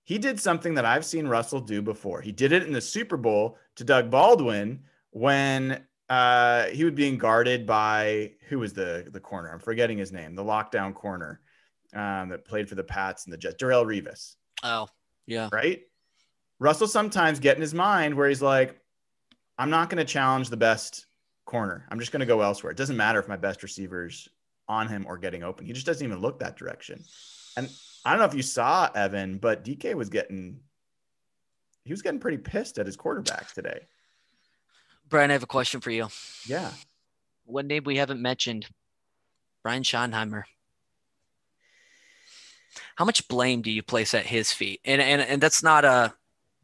He 0.09 0.17
did 0.17 0.41
something 0.41 0.73
that 0.73 0.87
I've 0.87 1.05
seen 1.05 1.29
Russell 1.29 1.61
do 1.61 1.83
before. 1.83 2.23
He 2.23 2.33
did 2.33 2.53
it 2.53 2.63
in 2.63 2.73
the 2.73 2.81
Super 2.81 3.19
Bowl 3.19 3.59
to 3.77 3.85
Doug 3.85 4.09
Baldwin 4.11 4.81
when 5.11 5.85
uh, 6.09 6.65
he 6.69 6.83
was 6.85 6.95
being 6.95 7.19
guarded 7.19 7.67
by 7.67 8.33
who 8.49 8.59
was 8.59 8.73
the 8.73 9.07
the 9.13 9.21
corner? 9.21 9.53
I'm 9.53 9.59
forgetting 9.59 9.99
his 9.99 10.11
name. 10.11 10.35
The 10.35 10.43
lockdown 10.43 10.95
corner 10.95 11.43
um, 11.93 12.31
that 12.31 12.47
played 12.47 12.71
for 12.71 12.75
the 12.75 12.83
Pats 12.85 13.27
and 13.27 13.33
the 13.35 13.37
Jets. 13.37 13.63
Darrelle 13.63 13.85
Revis, 13.85 14.37
Oh, 14.63 14.89
yeah. 15.27 15.51
right? 15.53 15.83
Russell 16.59 16.89
sometimes 16.89 17.39
get 17.39 17.57
in 17.57 17.61
his 17.61 17.75
mind 17.75 18.15
where 18.15 18.31
he's 18.31 18.41
like, 18.41 18.81
I'm 19.59 19.69
not 19.69 19.91
going 19.91 19.99
to 19.99 20.11
challenge 20.11 20.49
the 20.49 20.57
best 20.57 21.05
corner. 21.45 21.87
I'm 21.91 22.01
just 22.01 22.13
going 22.13 22.21
to 22.21 22.27
go 22.27 22.41
elsewhere. 22.41 22.73
It 22.73 22.79
doesn't 22.79 22.97
matter 22.97 23.19
if 23.21 23.29
my 23.29 23.37
best 23.37 23.63
receivers 23.63 24.27
on 24.69 24.89
him 24.89 25.05
or 25.07 25.19
getting 25.19 25.43
open. 25.43 25.67
He 25.67 25.75
just 25.75 25.85
doesn't 25.85 26.07
even 26.07 26.21
look 26.21 26.39
that 26.39 26.57
direction. 26.57 27.05
And 27.59 27.69
I 28.05 28.11
don't 28.11 28.21
know 28.21 28.27
if 28.27 28.35
you 28.35 28.43
saw 28.43 28.89
Evan, 28.95 29.39
but 29.39 29.65
DK 29.65 29.95
was 29.95 30.09
getting 30.09 30.61
he 31.85 31.93
was 31.93 32.03
getting 32.03 32.21
pretty 32.21 32.39
pissed 32.39 32.79
at 32.79 32.87
his 32.87 32.97
quarterback 32.97 33.53
today. 33.53 33.81
Brian, 35.09 35.31
I 35.31 35.33
have 35.33 35.43
a 35.43 35.47
question 35.47 35.81
for 35.81 35.91
you. 35.91 36.09
Yeah. 36.47 36.71
One 37.45 37.67
name 37.67 37.85
we 37.85 37.97
haven't 37.97 38.21
mentioned 38.21 38.67
Brian 39.63 39.83
Schottenheimer. 39.83 40.43
How 42.97 43.05
much 43.07 43.27
blame 43.29 43.63
do 43.63 43.71
you 43.71 43.83
place 43.83 44.13
at 44.13 44.27
his 44.27 44.53
feet? 44.53 44.81
And, 44.85 45.01
and, 45.01 45.23
and 45.23 45.41
that's 45.41 45.63
not 45.63 45.85
a 45.87 46.13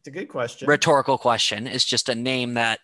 It's 0.00 0.08
a 0.08 0.10
good 0.10 0.28
question. 0.28 0.68
rhetorical 0.68 1.16
question. 1.16 1.66
It's 1.66 1.84
just 1.84 2.08
a 2.10 2.14
name 2.14 2.54
that, 2.54 2.80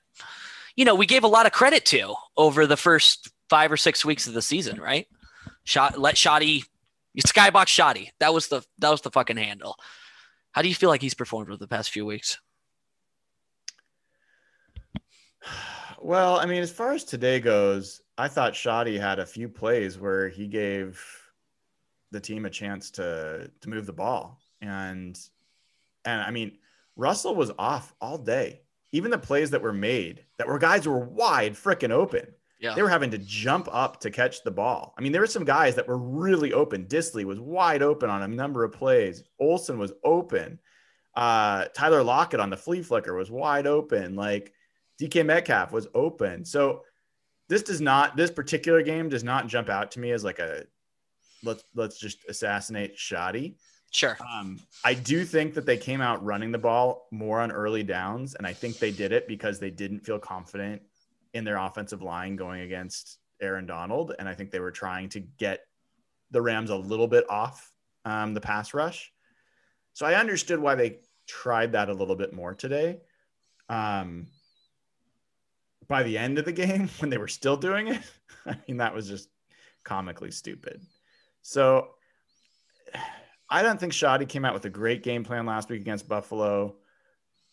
you 0.76 0.84
know, 0.86 0.94
we 0.94 1.04
gave 1.04 1.24
a 1.24 1.28
lot 1.28 1.44
of 1.46 1.52
credit 1.52 1.84
to 1.86 2.14
over 2.36 2.66
the 2.66 2.76
first 2.76 3.30
five 3.50 3.70
or 3.70 3.76
six 3.76 4.02
weeks 4.04 4.26
of 4.26 4.32
the 4.32 4.40
season, 4.42 4.80
right? 4.80 5.06
Shot, 5.64 5.98
let 5.98 6.14
Schotty, 6.14 6.64
Skybox 7.18 7.66
Schotty. 7.66 8.10
That 8.20 8.32
was 8.32 8.48
the 8.48 8.62
that 8.78 8.90
was 8.90 9.00
the 9.00 9.10
fucking 9.10 9.36
handle. 9.36 9.76
How 10.52 10.62
do 10.62 10.68
you 10.68 10.74
feel 10.74 10.88
like 10.88 11.02
he's 11.02 11.14
performed 11.14 11.48
over 11.48 11.58
the 11.58 11.68
past 11.68 11.90
few 11.90 12.06
weeks? 12.06 12.38
Well, 16.02 16.38
I 16.38 16.46
mean, 16.46 16.62
as 16.62 16.72
far 16.72 16.92
as 16.92 17.04
today 17.04 17.40
goes, 17.40 18.00
I 18.16 18.28
thought 18.28 18.54
Schotty 18.54 18.98
had 18.98 19.18
a 19.18 19.26
few 19.26 19.48
plays 19.48 19.98
where 19.98 20.28
he 20.28 20.46
gave 20.46 21.04
the 22.10 22.20
team 22.20 22.46
a 22.46 22.50
chance 22.50 22.90
to 22.92 23.50
to 23.60 23.68
move 23.68 23.86
the 23.86 23.92
ball. 23.92 24.40
And 24.60 25.18
and 26.04 26.22
I 26.22 26.30
mean, 26.30 26.58
Russell 26.96 27.34
was 27.34 27.52
off 27.58 27.94
all 28.00 28.18
day. 28.18 28.62
Even 28.92 29.10
the 29.10 29.18
plays 29.18 29.50
that 29.50 29.62
were 29.62 29.72
made 29.72 30.24
that 30.38 30.48
were 30.48 30.58
guys 30.58 30.86
were 30.86 30.98
wide 30.98 31.52
freaking 31.54 31.90
open. 31.90 32.26
Yeah. 32.60 32.74
They 32.74 32.82
were 32.82 32.90
having 32.90 33.10
to 33.12 33.18
jump 33.18 33.68
up 33.72 34.00
to 34.00 34.10
catch 34.10 34.42
the 34.42 34.50
ball. 34.50 34.94
I 34.96 35.00
mean, 35.00 35.12
there 35.12 35.22
were 35.22 35.26
some 35.26 35.46
guys 35.46 35.74
that 35.76 35.88
were 35.88 35.96
really 35.96 36.52
open. 36.52 36.84
Dissly 36.84 37.24
was 37.24 37.40
wide 37.40 37.82
open 37.82 38.10
on 38.10 38.22
a 38.22 38.28
number 38.28 38.64
of 38.64 38.72
plays. 38.72 39.24
Olsen 39.38 39.78
was 39.78 39.94
open. 40.04 40.58
Uh, 41.14 41.64
Tyler 41.74 42.02
Lockett 42.02 42.38
on 42.38 42.50
the 42.50 42.56
flea 42.58 42.82
flicker 42.82 43.14
was 43.14 43.30
wide 43.30 43.66
open. 43.66 44.14
Like 44.14 44.52
DK 45.00 45.24
Metcalf 45.24 45.72
was 45.72 45.88
open. 45.94 46.44
So 46.44 46.82
this 47.48 47.62
does 47.62 47.80
not 47.80 48.14
this 48.14 48.30
particular 48.30 48.82
game 48.82 49.08
does 49.08 49.24
not 49.24 49.46
jump 49.48 49.70
out 49.70 49.90
to 49.92 50.00
me 50.00 50.12
as 50.12 50.22
like 50.22 50.38
a 50.38 50.64
let's 51.42 51.64
let's 51.74 51.98
just 51.98 52.18
assassinate 52.28 52.96
Schotty. 52.96 53.56
Sure. 53.90 54.16
Um, 54.32 54.60
I 54.84 54.94
do 54.94 55.24
think 55.24 55.54
that 55.54 55.66
they 55.66 55.76
came 55.76 56.00
out 56.00 56.24
running 56.24 56.52
the 56.52 56.58
ball 56.58 57.08
more 57.10 57.40
on 57.40 57.50
early 57.50 57.82
downs, 57.82 58.34
and 58.34 58.46
I 58.46 58.52
think 58.52 58.78
they 58.78 58.92
did 58.92 59.10
it 59.10 59.26
because 59.26 59.58
they 59.58 59.70
didn't 59.70 60.06
feel 60.06 60.18
confident 60.20 60.82
in 61.34 61.44
their 61.44 61.56
offensive 61.56 62.02
line 62.02 62.36
going 62.36 62.60
against 62.60 63.18
Aaron 63.40 63.66
Donald, 63.66 64.14
and 64.18 64.28
I 64.28 64.34
think 64.34 64.50
they 64.50 64.60
were 64.60 64.70
trying 64.70 65.08
to 65.10 65.20
get 65.20 65.60
the 66.30 66.42
Rams 66.42 66.70
a 66.70 66.76
little 66.76 67.08
bit 67.08 67.28
off 67.28 67.72
um, 68.04 68.34
the 68.34 68.40
pass 68.40 68.74
rush. 68.74 69.12
So 69.92 70.06
I 70.06 70.14
understood 70.14 70.60
why 70.60 70.74
they 70.74 71.00
tried 71.26 71.72
that 71.72 71.88
a 71.88 71.94
little 71.94 72.16
bit 72.16 72.32
more 72.32 72.54
today. 72.54 73.00
Um, 73.68 74.26
by 75.88 76.02
the 76.02 76.18
end 76.18 76.38
of 76.38 76.44
the 76.44 76.52
game, 76.52 76.88
when 76.98 77.10
they 77.10 77.18
were 77.18 77.28
still 77.28 77.56
doing 77.56 77.88
it, 77.88 78.02
I 78.46 78.56
mean 78.66 78.78
that 78.78 78.94
was 78.94 79.08
just 79.08 79.28
comically 79.84 80.30
stupid. 80.30 80.80
So 81.42 81.88
I 83.52 83.62
don't 83.62 83.80
think 83.80 83.92
Schotty 83.92 84.28
came 84.28 84.44
out 84.44 84.54
with 84.54 84.64
a 84.64 84.70
great 84.70 85.02
game 85.02 85.24
plan 85.24 85.44
last 85.44 85.68
week 85.68 85.80
against 85.80 86.08
Buffalo. 86.08 86.76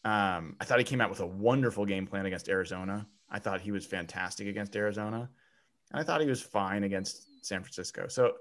Um, 0.06 0.56
I 0.62 0.66
thought 0.66 0.78
he 0.78 0.86
came 0.86 1.02
out 1.02 1.10
with 1.10 1.22
a 1.22 1.26
wonderful 1.26 1.86
game 1.86 2.06
plan 2.06 2.28
against 2.28 2.50
Arizona. 2.50 3.08
I 3.30 3.40
thought 3.40 3.62
he 3.62 3.72
was 3.72 3.86
fantastic 3.86 4.48
against 4.48 4.76
Arizona. 4.76 5.30
And 5.92 6.00
I 6.00 6.04
thought 6.04 6.22
he 6.22 6.28
was 6.28 6.42
fine 6.42 6.84
against 6.84 7.46
San 7.46 7.62
Francisco. 7.62 8.08
So 8.08 8.34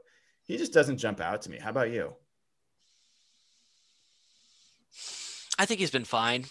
he 0.44 0.56
just 0.56 0.72
doesn't 0.72 0.98
jump 0.98 1.20
out 1.20 1.42
to 1.42 1.50
me. 1.50 1.58
How 1.58 1.70
about 1.70 1.90
you? 1.90 2.14
I 5.58 5.66
think 5.66 5.80
he's 5.80 5.90
been 5.90 6.04
fine, 6.04 6.44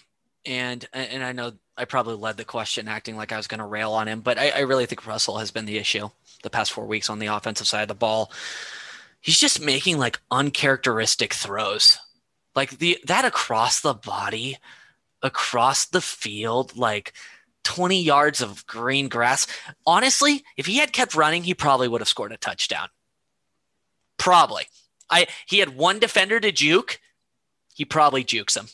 and 0.44 0.84
and 0.92 1.22
I 1.22 1.32
know 1.32 1.52
I 1.76 1.84
probably 1.84 2.16
led 2.16 2.36
the 2.36 2.44
question 2.44 2.88
acting 2.88 3.16
like 3.16 3.32
I 3.32 3.36
was 3.36 3.46
going 3.46 3.60
to 3.60 3.66
rail 3.66 3.92
on 3.92 4.08
him, 4.08 4.20
but 4.20 4.38
I, 4.38 4.50
I 4.50 4.60
really 4.60 4.86
think 4.86 5.06
Russell 5.06 5.38
has 5.38 5.50
been 5.50 5.66
the 5.66 5.78
issue 5.78 6.08
the 6.42 6.50
past 6.50 6.72
four 6.72 6.86
weeks 6.86 7.08
on 7.08 7.18
the 7.18 7.26
offensive 7.26 7.66
side 7.66 7.82
of 7.82 7.88
the 7.88 7.94
ball. 7.94 8.32
He's 9.20 9.38
just 9.38 9.60
making 9.60 9.98
like 9.98 10.20
uncharacteristic 10.30 11.34
throws, 11.34 11.98
like 12.54 12.78
the 12.78 12.98
that 13.06 13.24
across 13.24 13.80
the 13.80 13.94
body, 13.94 14.58
across 15.22 15.86
the 15.86 16.00
field, 16.00 16.76
like 16.76 17.12
20 17.66 18.00
yards 18.00 18.40
of 18.40 18.64
green 18.68 19.08
grass. 19.08 19.48
Honestly, 19.84 20.44
if 20.56 20.66
he 20.66 20.76
had 20.76 20.92
kept 20.92 21.16
running, 21.16 21.42
he 21.42 21.52
probably 21.52 21.88
would 21.88 22.00
have 22.00 22.06
scored 22.08 22.30
a 22.30 22.36
touchdown. 22.36 22.88
Probably. 24.18 24.66
I 25.10 25.26
he 25.46 25.58
had 25.58 25.76
one 25.76 25.98
defender 25.98 26.38
to 26.38 26.52
juke. 26.52 27.00
He 27.74 27.84
probably 27.84 28.22
jukes 28.22 28.56
him. 28.56 28.68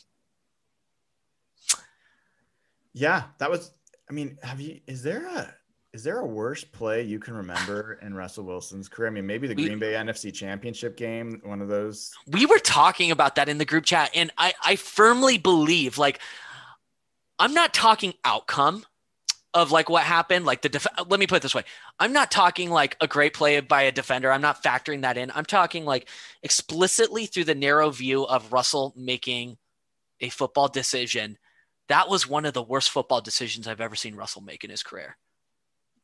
Yeah, 2.93 3.23
that 3.39 3.49
was. 3.49 3.71
I 4.07 4.13
mean, 4.13 4.37
have 4.43 4.61
you? 4.61 4.79
Is 4.85 5.01
there 5.01 5.27
a 5.27 5.53
is 5.91 6.03
there 6.03 6.19
a 6.19 6.25
worse 6.25 6.63
play 6.63 7.01
you 7.01 7.19
can 7.19 7.33
remember 7.33 7.99
in 8.03 8.13
Russell 8.13 8.43
Wilson's 8.43 8.87
career? 8.87 9.07
I 9.07 9.11
mean, 9.11 9.25
maybe 9.25 9.47
the 9.47 9.55
we, 9.55 9.65
Green 9.65 9.79
Bay 9.79 9.93
NFC 9.93 10.31
Championship 10.31 10.97
game, 10.97 11.41
one 11.43 11.61
of 11.61 11.67
those. 11.67 12.11
We 12.27 12.45
were 12.45 12.59
talking 12.59 13.09
about 13.09 13.35
that 13.35 13.49
in 13.49 13.57
the 13.57 13.65
group 13.65 13.85
chat, 13.85 14.11
and 14.13 14.31
I 14.37 14.53
I 14.63 14.75
firmly 14.75 15.39
believe 15.39 15.97
like 15.97 16.19
I'm 17.43 17.53
not 17.53 17.73
talking 17.73 18.13
outcome 18.23 18.85
of 19.53 19.69
like 19.69 19.89
what 19.89 20.03
happened 20.03 20.45
like 20.45 20.61
the 20.61 20.69
def- 20.69 20.87
let 21.09 21.19
me 21.19 21.27
put 21.27 21.35
it 21.35 21.41
this 21.41 21.53
way. 21.53 21.65
I'm 21.99 22.13
not 22.13 22.31
talking 22.31 22.69
like 22.69 22.95
a 23.01 23.05
great 23.05 23.33
play 23.33 23.59
by 23.59 23.81
a 23.81 23.91
defender. 23.91 24.31
I'm 24.31 24.39
not 24.39 24.63
factoring 24.63 25.01
that 25.01 25.17
in. 25.17 25.29
I'm 25.35 25.43
talking 25.43 25.83
like 25.83 26.07
explicitly 26.41 27.25
through 27.25 27.43
the 27.43 27.53
narrow 27.53 27.89
view 27.89 28.23
of 28.23 28.53
russell 28.53 28.93
making 28.95 29.57
a 30.21 30.29
football 30.29 30.69
decision. 30.69 31.37
That 31.89 32.07
was 32.07 32.29
one 32.29 32.45
of 32.45 32.53
the 32.53 32.63
worst 32.63 32.91
football 32.91 33.19
decisions 33.19 33.67
i've 33.67 33.81
ever 33.81 33.95
seen 33.97 34.15
russell 34.15 34.41
make 34.41 34.63
in 34.63 34.69
his 34.69 34.81
career. 34.81 35.17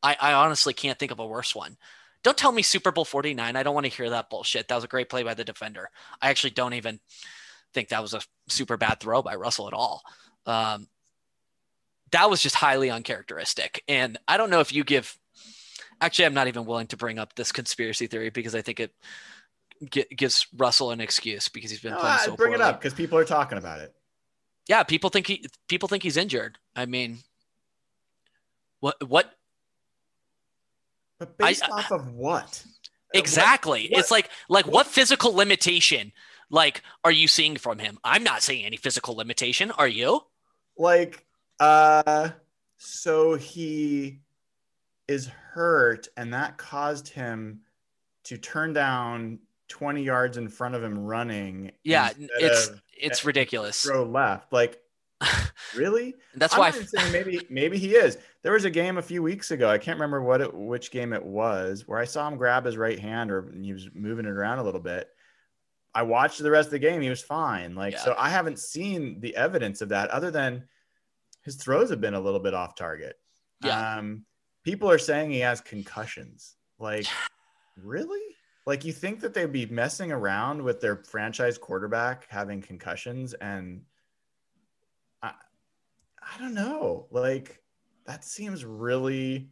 I, 0.02 0.18
I 0.20 0.32
honestly 0.34 0.74
can't 0.74 0.98
think 0.98 1.10
of 1.10 1.20
a 1.20 1.26
worse 1.26 1.54
one. 1.54 1.78
Don't 2.22 2.36
tell 2.36 2.52
me 2.52 2.60
super 2.60 2.92
bowl 2.92 3.06
49 3.06 3.56
i 3.56 3.62
don't 3.62 3.74
want 3.74 3.86
to 3.86 3.96
hear 3.96 4.10
that 4.10 4.28
bullshit. 4.28 4.68
That 4.68 4.74
was 4.74 4.84
a 4.84 4.88
great 4.88 5.08
play 5.08 5.22
by 5.22 5.32
the 5.32 5.44
defender. 5.44 5.88
I 6.20 6.28
actually 6.28 6.50
don't 6.50 6.74
even 6.74 7.00
think 7.72 7.88
that 7.88 8.02
was 8.02 8.12
a 8.12 8.20
super 8.50 8.76
bad 8.76 9.00
throw 9.00 9.22
by 9.22 9.36
russell 9.36 9.68
at 9.68 9.72
all. 9.72 10.02
Um, 10.44 10.86
that 12.12 12.30
was 12.30 12.42
just 12.42 12.56
highly 12.56 12.90
uncharacteristic. 12.90 13.82
And 13.88 14.18
I 14.26 14.36
don't 14.36 14.50
know 14.50 14.60
if 14.60 14.72
you 14.72 14.84
give. 14.84 15.16
Actually, 16.00 16.26
I'm 16.26 16.34
not 16.34 16.48
even 16.48 16.64
willing 16.64 16.86
to 16.88 16.96
bring 16.96 17.18
up 17.18 17.34
this 17.34 17.52
conspiracy 17.52 18.06
theory 18.06 18.30
because 18.30 18.54
I 18.54 18.62
think 18.62 18.80
it 18.80 18.94
gives 20.16 20.46
Russell 20.56 20.90
an 20.90 21.00
excuse 21.00 21.48
because 21.48 21.70
he's 21.70 21.80
been 21.80 21.92
no, 21.92 21.98
playing 21.98 22.18
so. 22.18 22.36
Bring 22.36 22.52
poorly. 22.52 22.64
it 22.64 22.66
up 22.66 22.80
because 22.80 22.94
people 22.94 23.18
are 23.18 23.24
talking 23.24 23.58
about 23.58 23.80
it. 23.80 23.94
Yeah, 24.68 24.82
people 24.82 25.10
think 25.10 25.26
he 25.26 25.46
people 25.68 25.88
think 25.88 26.02
he's 26.02 26.16
injured. 26.16 26.58
I 26.76 26.86
mean, 26.86 27.18
what 28.80 28.96
what? 29.08 29.32
But 31.18 31.36
based 31.36 31.64
I, 31.64 31.70
off 31.70 31.92
of 31.92 32.12
what? 32.14 32.64
Exactly. 33.12 33.82
What, 33.82 33.90
what, 33.90 34.00
it's 34.00 34.10
like 34.10 34.30
like 34.48 34.66
what? 34.66 34.74
what 34.74 34.86
physical 34.86 35.34
limitation 35.34 36.12
like 36.50 36.82
are 37.04 37.12
you 37.12 37.28
seeing 37.28 37.56
from 37.56 37.78
him? 37.78 37.98
I'm 38.04 38.22
not 38.22 38.42
seeing 38.42 38.64
any 38.64 38.76
physical 38.76 39.16
limitation. 39.16 39.70
Are 39.70 39.88
you? 39.88 40.20
Like 40.76 41.24
uh, 41.60 42.30
so 42.78 43.34
he 43.34 44.20
is 45.06 45.26
hurt, 45.26 46.08
and 46.16 46.34
that 46.34 46.56
caused 46.56 47.08
him 47.08 47.60
to 48.24 48.38
turn 48.38 48.72
down 48.72 49.38
20 49.68 50.02
yards 50.02 50.36
in 50.36 50.48
front 50.48 50.74
of 50.74 50.82
him 50.82 50.98
running. 50.98 51.72
Yeah, 51.84 52.10
it's 52.16 52.70
it's 52.96 53.24
ridiculous. 53.24 53.82
Throw 53.82 54.04
left, 54.04 54.52
like 54.52 54.80
really? 55.76 56.14
That's 56.34 56.54
I'm 56.54 56.60
why 56.60 56.70
saying 56.70 57.12
maybe 57.12 57.46
maybe 57.50 57.78
he 57.78 57.94
is. 57.94 58.18
There 58.42 58.52
was 58.52 58.64
a 58.64 58.70
game 58.70 58.98
a 58.98 59.02
few 59.02 59.22
weeks 59.22 59.50
ago. 59.50 59.68
I 59.68 59.78
can't 59.78 59.96
remember 59.96 60.22
what 60.22 60.40
it, 60.40 60.54
which 60.54 60.90
game 60.90 61.12
it 61.12 61.24
was, 61.24 61.86
where 61.86 61.98
I 61.98 62.04
saw 62.04 62.26
him 62.26 62.36
grab 62.36 62.64
his 62.64 62.76
right 62.76 62.98
hand 62.98 63.30
or 63.30 63.52
he 63.60 63.72
was 63.72 63.88
moving 63.94 64.24
it 64.24 64.30
around 64.30 64.58
a 64.58 64.64
little 64.64 64.80
bit. 64.80 65.08
I 65.94 66.02
watched 66.02 66.42
the 66.42 66.50
rest 66.50 66.68
of 66.68 66.72
the 66.72 66.78
game. 66.78 67.02
He 67.02 67.10
was 67.10 67.22
fine. 67.22 67.74
Like 67.74 67.94
yeah. 67.94 68.00
so, 68.00 68.14
I 68.16 68.30
haven't 68.30 68.58
seen 68.58 69.20
the 69.20 69.36
evidence 69.36 69.80
of 69.82 69.90
that 69.90 70.10
other 70.10 70.30
than 70.30 70.64
his 71.42 71.56
throws 71.56 71.90
have 71.90 72.00
been 72.00 72.14
a 72.14 72.20
little 72.20 72.40
bit 72.40 72.54
off 72.54 72.74
target. 72.74 73.16
Yeah. 73.64 73.98
Um, 73.98 74.24
people 74.64 74.90
are 74.90 74.98
saying 74.98 75.30
he 75.30 75.40
has 75.40 75.60
concussions. 75.60 76.56
Like, 76.78 77.06
really? 77.76 78.20
Like, 78.66 78.84
you 78.84 78.92
think 78.92 79.20
that 79.20 79.34
they'd 79.34 79.50
be 79.50 79.66
messing 79.66 80.12
around 80.12 80.62
with 80.62 80.80
their 80.80 80.96
franchise 80.96 81.58
quarterback 81.58 82.26
having 82.28 82.60
concussions? 82.60 83.34
And 83.34 83.82
I, 85.22 85.32
I 86.22 86.38
don't 86.38 86.54
know. 86.54 87.06
Like, 87.10 87.62
that 88.06 88.24
seems 88.24 88.64
really. 88.64 89.50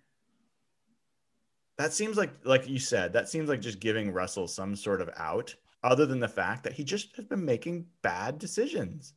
That 1.79 1.93
seems 1.93 2.17
like, 2.17 2.33
like 2.45 2.69
you 2.69 2.81
said, 2.81 3.13
that 3.13 3.29
seems 3.29 3.49
like 3.49 3.61
just 3.61 3.79
giving 3.79 4.11
Russell 4.11 4.49
some 4.49 4.75
sort 4.75 5.01
of 5.01 5.11
out, 5.17 5.55
other 5.85 6.07
than 6.07 6.19
the 6.19 6.27
fact 6.27 6.65
that 6.65 6.73
he 6.73 6.83
just 6.83 7.15
has 7.15 7.25
been 7.25 7.45
making 7.45 7.87
bad 8.03 8.39
decisions. 8.39 9.15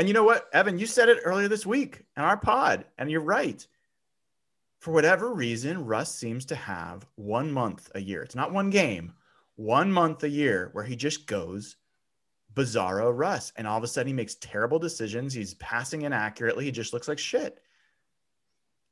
And 0.00 0.08
you 0.08 0.14
know 0.14 0.24
what, 0.24 0.48
Evan, 0.54 0.78
you 0.78 0.86
said 0.86 1.10
it 1.10 1.20
earlier 1.26 1.46
this 1.46 1.66
week 1.66 2.06
in 2.16 2.22
our 2.22 2.38
pod, 2.38 2.86
and 2.96 3.10
you're 3.10 3.20
right. 3.20 3.66
For 4.78 4.92
whatever 4.92 5.34
reason, 5.34 5.84
Russ 5.84 6.14
seems 6.14 6.46
to 6.46 6.54
have 6.54 7.06
one 7.16 7.52
month 7.52 7.90
a 7.94 8.00
year. 8.00 8.22
It's 8.22 8.34
not 8.34 8.50
one 8.50 8.70
game, 8.70 9.12
one 9.56 9.92
month 9.92 10.24
a 10.24 10.28
year 10.30 10.70
where 10.72 10.84
he 10.84 10.96
just 10.96 11.26
goes 11.26 11.76
bizarro 12.54 13.12
Russ. 13.14 13.52
And 13.56 13.66
all 13.66 13.76
of 13.76 13.84
a 13.84 13.86
sudden, 13.86 14.06
he 14.06 14.14
makes 14.14 14.36
terrible 14.36 14.78
decisions. 14.78 15.34
He's 15.34 15.52
passing 15.52 16.00
inaccurately. 16.00 16.64
He 16.64 16.70
just 16.70 16.94
looks 16.94 17.06
like 17.06 17.18
shit. 17.18 17.60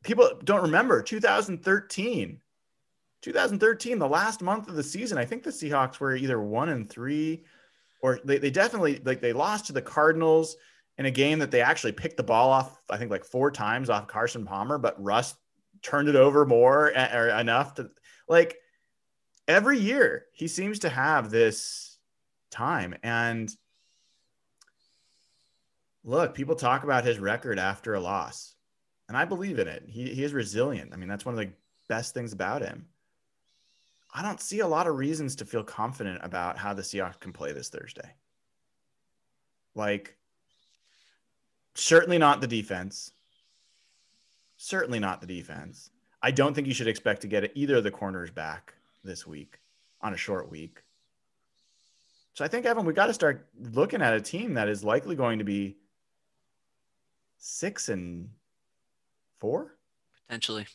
People 0.05 0.33
don't 0.45 0.61
remember 0.61 1.01
2013. 1.01 2.39
2013, 3.23 3.99
the 3.99 4.07
last 4.07 4.43
month 4.43 4.69
of 4.69 4.75
the 4.75 4.83
season, 4.83 5.17
I 5.17 5.25
think 5.25 5.43
the 5.43 5.49
Seahawks 5.49 6.01
were 6.01 6.15
either 6.15 6.39
one 6.39 6.69
and 6.69 6.87
three, 6.87 7.45
or 8.03 8.21
they, 8.27 8.37
they 8.37 8.51
definitely 8.51 9.01
like 9.07 9.23
they 9.23 9.33
lost 9.33 9.69
to 9.69 9.73
the 9.73 9.81
Cardinals 9.81 10.59
in 10.99 11.07
a 11.07 11.11
game 11.11 11.39
that 11.39 11.51
they 11.53 11.63
actually 11.63 11.93
picked 11.93 12.17
the 12.17 12.25
ball 12.25 12.51
off, 12.51 12.77
I 12.91 12.97
think 12.97 13.11
like 13.11 13.25
four 13.25 13.51
times 13.51 13.89
off 13.89 14.09
Carson 14.09 14.45
Palmer, 14.45 14.79
but 14.79 15.03
Russ 15.03 15.35
turned 15.81 16.09
it 16.09 16.17
over 16.17 16.45
more 16.45 16.89
or 16.89 17.29
enough 17.29 17.75
to 17.75 17.91
like 18.29 18.59
every 19.47 19.79
year 19.79 20.27
he 20.33 20.49
seems 20.49 20.81
to 20.81 20.89
have 20.89 21.31
this 21.31 21.99
time. 22.51 22.97
And 23.05 23.49
look, 26.03 26.35
people 26.35 26.57
talk 26.57 26.83
about 26.83 27.05
his 27.05 27.21
record 27.21 27.61
after 27.61 27.95
a 27.95 28.01
loss, 28.01 28.55
and 29.07 29.17
I 29.17 29.25
believe 29.25 29.61
in 29.61 29.69
it. 29.69 29.85
He, 29.87 30.13
he 30.13 30.25
is 30.25 30.33
resilient. 30.35 30.93
I 30.93 30.97
mean, 30.97 31.09
that's 31.09 31.25
one 31.25 31.39
of 31.39 31.41
the 31.41 31.53
best 31.89 32.13
things 32.13 32.33
about 32.33 32.63
him. 32.63 32.87
I 34.13 34.23
don't 34.23 34.41
see 34.41 34.61
a 34.61 34.67
lot 34.67 34.89
of 34.89 34.97
reasons 34.97 35.37
to 35.37 35.45
feel 35.45 35.63
confident 35.63 36.21
about 36.25 36.59
how 36.59 36.75
the 36.75 36.83
Seahawks 36.83 37.21
can 37.21 37.33
play 37.33 37.53
this 37.53 37.69
Thursday. 37.69 38.11
Like, 39.75 40.18
Certainly 41.79 42.19
not 42.19 42.41
the 42.41 42.49
defense. 42.49 43.13
Certainly 44.57 44.99
not 44.99 45.21
the 45.21 45.29
defense. 45.29 45.91
I 46.21 46.33
don't 46.33 46.53
think 46.53 46.67
you 46.67 46.75
should 46.75 46.89
expect 46.89 47.23
to 47.23 47.29
get 47.29 47.53
either 47.55 47.77
of 47.77 47.85
the 47.85 47.93
corners 47.93 48.31
back 48.31 48.75
this 49.05 49.25
week 49.25 49.61
on 50.01 50.13
a 50.13 50.17
short 50.17 50.51
week. 50.51 50.83
So 52.35 52.45
I 52.45 52.49
think, 52.49 52.67
Evan, 52.67 52.85
we 52.85 52.93
got 52.93 53.07
to 53.07 53.15
start 53.15 53.47
looking 53.61 54.03
at 54.03 54.13
a 54.15 54.21
team 54.21 54.55
that 54.55 54.69
is 54.69 54.83
likely 54.83 55.15
going 55.15 55.39
to 55.39 55.45
be 55.45 55.77
six 57.39 57.89
and 57.89 58.31
four. 59.39 59.77
Potentially. 60.27 60.67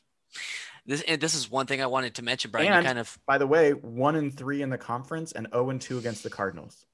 This 0.85 1.03
this 1.19 1.35
is 1.35 1.51
one 1.51 1.65
thing 1.65 1.81
I 1.81 1.87
wanted 1.87 2.15
to 2.15 2.23
mention, 2.23 2.51
Brian. 2.51 2.71
And, 2.71 2.85
kind 2.85 2.99
of 2.99 3.19
by 3.25 3.37
the 3.37 3.47
way, 3.47 3.71
one 3.71 4.15
and 4.15 4.35
three 4.35 4.61
in 4.61 4.69
the 4.69 4.77
conference 4.77 5.33
and 5.33 5.47
0 5.51 5.69
and 5.69 5.81
two 5.81 5.97
against 5.97 6.23
the 6.23 6.29
Cardinals. 6.29 6.85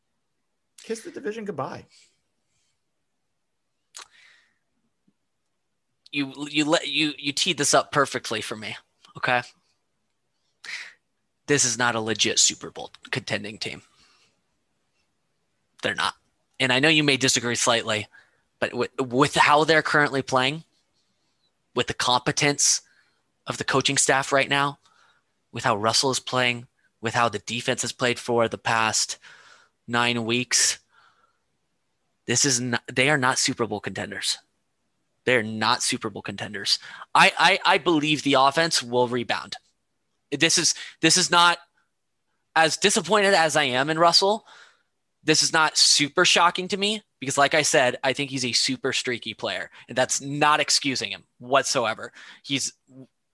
Kiss 0.84 1.02
the 1.02 1.12
division 1.12 1.46
goodbye. 1.46 1.86
You 6.12 6.34
you 6.50 6.66
let 6.66 6.88
you 6.88 7.14
you 7.18 7.32
teed 7.32 7.58
this 7.58 7.74
up 7.74 7.92
perfectly 7.92 8.42
for 8.42 8.56
me. 8.56 8.76
Okay. 9.18 9.42
This 11.48 11.66
is 11.66 11.78
not 11.78 11.96
a 11.96 12.00
legit 12.00 12.40
Super 12.40 12.70
Bowl 12.70 12.92
contending 13.10 13.58
team. 13.58 13.82
They're 15.82 15.96
not. 15.96 16.14
And 16.60 16.72
I 16.72 16.80
know 16.80 16.90
you 16.90 17.04
may 17.04 17.18
disagree 17.18 17.56
slightly, 17.56 18.08
but 18.60 18.74
with, 18.74 18.92
with 19.00 19.36
how 19.36 19.64
they're 19.64 19.82
currently 19.82 20.22
playing, 20.22 20.64
with 21.74 21.88
the 21.88 21.94
competence 21.94 22.82
of 23.48 23.58
the 23.58 23.64
coaching 23.64 23.98
staff 23.98 24.32
right 24.32 24.50
now, 24.50 24.78
with 25.52 25.64
how 25.64 25.76
Russell 25.76 26.12
is 26.12 26.20
playing, 26.20 26.68
with 27.02 27.16
how 27.16 27.30
the 27.30 27.40
defense 27.40 27.82
has 27.82 27.94
played 27.94 28.20
for 28.20 28.48
the 28.48 28.58
past 28.58 29.18
nine 29.88 30.26
weeks, 30.26 30.80
this 32.28 32.46
is 32.46 32.60
not, 32.60 32.84
they 32.92 33.10
are 33.10 33.18
not 33.18 33.40
Super 33.40 33.66
Bowl 33.66 33.80
contenders. 33.80 34.38
They're 35.30 35.44
not 35.44 35.84
Super 35.84 36.10
Bowl 36.10 36.24
contenders. 36.24 36.80
I, 37.14 37.32
I 37.38 37.60
I 37.64 37.78
believe 37.78 38.24
the 38.24 38.34
offense 38.34 38.82
will 38.82 39.08
rebound. 39.08 39.58
This 40.32 40.58
is 40.58 40.74
this 41.02 41.18
is 41.18 41.30
not 41.30 41.60
as 42.56 42.78
disappointed 42.78 43.36
as 43.36 43.56
I 43.56 43.66
am 43.66 43.92
in 43.92 44.00
Russell. 44.00 44.48
This 45.24 45.44
is 45.44 45.54
not 45.54 45.78
super 45.78 46.26
shocking 46.26 46.68
to 46.70 46.78
me 46.78 47.04
because, 47.20 47.38
like 47.38 47.54
I 47.54 47.62
said, 47.62 47.98
I 48.04 48.14
think 48.14 48.32
he's 48.32 48.44
a 48.44 48.54
super 48.54 48.92
streaky 48.92 49.36
player, 49.36 49.70
and 49.88 49.96
that's 49.96 50.20
not 50.20 50.62
excusing 50.62 51.12
him 51.12 51.26
whatsoever. 51.38 52.12
He's 52.42 52.74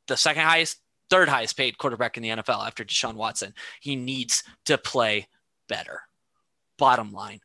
the 0.07 0.17
second 0.17 0.43
highest, 0.43 0.81
third 1.09 1.29
highest 1.29 1.55
paid 1.55 1.77
quarterback 1.77 2.17
in 2.17 2.23
the 2.23 2.29
NFL 2.29 2.67
after 2.67 2.83
Deshaun 2.83 3.15
Watson. 3.15 3.53
He 3.79 3.95
needs 3.95 4.43
to 4.65 4.77
play 4.77 5.29
better. 5.69 6.01
Bottom 6.77 7.13
line. 7.13 7.39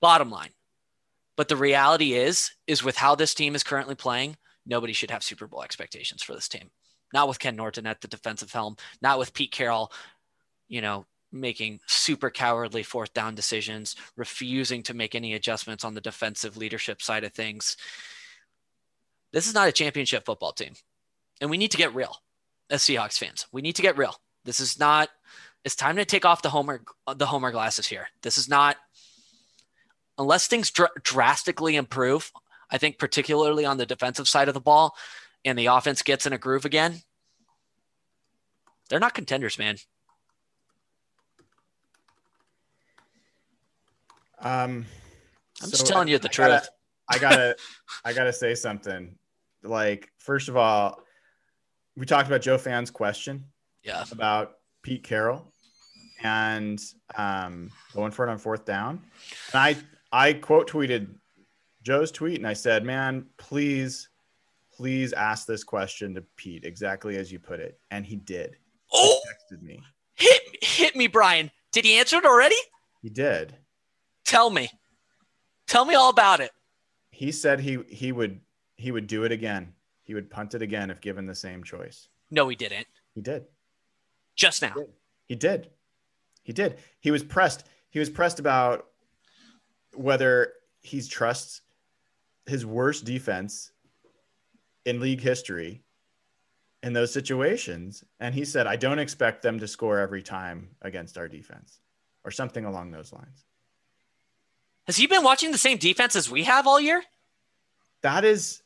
Bottom 0.00 0.30
line. 0.30 0.50
But 1.38 1.46
the 1.46 1.56
reality 1.56 2.14
is, 2.14 2.50
is 2.66 2.82
with 2.82 2.96
how 2.96 3.14
this 3.14 3.32
team 3.32 3.54
is 3.54 3.62
currently 3.62 3.94
playing, 3.94 4.36
nobody 4.66 4.92
should 4.92 5.12
have 5.12 5.22
Super 5.22 5.46
Bowl 5.46 5.62
expectations 5.62 6.20
for 6.20 6.34
this 6.34 6.48
team. 6.48 6.68
Not 7.14 7.28
with 7.28 7.38
Ken 7.38 7.54
Norton 7.54 7.86
at 7.86 8.00
the 8.00 8.08
defensive 8.08 8.50
helm, 8.50 8.76
not 9.00 9.20
with 9.20 9.32
Pete 9.32 9.52
Carroll, 9.52 9.92
you 10.66 10.80
know, 10.80 11.06
making 11.30 11.78
super 11.86 12.28
cowardly 12.28 12.82
fourth 12.82 13.14
down 13.14 13.36
decisions, 13.36 13.94
refusing 14.16 14.82
to 14.82 14.94
make 14.94 15.14
any 15.14 15.34
adjustments 15.34 15.84
on 15.84 15.94
the 15.94 16.00
defensive 16.00 16.56
leadership 16.56 17.00
side 17.00 17.22
of 17.22 17.32
things. 17.32 17.76
This 19.32 19.46
is 19.46 19.54
not 19.54 19.68
a 19.68 19.72
championship 19.72 20.24
football 20.26 20.52
team. 20.52 20.72
And 21.40 21.50
we 21.50 21.56
need 21.56 21.70
to 21.70 21.76
get 21.76 21.94
real 21.94 22.16
as 22.68 22.82
Seahawks 22.82 23.16
fans. 23.16 23.46
We 23.52 23.62
need 23.62 23.76
to 23.76 23.82
get 23.82 23.96
real. 23.96 24.16
This 24.44 24.58
is 24.58 24.76
not 24.76 25.08
it's 25.64 25.76
time 25.76 25.96
to 25.96 26.04
take 26.04 26.24
off 26.24 26.42
the 26.42 26.50
homer 26.50 26.82
the 27.14 27.26
homer 27.26 27.52
glasses 27.52 27.86
here. 27.86 28.08
This 28.22 28.38
is 28.38 28.48
not 28.48 28.76
unless 30.18 30.46
things 30.46 30.70
dr- 30.70 30.90
drastically 31.02 31.76
improve. 31.76 32.32
I 32.70 32.76
think 32.76 32.98
particularly 32.98 33.64
on 33.64 33.78
the 33.78 33.86
defensive 33.86 34.28
side 34.28 34.48
of 34.48 34.54
the 34.54 34.60
ball 34.60 34.94
and 35.44 35.58
the 35.58 35.66
offense 35.66 36.02
gets 36.02 36.26
in 36.26 36.32
a 36.32 36.38
groove 36.38 36.64
again. 36.64 37.00
They're 38.90 39.00
not 39.00 39.14
contenders, 39.14 39.58
man. 39.58 39.76
Um, 44.40 44.86
I'm 45.62 45.68
so 45.68 45.70
just 45.70 45.86
telling 45.86 46.08
you 46.08 46.18
the 46.18 46.28
I 46.28 46.32
truth. 46.32 46.48
Gotta, 46.48 46.68
I 47.08 47.18
gotta, 47.18 47.56
I 48.04 48.12
gotta 48.12 48.32
say 48.32 48.54
something. 48.54 49.16
Like, 49.62 50.10
first 50.18 50.48
of 50.48 50.56
all, 50.56 51.02
we 51.96 52.06
talked 52.06 52.28
about 52.28 52.42
Joe 52.42 52.58
Fann's 52.58 52.90
question. 52.90 53.44
Yeah. 53.82 54.04
About 54.12 54.52
Pete 54.82 55.02
Carroll 55.02 55.52
and 56.22 56.80
um, 57.16 57.70
going 57.94 58.10
for 58.10 58.26
it 58.26 58.30
on 58.30 58.38
fourth 58.38 58.64
down. 58.64 59.00
And 59.52 59.60
I, 59.60 59.76
I 60.12 60.32
quote 60.32 60.70
tweeted 60.70 61.08
Joe's 61.82 62.10
tweet 62.10 62.36
and 62.36 62.46
I 62.46 62.54
said, 62.54 62.84
"Man, 62.84 63.26
please, 63.36 64.08
please 64.72 65.12
ask 65.12 65.46
this 65.46 65.64
question 65.64 66.14
to 66.14 66.22
Pete 66.36 66.64
exactly 66.64 67.16
as 67.16 67.30
you 67.30 67.38
put 67.38 67.60
it." 67.60 67.78
And 67.90 68.04
he 68.04 68.16
did. 68.16 68.56
Oh, 68.92 69.20
he 69.24 69.56
texted 69.56 69.62
me. 69.62 69.82
Hit, 70.14 70.42
hit 70.62 70.96
me, 70.96 71.06
Brian. 71.06 71.50
Did 71.72 71.84
he 71.84 71.98
answer 71.98 72.16
it 72.16 72.24
already? 72.24 72.56
He 73.02 73.10
did. 73.10 73.56
Tell 74.24 74.50
me. 74.50 74.70
Tell 75.66 75.84
me 75.84 75.94
all 75.94 76.10
about 76.10 76.40
it. 76.40 76.50
He 77.10 77.32
said 77.32 77.60
he 77.60 77.78
he 77.88 78.12
would 78.12 78.40
he 78.76 78.90
would 78.90 79.06
do 79.06 79.24
it 79.24 79.32
again. 79.32 79.74
He 80.04 80.14
would 80.14 80.30
punt 80.30 80.54
it 80.54 80.62
again 80.62 80.90
if 80.90 81.00
given 81.00 81.26
the 81.26 81.34
same 81.34 81.62
choice. 81.62 82.08
No, 82.30 82.48
he 82.48 82.56
didn't. 82.56 82.86
He 83.14 83.20
did. 83.20 83.44
Just 84.36 84.62
now. 84.62 84.74
He 84.74 84.80
did. 84.80 84.88
He 85.26 85.34
did. 85.34 85.70
He 86.42 86.52
did. 86.52 86.78
He 87.00 87.10
was 87.10 87.22
pressed. 87.22 87.66
He 87.90 87.98
was 87.98 88.08
pressed 88.08 88.38
about 88.38 88.87
whether 89.94 90.52
he 90.80 91.02
trusts 91.02 91.62
his 92.46 92.64
worst 92.64 93.04
defense 93.04 93.72
in 94.84 95.00
league 95.00 95.20
history 95.20 95.82
in 96.82 96.92
those 96.92 97.12
situations. 97.12 98.04
And 98.20 98.34
he 98.34 98.44
said, 98.44 98.66
I 98.66 98.76
don't 98.76 98.98
expect 98.98 99.42
them 99.42 99.58
to 99.60 99.68
score 99.68 99.98
every 99.98 100.22
time 100.22 100.70
against 100.82 101.18
our 101.18 101.28
defense 101.28 101.80
or 102.24 102.30
something 102.30 102.64
along 102.64 102.90
those 102.90 103.12
lines. 103.12 103.44
Has 104.86 104.96
he 104.96 105.06
been 105.06 105.22
watching 105.22 105.52
the 105.52 105.58
same 105.58 105.76
defense 105.76 106.16
as 106.16 106.30
we 106.30 106.44
have 106.44 106.66
all 106.66 106.80
year? 106.80 107.02
That 108.02 108.24
is 108.24 108.62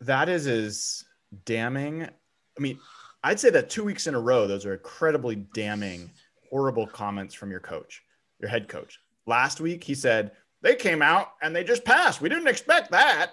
that 0.00 0.28
is 0.28 0.46
as 0.46 1.04
damning. 1.44 2.04
I 2.04 2.60
mean, 2.60 2.78
I'd 3.22 3.38
say 3.38 3.50
that 3.50 3.68
two 3.68 3.84
weeks 3.84 4.06
in 4.06 4.14
a 4.14 4.20
row, 4.20 4.46
those 4.46 4.64
are 4.64 4.72
incredibly 4.72 5.36
damning, 5.36 6.10
horrible 6.48 6.86
comments 6.86 7.34
from 7.34 7.50
your 7.50 7.60
coach, 7.60 8.02
your 8.38 8.48
head 8.48 8.68
coach. 8.68 8.98
Last 9.26 9.60
week, 9.60 9.84
he 9.84 9.94
said, 9.94 10.32
they 10.62 10.74
came 10.74 11.02
out 11.02 11.32
and 11.42 11.54
they 11.54 11.64
just 11.64 11.84
passed. 11.84 12.20
We 12.20 12.28
didn't 12.28 12.48
expect 12.48 12.90
that. 12.90 13.32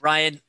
Ryan. 0.00 0.40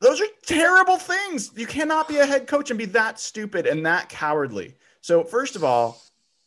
Those 0.00 0.20
are 0.20 0.26
terrible 0.46 0.96
things. 0.96 1.50
You 1.56 1.66
cannot 1.66 2.08
be 2.08 2.18
a 2.18 2.26
head 2.26 2.46
coach 2.46 2.70
and 2.70 2.78
be 2.78 2.84
that 2.86 3.18
stupid 3.18 3.66
and 3.66 3.84
that 3.84 4.08
cowardly. 4.08 4.76
So, 5.00 5.24
first 5.24 5.56
of 5.56 5.64
all, 5.64 6.00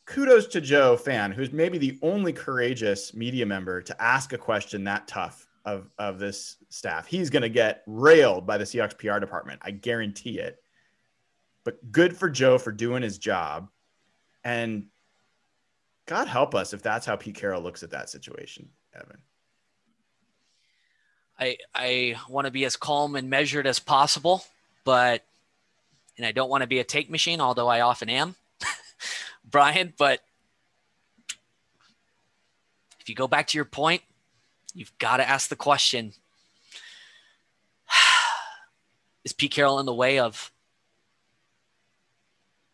kudos 0.06 0.48
to 0.48 0.62
Joe 0.62 0.96
Fann, 0.96 1.32
who's 1.32 1.52
maybe 1.52 1.78
the 1.78 2.00
only 2.02 2.32
courageous 2.32 3.14
media 3.14 3.46
member 3.46 3.82
to 3.82 4.02
ask 4.02 4.32
a 4.32 4.38
question 4.38 4.86
that 4.86 5.08
tough 5.08 5.48
of, 5.66 5.90
of 5.98 6.18
this 6.18 6.58
staff. 6.70 7.08
He's 7.08 7.30
going 7.30 7.44
to 7.44 7.50
get 7.50 7.84
railed 7.86 8.46
by 8.48 8.58
the 8.58 8.64
Seahawks 8.64 8.98
PR 8.98 9.20
department. 9.20 9.60
I 9.64 9.72
guarantee 9.72 10.40
it. 10.40 10.62
But 11.64 11.92
good 11.92 12.16
for 12.16 12.30
Joe 12.30 12.58
for 12.58 12.72
doing 12.72 13.04
his 13.04 13.18
job. 13.18 13.70
And 14.44 14.88
God 16.06 16.28
help 16.28 16.56
us 16.56 16.74
if 16.74 16.82
that's 16.82 17.06
how 17.06 17.16
Pete 17.16 17.36
Carroll 17.36 17.62
looks 17.62 17.84
at 17.84 17.92
that 17.92 18.10
situation, 18.10 18.70
Evan. 18.94 19.22
I 21.40 21.58
I 21.74 22.16
want 22.30 22.46
to 22.46 22.52
be 22.52 22.66
as 22.66 22.76
calm 22.76 23.16
and 23.16 23.30
measured 23.30 23.66
as 23.66 23.80
possible, 23.80 24.44
but 24.84 25.24
and 26.18 26.26
I 26.26 26.32
don't 26.32 26.50
want 26.50 26.62
to 26.62 26.68
be 26.68 26.80
a 26.80 26.84
take 26.84 27.10
machine, 27.10 27.42
although 27.42 27.68
I 27.68 27.82
often 27.82 28.10
am. 28.10 28.36
Brian, 29.44 29.94
but 29.98 30.22
if 33.00 33.10
you 33.10 33.16
go 33.16 33.28
back 33.28 33.48
to 33.48 33.58
your 33.58 33.66
point, 33.66 34.04
you've 34.74 34.96
got 35.00 35.18
to 35.18 35.28
ask 35.28 35.50
the 35.50 35.56
question 35.56 36.14
Is 39.24 39.34
Pete 39.34 39.52
Carroll 39.52 39.80
in 39.80 39.86
the 39.86 39.94
way 39.94 40.20
of 40.20 40.52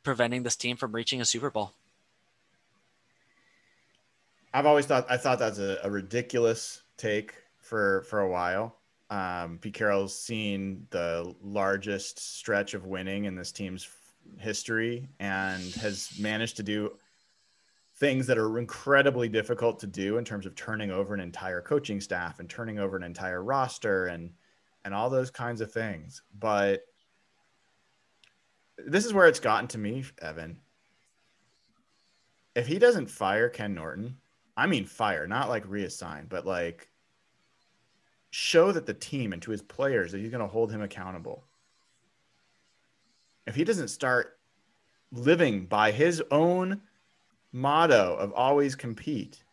preventing 0.04 0.44
this 0.44 0.56
team 0.56 0.76
from 0.78 0.94
reaching 0.94 1.22
a 1.22 1.26
Super 1.26 1.50
Bowl? 1.50 1.74
I've 4.54 4.66
always 4.66 4.86
thought 4.86 5.06
I 5.10 5.18
thought 5.18 5.40
that's 5.40 5.60
a, 5.60 5.80
a 5.84 5.90
ridiculous 5.90 6.82
take 6.98 7.34
for 7.60 8.04
for 8.04 8.22
a 8.22 8.30
while. 8.30 8.76
Um, 9.10 9.60
Pete 9.62 9.74
Carroll's 9.74 10.18
seen 10.18 10.86
the 10.90 11.34
largest 11.42 12.20
stretch 12.38 12.74
of 12.74 12.86
winning 12.86 13.26
in 13.26 13.36
this 13.36 13.52
team's 13.52 13.88
history 14.38 15.08
and 15.20 15.64
has 15.76 16.12
managed 16.20 16.58
to 16.58 16.64
do 16.64 16.92
things 17.96 18.28
that 18.28 18.38
are 18.38 18.60
incredibly 18.60 19.30
difficult 19.30 19.80
to 19.80 19.88
do 19.88 20.18
in 20.18 20.26
terms 20.26 20.46
of 20.46 20.56
turning 20.56 20.92
over 20.92 21.14
an 21.14 21.20
entire 21.20 21.62
coaching 21.62 22.02
staff 22.02 22.40
and 22.40 22.50
turning 22.50 22.80
over 22.80 22.98
an 22.98 23.04
entire 23.04 23.42
roster 23.42 24.08
and 24.08 24.32
and 24.86 24.94
all 24.94 25.10
those 25.10 25.32
kinds 25.32 25.62
of 25.62 25.72
things. 25.72 26.22
But 26.40 26.86
this 28.78 29.06
is 29.06 29.14
where 29.14 29.28
it's 29.28 29.40
gotten 29.40 29.68
to 29.70 29.78
me, 29.78 30.06
Evan. 30.22 30.60
If 32.56 32.68
he 32.68 32.80
doesn't 32.80 33.10
fire 33.10 33.50
Ken 33.50 33.74
Norton, 33.74 34.18
I 34.58 34.68
mean 34.68 34.86
fire, 34.86 35.28
not 35.28 35.48
like 35.48 35.66
reassign, 35.66 36.28
but 36.28 36.46
like 36.46 36.90
show 38.32 38.74
that 38.74 38.86
the 38.86 38.94
team 38.94 39.32
and 39.32 39.42
to 39.44 39.52
his 39.52 39.62
players 39.62 40.12
that 40.12 40.20
he's 40.20 40.32
going 40.32 40.42
to 40.42 40.48
hold 40.48 40.72
him 40.72 40.82
accountable 40.82 41.46
if 43.48 43.56
he 43.56 43.64
doesn't 43.64 43.88
start 43.88 44.38
living 45.12 45.66
by 45.66 45.92
his 45.92 46.22
own 46.30 46.82
motto 47.54 48.16
of 48.18 48.34
always 48.34 48.76
compete 48.76 49.44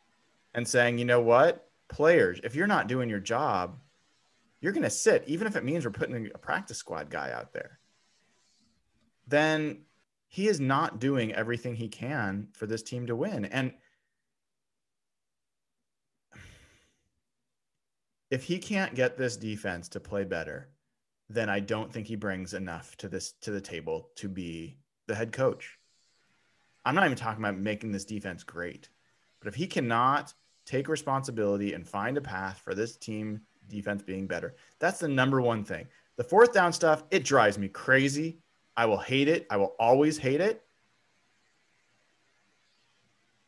and 0.52 0.66
saying, 0.66 0.98
you 0.98 1.04
know 1.04 1.20
what, 1.20 1.68
players, 1.88 2.40
if 2.42 2.56
you're 2.56 2.66
not 2.66 2.88
doing 2.88 3.08
your 3.08 3.20
job, 3.20 3.78
you're 4.60 4.72
going 4.72 4.82
to 4.82 4.90
sit, 4.90 5.22
even 5.26 5.46
if 5.46 5.54
it 5.54 5.64
means 5.64 5.84
we're 5.84 5.92
putting 5.92 6.28
a 6.34 6.38
practice 6.38 6.76
squad 6.76 7.08
guy 7.08 7.30
out 7.30 7.52
there, 7.52 7.78
then 9.28 9.78
he 10.28 10.48
is 10.48 10.58
not 10.58 10.98
doing 10.98 11.32
everything 11.32 11.76
he 11.76 11.88
can 11.88 12.48
for 12.52 12.66
this 12.66 12.82
team 12.82 13.06
to 13.06 13.14
win. 13.14 13.44
And 13.44 13.72
if 18.30 18.44
he 18.44 18.58
can't 18.58 18.94
get 18.94 19.16
this 19.16 19.36
defense 19.36 19.88
to 19.90 20.00
play 20.00 20.24
better, 20.24 20.68
then 21.28 21.48
I 21.48 21.60
don't 21.60 21.92
think 21.92 22.06
he 22.06 22.16
brings 22.16 22.54
enough 22.54 22.96
to 22.98 23.08
this 23.08 23.32
to 23.42 23.50
the 23.50 23.60
table 23.60 24.10
to 24.16 24.28
be 24.28 24.76
the 25.06 25.14
head 25.14 25.32
coach. 25.32 25.78
I'm 26.84 26.94
not 26.94 27.04
even 27.04 27.16
talking 27.16 27.42
about 27.42 27.58
making 27.58 27.92
this 27.92 28.04
defense 28.04 28.42
great, 28.42 28.88
but 29.40 29.48
if 29.48 29.54
he 29.54 29.66
cannot 29.66 30.34
take 30.66 30.88
responsibility 30.88 31.72
and 31.72 31.86
find 31.86 32.16
a 32.16 32.22
path 32.22 32.60
for 32.62 32.74
this 32.74 32.96
team 32.96 33.40
defense 33.68 34.02
being 34.02 34.26
better, 34.26 34.54
that's 34.78 35.00
the 35.00 35.08
number 35.08 35.40
one 35.40 35.64
thing. 35.64 35.86
The 36.16 36.24
fourth 36.24 36.52
down 36.52 36.72
stuff, 36.72 37.04
it 37.10 37.24
drives 37.24 37.58
me 37.58 37.68
crazy. 37.68 38.38
I 38.76 38.86
will 38.86 38.98
hate 38.98 39.28
it. 39.28 39.46
I 39.50 39.56
will 39.56 39.74
always 39.78 40.18
hate 40.18 40.40
it. 40.40 40.62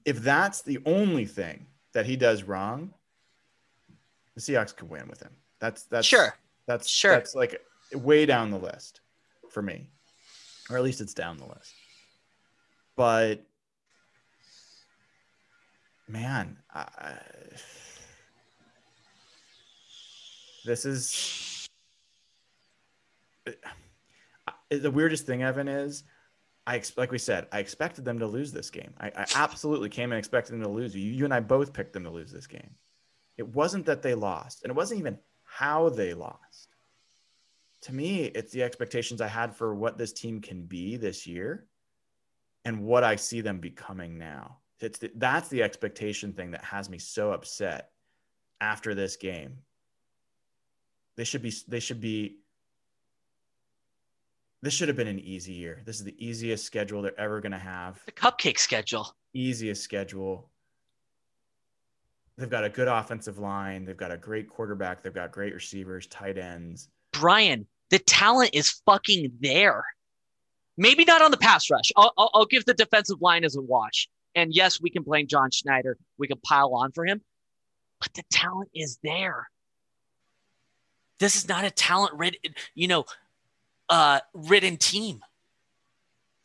If 0.05 0.21
that's 0.21 0.63
the 0.63 0.79
only 0.87 1.27
thing 1.27 1.67
that 1.93 2.07
he 2.07 2.17
does 2.17 2.45
wrong, 2.45 2.95
the 4.37 4.41
Seahawks 4.41 4.77
could 4.77 4.89
win 4.89 5.09
with 5.09 5.21
him. 5.21 5.33
That's 5.59 5.85
that's 5.85 6.07
sure. 6.07 6.37
That's 6.67 6.89
sure. 6.89 7.13
That's 7.13 7.35
like 7.35 7.61
way 7.93 8.27
down 8.27 8.51
the 8.51 8.59
list 8.59 9.01
for 9.51 9.63
me, 9.63 9.89
or 10.71 10.77
at 10.77 10.85
least 10.85 11.01
it's 11.01 11.15
down 11.15 11.39
the 11.39 11.47
list. 11.47 11.73
But 12.97 13.45
man, 16.07 16.59
I, 16.73 17.15
this 20.65 20.85
is 20.85 21.67
uh, 23.47 23.53
the 24.71 24.91
weirdest 24.91 25.27
thing, 25.27 25.43
Evan, 25.43 25.69
is 25.69 26.05
I 26.67 26.83
like 26.97 27.11
we 27.11 27.19
said, 27.19 27.47
I 27.53 27.61
expected 27.61 28.05
them 28.05 28.19
to 28.19 28.27
lose 28.27 28.53
this 28.53 28.71
game. 28.71 28.93
I, 29.01 29.07
I 29.17 29.27
absolutely 29.35 29.89
came 29.89 30.13
and 30.13 30.19
expected 30.19 30.53
them 30.53 30.63
to 30.63 30.69
lose. 30.69 30.95
You, 30.95 31.11
you 31.11 31.25
and 31.25 31.33
I 31.33 31.41
both 31.41 31.73
picked 31.73 31.93
them 31.93 32.05
to 32.05 32.11
lose 32.11 32.33
this 32.33 32.47
game. 32.47 32.75
It 33.37 33.49
wasn't 33.49 33.87
that 33.87 34.03
they 34.03 34.15
lost, 34.15 34.63
and 34.63 34.71
it 34.71 34.77
wasn't 34.77 35.01
even 35.01 35.19
how 35.45 35.89
they 35.89 36.15
lost. 36.15 36.69
To 37.83 37.95
me, 37.95 38.25
it's 38.25 38.53
the 38.53 38.63
expectations 38.63 39.21
I 39.21 39.29
had 39.29 39.55
for 39.55 39.75
what 39.75 39.99
this 39.99 40.13
team 40.13 40.41
can 40.41 40.63
be 40.63 40.97
this 40.97 41.27
year 41.27 41.67
and 42.65 42.83
what 42.83 43.05
I 43.05 43.17
see 43.17 43.41
them 43.41 43.61
becoming 43.61 44.19
now. 44.19 44.59
It's 44.81 44.99
the, 44.99 45.11
that's 45.15 45.49
the 45.49 45.63
expectation 45.63 46.33
thing 46.33 46.51
that 46.51 46.65
has 46.65 46.91
me 46.91 46.99
so 46.99 47.33
upset 47.33 47.91
after 48.61 48.95
this 48.95 49.17
game. 49.17 49.59
They 51.17 51.25
should 51.25 51.43
be 51.43 51.55
they 51.69 51.81
should 51.81 52.01
be 52.01 52.39
this 54.63 54.75
should 54.75 54.89
have 54.89 54.97
been 54.97 55.07
an 55.07 55.21
easy 55.21 55.53
year. 55.53 55.83
This 55.85 55.97
is 55.97 56.05
the 56.05 56.17
easiest 56.25 56.65
schedule 56.65 57.03
they're 57.03 57.19
ever 57.19 57.41
going 57.41 57.53
to 57.53 57.59
have. 57.59 58.01
The 58.05 58.13
cupcake 58.13 58.59
schedule. 58.59 59.15
Easiest 59.33 59.83
schedule. 59.83 60.51
They've 62.39 62.51
got 62.51 62.65
a 62.65 62.69
good 62.69 62.89
offensive 62.89 63.39
line. 63.39 63.85
They've 63.85 63.97
got 63.97 64.13
a 64.13 64.17
great 64.17 64.49
quarterback. 64.49 65.03
They've 65.03 65.15
got 65.15 65.33
great 65.33 65.55
receivers, 65.55 66.07
tight 66.07 66.37
ends. 66.37 66.89
Brian, 67.13 67.67
the 67.91 67.99
talent 67.99 68.51
is 68.53 68.71
fucking 68.85 69.33
there. 69.41 69.85
Maybe 70.77 71.05
not 71.05 71.23
on 71.23 71.31
the 71.31 71.39
pass 71.39 71.71
rush. 71.71 71.91
I'll, 71.97 72.13
I'll, 72.19 72.31
I'll 72.35 72.47
give 72.47 72.67
the 72.67 72.75
defensive 72.75 73.23
line 73.23 73.45
as 73.45 73.57
a 73.57 73.63
watch. 73.63 74.11
And 74.35 74.55
yes, 74.55 74.81
we 74.81 74.91
can 74.91 75.03
blame 75.03 75.27
John 75.27 75.51
Schneider. 75.51 75.97
We 76.19 76.29
can 76.29 76.39
pile 76.39 76.75
on 76.75 76.93
for 76.93 77.07
him, 77.07 77.23
but 78.01 78.13
the 78.13 78.23
talent 78.31 78.69
is 78.75 78.99
there. 79.03 79.49
This 81.19 81.37
is 81.37 81.49
not 81.49 81.65
a 81.65 81.71
talent 81.71 82.13
ridden, 82.13 82.41
you 82.75 82.89
know, 82.89 83.07
uh, 83.89 84.21
ridden 84.35 84.77
team. 84.77 85.21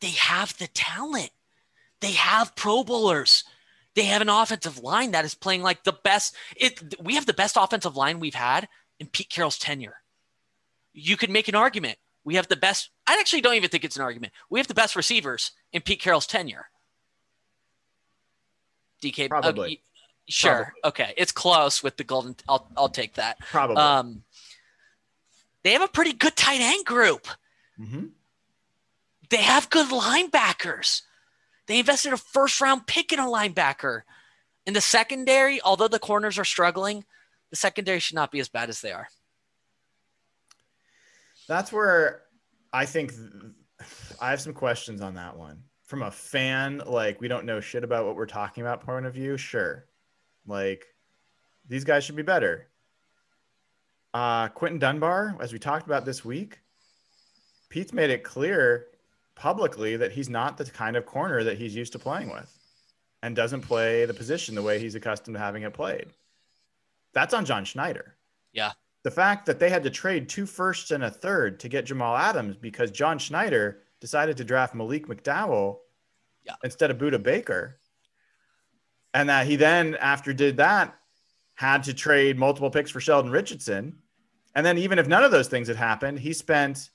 They 0.00 0.12
have 0.12 0.56
the 0.56 0.68
talent. 0.68 1.30
They 2.00 2.12
have 2.12 2.56
Pro 2.56 2.82
Bowlers. 2.82 3.44
They 3.94 4.04
have 4.04 4.22
an 4.22 4.28
offensive 4.28 4.78
line 4.78 5.10
that 5.10 5.24
is 5.24 5.34
playing 5.34 5.62
like 5.62 5.84
the 5.84 5.92
best. 5.92 6.34
It 6.56 6.94
we 7.00 7.14
have 7.14 7.26
the 7.26 7.34
best 7.34 7.56
offensive 7.58 7.96
line 7.96 8.20
we've 8.20 8.34
had 8.34 8.68
in 8.98 9.06
Pete 9.06 9.28
Carroll's 9.28 9.58
tenure. 9.58 9.96
You 10.94 11.16
could 11.16 11.30
make 11.30 11.48
an 11.48 11.54
argument. 11.54 11.98
We 12.24 12.36
have 12.36 12.48
the 12.48 12.56
best. 12.56 12.90
I 13.06 13.18
actually 13.18 13.40
don't 13.42 13.54
even 13.54 13.68
think 13.68 13.84
it's 13.84 13.96
an 13.96 14.02
argument. 14.02 14.32
We 14.48 14.60
have 14.60 14.68
the 14.68 14.74
best 14.74 14.96
receivers 14.96 15.52
in 15.72 15.82
Pete 15.82 16.00
Carroll's 16.00 16.26
tenure. 16.26 16.66
DK, 19.02 19.28
probably. 19.28 19.76
Uh, 19.76 19.80
sure. 20.28 20.52
Probably. 20.52 20.72
Okay, 20.84 21.14
it's 21.16 21.32
close 21.32 21.82
with 21.82 21.96
the 21.96 22.04
golden. 22.04 22.36
I'll 22.48 22.66
I'll 22.76 22.88
take 22.88 23.14
that. 23.14 23.40
Probably. 23.40 23.76
Um, 23.76 24.22
they 25.64 25.72
have 25.72 25.82
a 25.82 25.88
pretty 25.88 26.12
good 26.12 26.36
tight 26.36 26.60
end 26.60 26.84
group. 26.84 27.26
Mm-hmm. 27.78 28.06
They 29.30 29.38
have 29.38 29.70
good 29.70 29.88
linebackers. 29.88 31.02
They 31.66 31.78
invested 31.78 32.12
a 32.12 32.16
first 32.16 32.60
round 32.60 32.86
pick 32.86 33.12
in 33.12 33.18
a 33.18 33.24
linebacker. 33.24 34.02
In 34.66 34.74
the 34.74 34.80
secondary, 34.80 35.60
although 35.62 35.88
the 35.88 35.98
corners 35.98 36.38
are 36.38 36.44
struggling, 36.44 37.04
the 37.50 37.56
secondary 37.56 37.98
should 37.98 38.14
not 38.14 38.30
be 38.30 38.40
as 38.40 38.48
bad 38.48 38.68
as 38.68 38.80
they 38.80 38.92
are. 38.92 39.08
That's 41.48 41.72
where 41.72 42.22
I 42.72 42.86
think 42.86 43.12
I 44.20 44.30
have 44.30 44.40
some 44.40 44.54
questions 44.54 45.00
on 45.00 45.14
that 45.14 45.36
one. 45.36 45.62
From 45.84 46.02
a 46.02 46.10
fan, 46.10 46.80
like 46.86 47.20
we 47.20 47.28
don't 47.28 47.44
know 47.44 47.60
shit 47.60 47.84
about 47.84 48.06
what 48.06 48.16
we're 48.16 48.26
talking 48.26 48.62
about 48.62 48.80
point 48.80 49.04
of 49.04 49.12
view, 49.12 49.36
sure. 49.36 49.86
Like 50.46 50.86
these 51.68 51.84
guys 51.84 52.04
should 52.04 52.16
be 52.16 52.22
better. 52.22 52.68
Uh, 54.14 54.48
Quinton 54.48 54.78
Dunbar, 54.78 55.36
as 55.40 55.52
we 55.52 55.58
talked 55.58 55.86
about 55.86 56.04
this 56.04 56.24
week, 56.24 56.60
Pete's 57.68 57.92
made 57.92 58.10
it 58.10 58.22
clear 58.22 58.86
publicly 59.42 59.96
that 59.96 60.12
he's 60.12 60.28
not 60.28 60.56
the 60.56 60.64
kind 60.64 60.96
of 60.96 61.04
corner 61.04 61.42
that 61.42 61.58
he's 61.58 61.74
used 61.74 61.90
to 61.90 61.98
playing 61.98 62.30
with 62.30 62.56
and 63.24 63.34
doesn't 63.34 63.62
play 63.62 64.04
the 64.04 64.14
position 64.14 64.54
the 64.54 64.62
way 64.62 64.78
he's 64.78 64.94
accustomed 64.94 65.34
to 65.34 65.40
having 65.40 65.64
it 65.64 65.74
played. 65.74 66.06
That's 67.12 67.34
on 67.34 67.44
John 67.44 67.64
Schneider. 67.64 68.14
Yeah. 68.52 68.70
The 69.02 69.10
fact 69.10 69.46
that 69.46 69.58
they 69.58 69.68
had 69.68 69.82
to 69.82 69.90
trade 69.90 70.28
two 70.28 70.46
firsts 70.46 70.92
and 70.92 71.02
a 71.02 71.10
third 71.10 71.58
to 71.58 71.68
get 71.68 71.86
Jamal 71.86 72.16
Adams 72.16 72.56
because 72.56 72.92
John 72.92 73.18
Schneider 73.18 73.80
decided 74.00 74.36
to 74.36 74.44
draft 74.44 74.76
Malik 74.76 75.08
McDowell 75.08 75.78
yeah. 76.46 76.54
instead 76.62 76.92
of 76.92 76.98
Budda 76.98 77.20
Baker. 77.20 77.80
And 79.12 79.28
that 79.28 79.48
he 79.48 79.56
then, 79.56 79.96
after 79.96 80.32
did 80.32 80.58
that, 80.58 80.96
had 81.54 81.82
to 81.82 81.94
trade 81.94 82.38
multiple 82.38 82.70
picks 82.70 82.92
for 82.92 83.00
Sheldon 83.00 83.32
Richardson. 83.32 83.96
And 84.54 84.64
then 84.64 84.78
even 84.78 85.00
if 85.00 85.08
none 85.08 85.24
of 85.24 85.32
those 85.32 85.48
things 85.48 85.66
had 85.66 85.76
happened, 85.76 86.20
he 86.20 86.32
spent 86.32 86.90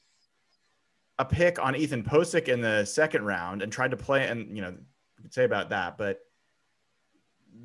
a 1.20 1.26
pick 1.26 1.60
on 1.60 1.76
Ethan 1.76 2.04
Pocic 2.04 2.48
in 2.48 2.62
the 2.62 2.86
second 2.86 3.26
round 3.26 3.62
and 3.62 3.72
tried 3.72 3.92
to 3.92 3.98
play 3.98 4.28
and 4.28 4.56
you 4.56 4.62
know 4.62 4.70
you 4.70 5.24
could 5.24 5.34
say 5.34 5.44
about 5.44 5.70
that, 5.70 5.98
but 5.98 6.22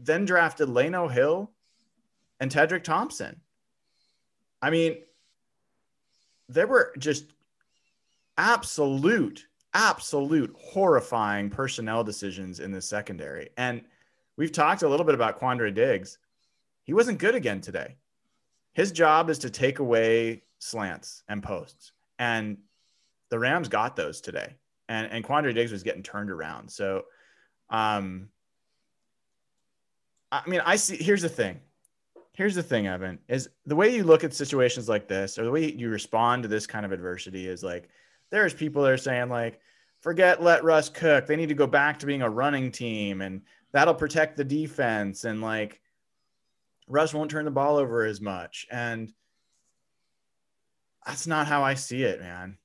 then 0.03 0.25
drafted 0.25 0.69
Delano 0.69 1.09
Hill 1.09 1.51
and 2.41 2.51
Tedric 2.51 2.83
Thompson. 2.83 3.41
I 4.61 4.71
mean, 4.71 4.97
there 6.49 6.67
were 6.67 6.93
just 6.99 7.33
absolute, 8.39 9.47
absolute 9.75 10.55
horrifying 10.59 11.51
personnel 11.51 12.05
decisions 12.05 12.61
in 12.61 12.73
the 12.73 12.81
secondary. 12.81 13.51
And 13.57 13.83
we've 14.37 14.53
talked 14.53 14.83
a 14.83 14.89
little 14.89 15.07
bit 15.07 15.15
about 15.15 15.41
Quandre 15.41 15.75
Diggs. 15.75 16.19
He 16.85 16.95
wasn't 16.95 17.19
good 17.19 17.35
again 17.35 17.61
today. 17.61 17.97
His 18.73 18.93
job 18.93 19.29
is 19.29 19.39
to 19.41 19.51
take 19.51 19.79
away 19.79 20.43
slants 20.59 21.23
and 21.29 21.43
posts. 21.43 21.93
And 22.19 22.59
the 23.33 23.39
Rams 23.39 23.67
got 23.67 23.97
those 23.97 24.21
today. 24.21 24.57
And 24.91 25.11
and 25.11 25.25
Quandre 25.25 25.55
Diggs 25.55 25.73
was 25.73 25.83
getting 25.83 26.03
turned 26.03 26.31
around. 26.31 26.71
So 26.71 27.07
um 27.71 28.29
I 30.31 30.47
mean, 30.47 30.61
I 30.65 30.77
see 30.77 31.03
here's 31.03 31.23
the 31.23 31.31
thing. 31.31 31.61
Here's 32.35 32.55
the 32.55 32.63
thing, 32.63 32.87
Evan, 32.87 33.19
is 33.29 33.49
the 33.65 33.75
way 33.75 33.95
you 33.95 34.05
look 34.05 34.23
at 34.23 34.35
situations 34.35 34.87
like 34.87 35.09
this 35.09 35.39
or 35.39 35.45
the 35.45 35.51
way 35.51 35.73
you 35.73 35.89
respond 35.89 36.43
to 36.43 36.49
this 36.49 36.67
kind 36.67 36.85
of 36.85 36.93
adversity 36.93 37.49
is 37.49 37.63
like 37.63 37.89
there's 38.29 38.53
people 38.53 38.83
that 38.83 38.93
are 38.93 38.99
saying 38.99 39.31
like 39.31 39.61
forget 40.01 40.43
let 40.43 40.63
Russ 40.63 40.91
cook. 40.91 41.27
They 41.27 41.37
need 41.37 41.49
to 41.49 41.55
go 41.55 41.67
back 41.67 41.99
to 42.01 42.07
being 42.07 42.21
a 42.21 42.29
running 42.29 42.71
team 42.71 43.23
and 43.23 43.41
that'll 43.73 43.95
protect 43.95 44.37
the 44.37 44.45
defense 44.45 45.25
and 45.25 45.41
like 45.41 45.81
Russ 46.87 47.15
won't 47.15 47.31
turn 47.31 47.47
the 47.47 47.51
ball 47.51 47.79
over 47.79 48.05
as 48.05 48.21
much. 48.21 48.67
And 48.71 49.11
that's 51.07 51.27
not 51.27 51.47
how 51.47 51.63
I 51.63 51.75
see 51.75 52.03
it, 52.03 52.21
man. 52.21 52.59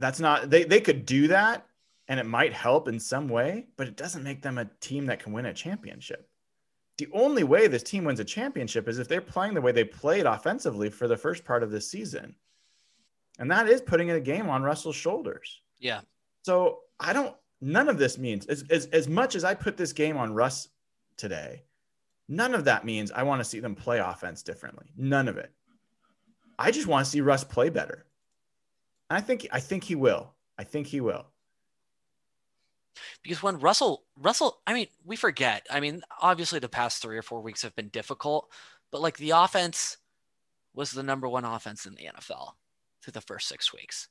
That's 0.00 0.20
not 0.20 0.50
they 0.50 0.64
they 0.64 0.80
could 0.80 1.06
do 1.06 1.28
that 1.28 1.66
and 2.08 2.18
it 2.18 2.26
might 2.26 2.52
help 2.52 2.88
in 2.88 2.98
some 2.98 3.28
way, 3.28 3.66
but 3.76 3.86
it 3.86 3.96
doesn't 3.96 4.22
make 4.22 4.40
them 4.40 4.58
a 4.58 4.70
team 4.80 5.06
that 5.06 5.22
can 5.22 5.32
win 5.32 5.46
a 5.46 5.54
championship. 5.54 6.28
The 6.96 7.08
only 7.12 7.44
way 7.44 7.68
this 7.68 7.82
team 7.82 8.04
wins 8.04 8.20
a 8.20 8.24
championship 8.24 8.88
is 8.88 8.98
if 8.98 9.08
they're 9.08 9.20
playing 9.20 9.54
the 9.54 9.60
way 9.60 9.72
they 9.72 9.84
played 9.84 10.26
offensively 10.26 10.90
for 10.90 11.06
the 11.06 11.16
first 11.16 11.44
part 11.44 11.62
of 11.62 11.70
this 11.70 11.90
season. 11.90 12.34
And 13.38 13.50
that 13.50 13.68
is 13.68 13.80
putting 13.80 14.10
a 14.10 14.20
game 14.20 14.48
on 14.48 14.62
Russell's 14.62 14.96
shoulders. 14.96 15.60
Yeah. 15.78 16.00
So 16.42 16.80
I 16.98 17.12
don't 17.12 17.36
none 17.60 17.88
of 17.88 17.98
this 17.98 18.18
means 18.18 18.46
as, 18.46 18.64
as, 18.70 18.86
as 18.86 19.08
much 19.08 19.34
as 19.34 19.44
I 19.44 19.54
put 19.54 19.76
this 19.76 19.92
game 19.92 20.16
on 20.16 20.32
Russ 20.32 20.68
today, 21.16 21.62
None 22.28 22.54
of 22.54 22.64
that 22.64 22.84
means 22.84 23.10
I 23.10 23.22
want 23.22 23.40
to 23.40 23.44
see 23.44 23.60
them 23.60 23.74
play 23.74 23.98
offense 23.98 24.42
differently. 24.42 24.86
None 24.96 25.28
of 25.28 25.38
it. 25.38 25.50
I 26.58 26.70
just 26.70 26.86
want 26.86 27.04
to 27.04 27.10
see 27.10 27.20
Russ 27.20 27.42
play 27.42 27.70
better. 27.70 28.04
I 29.10 29.20
think 29.20 29.46
I 29.50 29.60
think 29.60 29.84
he 29.84 29.94
will. 29.94 30.32
I 30.58 30.64
think 30.64 30.86
he 30.86 31.00
will. 31.00 31.26
Because 33.22 33.42
when 33.42 33.60
Russell 33.60 34.04
Russell, 34.16 34.60
I 34.66 34.74
mean, 34.74 34.88
we 35.04 35.16
forget. 35.16 35.66
I 35.70 35.80
mean, 35.80 36.02
obviously 36.20 36.58
the 36.58 36.68
past 36.68 37.00
3 37.02 37.16
or 37.16 37.22
4 37.22 37.40
weeks 37.40 37.62
have 37.62 37.76
been 37.76 37.88
difficult, 37.88 38.50
but 38.90 39.00
like 39.00 39.16
the 39.16 39.30
offense 39.30 39.98
was 40.74 40.90
the 40.90 41.02
number 41.02 41.28
1 41.28 41.44
offense 41.44 41.86
in 41.86 41.94
the 41.94 42.08
NFL 42.16 42.52
through 43.02 43.12
the 43.12 43.20
first 43.20 43.48
6 43.48 43.72
weeks. 43.72 44.08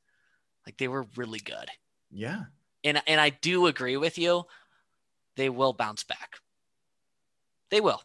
Like 0.65 0.77
they 0.77 0.87
were 0.87 1.05
really 1.15 1.39
good. 1.39 1.69
Yeah. 2.11 2.45
And 2.83 3.01
and 3.07 3.19
I 3.19 3.29
do 3.29 3.67
agree 3.67 3.97
with 3.97 4.17
you. 4.17 4.45
They 5.35 5.49
will 5.49 5.73
bounce 5.73 6.03
back. 6.03 6.37
They 7.69 7.81
will. 7.81 8.01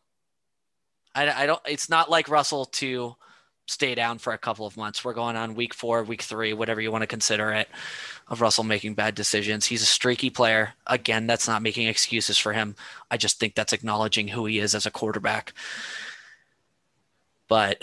I, 1.14 1.30
I 1.44 1.46
don't. 1.46 1.60
It's 1.66 1.88
not 1.88 2.10
like 2.10 2.28
Russell 2.28 2.66
to 2.66 3.16
stay 3.66 3.94
down 3.94 4.18
for 4.18 4.32
a 4.32 4.38
couple 4.38 4.66
of 4.66 4.76
months. 4.76 5.04
We're 5.04 5.14
going 5.14 5.36
on 5.36 5.54
week 5.54 5.74
four, 5.74 6.02
week 6.02 6.22
three, 6.22 6.52
whatever 6.52 6.80
you 6.80 6.90
want 6.90 7.02
to 7.02 7.06
consider 7.06 7.50
it, 7.52 7.68
of 8.28 8.40
Russell 8.40 8.64
making 8.64 8.94
bad 8.94 9.14
decisions. 9.14 9.66
He's 9.66 9.82
a 9.82 9.86
streaky 9.86 10.30
player. 10.30 10.74
Again, 10.86 11.26
that's 11.26 11.48
not 11.48 11.62
making 11.62 11.86
excuses 11.86 12.38
for 12.38 12.52
him. 12.52 12.74
I 13.10 13.16
just 13.16 13.38
think 13.38 13.54
that's 13.54 13.72
acknowledging 13.72 14.28
who 14.28 14.46
he 14.46 14.58
is 14.58 14.74
as 14.74 14.86
a 14.86 14.90
quarterback. 14.90 15.52
But 17.48 17.82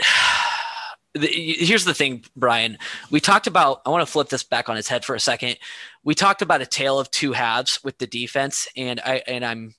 here's 1.13 1.86
the 1.86 1.93
thing, 1.93 2.23
Brian. 2.36 2.77
We 3.09 3.19
talked 3.19 3.47
about, 3.47 3.82
I 3.86 3.89
want 3.89 4.05
to 4.05 4.11
flip 4.11 4.30
this 4.30 4.43
back 4.43 4.69
on 4.69 4.75
his 4.75 4.88
head 4.88 5.05
for 5.05 5.15
a 5.15 5.19
second. 5.19 5.57
We 6.03 6.15
talked 6.15 6.41
about 6.41 6.61
a 6.61 6.65
tale 6.65 6.99
of 6.99 7.09
two 7.11 7.34
halves 7.34 7.84
with 7.84 7.97
the 7.97 8.07
defense, 8.07 8.67
and 8.75 8.99
I 9.01 9.21
and 9.27 9.45
I'm 9.45 9.75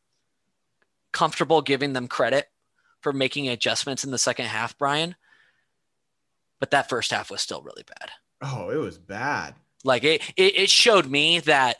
comfortable 1.12 1.60
giving 1.62 1.92
them 1.92 2.08
credit 2.08 2.48
for 3.00 3.12
making 3.12 3.48
adjustments 3.48 4.04
in 4.04 4.10
the 4.10 4.18
second 4.18 4.46
half, 4.46 4.76
Brian. 4.78 5.16
But 6.60 6.70
that 6.70 6.88
first 6.88 7.10
half 7.10 7.30
was 7.30 7.40
still 7.40 7.62
really 7.62 7.84
bad. 7.84 8.10
Oh, 8.42 8.70
it 8.70 8.76
was 8.76 8.98
bad. 8.98 9.54
Like 9.82 10.04
it, 10.04 10.22
it, 10.36 10.58
it 10.58 10.70
showed 10.70 11.06
me 11.06 11.40
that 11.40 11.78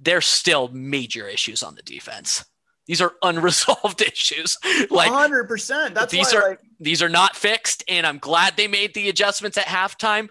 there's 0.00 0.26
still 0.26 0.68
major 0.68 1.28
issues 1.28 1.62
on 1.62 1.74
the 1.74 1.82
defense. 1.82 2.44
These 2.86 3.00
are 3.00 3.12
unresolved 3.22 4.02
issues. 4.02 4.58
Like 4.90 5.10
100%. 5.10 5.94
That's 5.94 6.12
these 6.12 6.32
why, 6.32 6.38
are 6.38 6.48
like, 6.50 6.60
these 6.80 7.02
are 7.02 7.08
not 7.08 7.36
fixed, 7.36 7.84
and 7.88 8.06
I'm 8.06 8.18
glad 8.18 8.56
they 8.56 8.68
made 8.68 8.94
the 8.94 9.08
adjustments 9.08 9.56
at 9.58 9.66
halftime, 9.66 10.28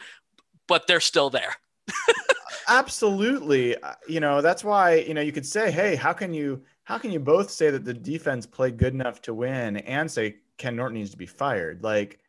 but 0.67 0.87
they're 0.87 0.99
still 0.99 1.29
there. 1.29 1.55
absolutely. 2.67 3.75
Uh, 3.81 3.93
You 4.07 4.19
know, 4.19 4.41
that's 4.41 4.63
why, 4.63 4.95
you 4.95 5.13
know, 5.13 5.21
you 5.21 5.31
could 5.31 5.45
say, 5.45 5.71
hey, 5.71 5.95
how 5.95 6.13
can 6.13 6.33
you 6.33 6.61
how 6.85 6.97
can 6.97 7.11
you 7.11 7.19
both 7.19 7.49
say 7.49 7.69
that 7.69 7.85
the 7.85 7.93
defense 7.93 8.45
played 8.45 8.77
good 8.77 8.93
enough 8.93 9.21
to 9.23 9.33
win 9.33 9.77
and 9.77 10.09
say 10.09 10.35
Ken 10.57 10.75
Norton 10.75 10.97
needs 10.97 11.11
to 11.11 11.17
be 11.17 11.25
fired? 11.25 11.83
Like 11.83 12.19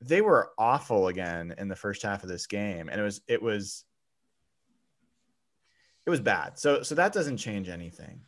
they 0.00 0.20
were 0.20 0.50
awful 0.58 1.08
again 1.08 1.54
in 1.56 1.68
the 1.68 1.76
first 1.76 2.02
half 2.02 2.22
of 2.22 2.28
this 2.28 2.46
game. 2.46 2.88
And 2.88 3.00
it 3.00 3.04
was 3.04 3.20
it 3.26 3.42
was 3.42 3.84
it 6.04 6.10
was 6.10 6.20
bad. 6.20 6.58
So 6.58 6.82
so 6.82 6.94
that 6.96 7.12
doesn't 7.12 7.38
change 7.38 7.68
anything. 7.68 8.22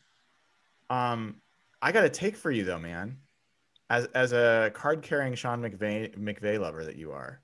Um 0.90 1.36
I 1.80 1.92
got 1.92 2.04
a 2.04 2.10
take 2.10 2.36
for 2.36 2.50
you 2.50 2.64
though, 2.64 2.78
man. 2.78 3.18
As 3.90 4.06
as 4.14 4.32
a 4.32 4.70
card 4.74 5.02
carrying 5.02 5.34
Sean 5.34 5.62
McVay 5.62 6.16
McVay 6.16 6.58
lover 6.58 6.84
that 6.84 6.96
you 6.96 7.12
are. 7.12 7.40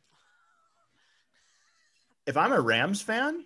If 2.27 2.37
I'm 2.37 2.53
a 2.53 2.61
Rams 2.61 3.03
fan, 3.03 3.45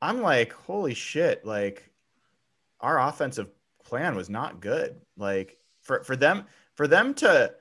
I'm 0.00 0.22
like, 0.22 0.52
holy 0.52 0.94
shit, 0.94 1.44
like 1.44 1.90
our 2.80 2.98
offensive 2.98 3.48
plan 3.84 4.16
was 4.16 4.30
not 4.30 4.60
good. 4.60 5.00
Like 5.16 5.58
for 5.82 6.02
for 6.04 6.16
them 6.16 6.46
for 6.74 6.86
them 6.86 7.14
to 7.14 7.52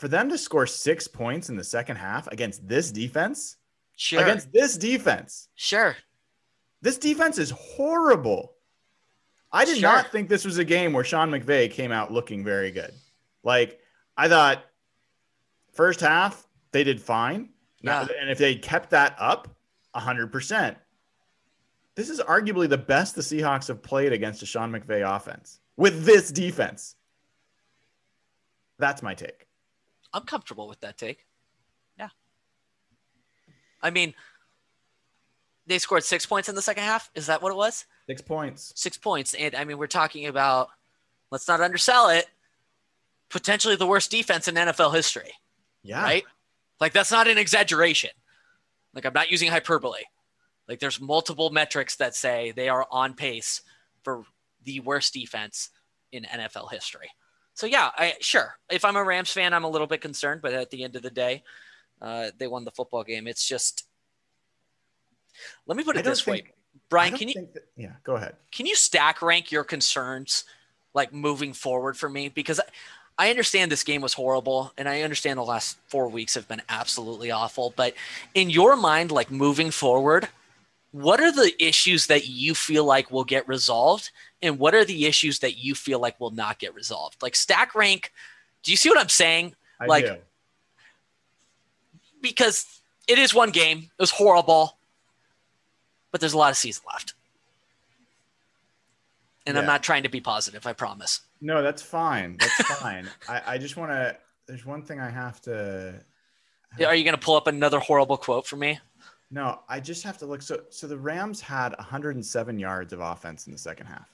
for 0.00 0.08
them 0.08 0.30
to 0.30 0.38
score 0.38 0.66
6 0.66 1.08
points 1.08 1.50
in 1.50 1.56
the 1.56 1.64
second 1.64 1.96
half 1.96 2.26
against 2.28 2.66
this 2.66 2.90
defense, 2.90 3.56
Sure, 3.96 4.22
against 4.22 4.50
this 4.50 4.78
defense. 4.78 5.48
sure. 5.54 5.94
This 6.80 6.96
defense 6.96 7.36
is 7.36 7.50
horrible. 7.50 8.54
I 9.52 9.66
did 9.66 9.76
Sure. 9.78 9.90
not 9.92 10.10
think 10.10 10.30
this 10.30 10.46
was 10.46 10.56
a 10.56 10.64
game 10.64 10.94
where 10.94 11.04
Sean 11.04 11.30
McVay 11.30 11.70
came 11.70 11.92
out 11.92 12.10
looking 12.10 12.42
very 12.42 12.70
good. 12.70 12.94
Like 13.44 13.78
I 14.16 14.28
thought 14.28 14.64
first 15.74 16.00
half 16.00 16.46
they 16.72 16.82
did 16.84 17.02
fine. 17.02 17.50
Yeah. 17.82 18.06
And 18.20 18.30
if 18.30 18.38
they 18.38 18.54
kept 18.54 18.90
that 18.90 19.14
up 19.18 19.48
100%. 19.94 20.76
This 21.96 22.08
is 22.08 22.20
arguably 22.20 22.68
the 22.68 22.78
best 22.78 23.14
the 23.16 23.20
Seahawks 23.22 23.68
have 23.68 23.82
played 23.82 24.12
against 24.14 24.42
a 24.42 24.46
Sean 24.46 24.70
McVay 24.72 25.02
offense 25.04 25.60
with 25.76 26.04
this 26.06 26.30
defense. 26.32 26.94
That's 28.78 29.02
my 29.02 29.12
take. 29.14 29.46
I'm 30.12 30.22
comfortable 30.24 30.68
with 30.68 30.80
that 30.80 30.98
take. 30.98 31.26
Yeah. 31.98 32.08
I 33.82 33.90
mean, 33.90 34.14
they 35.66 35.78
scored 35.78 36.04
six 36.04 36.26
points 36.26 36.48
in 36.48 36.54
the 36.54 36.62
second 36.62 36.82
half. 36.84 37.10
Is 37.14 37.26
that 37.26 37.42
what 37.42 37.52
it 37.52 37.56
was? 37.56 37.86
6 38.08 38.22
points. 38.22 38.72
Six 38.74 38.98
points. 38.98 39.34
And 39.34 39.54
I 39.54 39.64
mean, 39.64 39.78
we're 39.78 39.86
talking 39.86 40.26
about, 40.26 40.68
let's 41.30 41.46
not 41.46 41.60
undersell 41.60 42.08
it, 42.08 42.26
potentially 43.28 43.76
the 43.76 43.86
worst 43.86 44.10
defense 44.10 44.48
in 44.48 44.56
NFL 44.56 44.92
history, 44.94 45.32
Yeah. 45.82 46.02
right? 46.02 46.24
Like, 46.80 46.92
that's 46.92 47.12
not 47.12 47.28
an 47.28 47.38
exaggeration. 47.38 48.10
Like, 48.94 49.04
I'm 49.04 49.12
not 49.12 49.30
using 49.30 49.50
hyperbole. 49.50 50.02
Like, 50.68 50.80
there's 50.80 51.00
multiple 51.00 51.50
metrics 51.50 51.94
that 51.96 52.16
say 52.16 52.50
they 52.50 52.68
are 52.68 52.86
on 52.90 53.14
pace 53.14 53.62
for 54.02 54.24
the 54.64 54.80
worst 54.80 55.14
defense 55.14 55.70
in 56.10 56.24
NFL 56.24 56.72
history. 56.72 57.10
So 57.54 57.66
yeah, 57.66 57.90
I 57.96 58.14
sure. 58.20 58.58
If 58.70 58.84
I'm 58.84 58.96
a 58.96 59.04
Rams 59.04 59.32
fan, 59.32 59.52
I'm 59.52 59.64
a 59.64 59.68
little 59.68 59.86
bit 59.86 60.00
concerned, 60.00 60.40
but 60.42 60.52
at 60.52 60.70
the 60.70 60.84
end 60.84 60.96
of 60.96 61.02
the 61.02 61.10
day, 61.10 61.42
uh, 62.00 62.30
they 62.38 62.46
won 62.46 62.64
the 62.64 62.70
football 62.70 63.04
game. 63.04 63.26
It's 63.26 63.46
just 63.46 63.84
let 65.66 65.76
me 65.76 65.84
put 65.84 65.96
it 65.96 66.04
this 66.04 66.26
way, 66.26 66.36
think- 66.36 66.48
I 66.48 66.78
Brian. 66.88 67.16
Can 67.16 67.28
you 67.28 67.34
that- 67.34 67.68
yeah, 67.76 67.92
go 68.04 68.16
ahead. 68.16 68.36
can 68.50 68.66
you 68.66 68.76
stack 68.76 69.22
rank 69.22 69.50
your 69.50 69.64
concerns 69.64 70.44
like 70.94 71.12
moving 71.12 71.52
forward 71.52 71.96
for 71.96 72.08
me? 72.08 72.28
Because 72.28 72.60
I, 72.60 73.26
I 73.26 73.30
understand 73.30 73.70
this 73.70 73.84
game 73.84 74.00
was 74.00 74.14
horrible, 74.14 74.72
and 74.78 74.88
I 74.88 75.02
understand 75.02 75.38
the 75.38 75.44
last 75.44 75.76
four 75.88 76.08
weeks 76.08 76.34
have 76.34 76.48
been 76.48 76.62
absolutely 76.70 77.30
awful. 77.30 77.74
But 77.76 77.94
in 78.34 78.48
your 78.48 78.76
mind, 78.76 79.10
like 79.10 79.30
moving 79.30 79.70
forward, 79.70 80.28
what 80.92 81.20
are 81.20 81.30
the 81.32 81.52
issues 81.64 82.06
that 82.08 82.26
you 82.28 82.54
feel 82.54 82.84
like 82.84 83.10
will 83.10 83.24
get 83.24 83.46
resolved, 83.48 84.10
and 84.42 84.58
what 84.58 84.74
are 84.74 84.84
the 84.84 85.06
issues 85.06 85.38
that 85.40 85.56
you 85.56 85.74
feel 85.74 85.98
like 86.00 86.18
will 86.18 86.30
not 86.32 86.58
get 86.58 86.74
resolved? 86.74 87.22
Like 87.22 87.36
stack 87.36 87.74
rank. 87.74 88.12
Do 88.62 88.70
you 88.72 88.76
see 88.76 88.88
what 88.88 88.98
I'm 88.98 89.08
saying? 89.08 89.54
I 89.80 89.86
Like- 89.86 90.06
do. 90.06 90.16
Because 92.20 92.80
it 93.08 93.18
is 93.18 93.32
one 93.32 93.50
game. 93.50 93.78
It 93.78 94.02
was 94.02 94.10
horrible, 94.10 94.76
but 96.12 96.20
there's 96.20 96.34
a 96.34 96.38
lot 96.38 96.50
of 96.50 96.56
season 96.58 96.82
left. 96.92 97.14
And 99.46 99.58
I'm 99.58 99.64
not 99.66 99.82
trying 99.82 100.02
to 100.02 100.08
be 100.10 100.20
positive. 100.20 100.66
I 100.66 100.74
promise. 100.74 101.22
No, 101.40 101.62
that's 101.62 101.80
fine. 101.82 102.36
That's 102.38 102.52
fine. 102.78 103.08
I, 103.28 103.42
I 103.54 103.58
just 103.58 103.76
want 103.76 103.90
to. 103.90 104.16
There's 104.46 104.66
one 104.66 104.82
thing 104.82 105.00
I 105.00 105.08
have 105.08 105.40
to. 105.42 105.94
Are 106.84 106.94
you 106.94 107.02
going 107.04 107.16
to 107.16 107.20
pull 107.20 107.36
up 107.36 107.46
another 107.46 107.78
horrible 107.80 108.16
quote 108.18 108.46
for 108.46 108.56
me? 108.56 108.78
No, 109.30 109.60
I 109.68 109.78
just 109.78 110.02
have 110.02 110.18
to 110.18 110.26
look. 110.26 110.42
So, 110.42 110.62
so 110.70 110.86
the 110.86 110.98
Rams 110.98 111.40
had 111.40 111.76
107 111.78 112.58
yards 112.58 112.92
of 112.92 113.00
offense 113.00 113.46
in 113.46 113.52
the 113.52 113.58
second 113.58 113.86
half. 113.86 114.08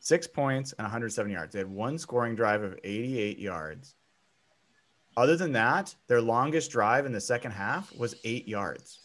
Six 0.00 0.26
points 0.26 0.72
and 0.72 0.84
107 0.84 1.30
yards. 1.30 1.52
They 1.52 1.60
had 1.60 1.70
one 1.70 1.96
scoring 1.96 2.34
drive 2.34 2.62
of 2.62 2.76
88 2.82 3.38
yards. 3.38 3.94
Other 5.16 5.36
than 5.36 5.52
that, 5.52 5.94
their 6.08 6.20
longest 6.20 6.72
drive 6.72 7.06
in 7.06 7.12
the 7.12 7.20
second 7.20 7.52
half 7.52 7.94
was 7.96 8.16
eight 8.24 8.48
yards. 8.48 8.98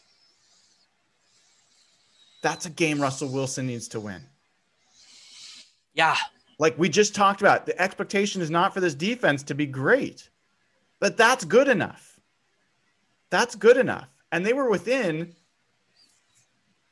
That's 2.42 2.66
a 2.66 2.70
game 2.70 3.00
Russell 3.00 3.30
Wilson 3.30 3.68
needs 3.68 3.88
to 3.90 4.00
win. 4.00 4.22
Yeah. 5.94 6.16
like 6.60 6.78
we 6.78 6.90
just 6.90 7.14
talked 7.14 7.42
about, 7.42 7.66
the 7.66 7.80
expectation 7.80 8.42
is 8.42 8.50
not 8.50 8.74
for 8.74 8.80
this 8.80 8.96
defense 8.96 9.44
to 9.44 9.56
be 9.56 9.66
great, 9.66 10.30
but 11.00 11.18
that's 11.18 11.44
good 11.44 11.68
enough. 11.68 12.20
That's 13.30 13.56
good 13.56 13.78
enough. 13.78 14.08
And 14.32 14.46
they 14.46 14.54
were 14.54 14.70
within 14.70 15.34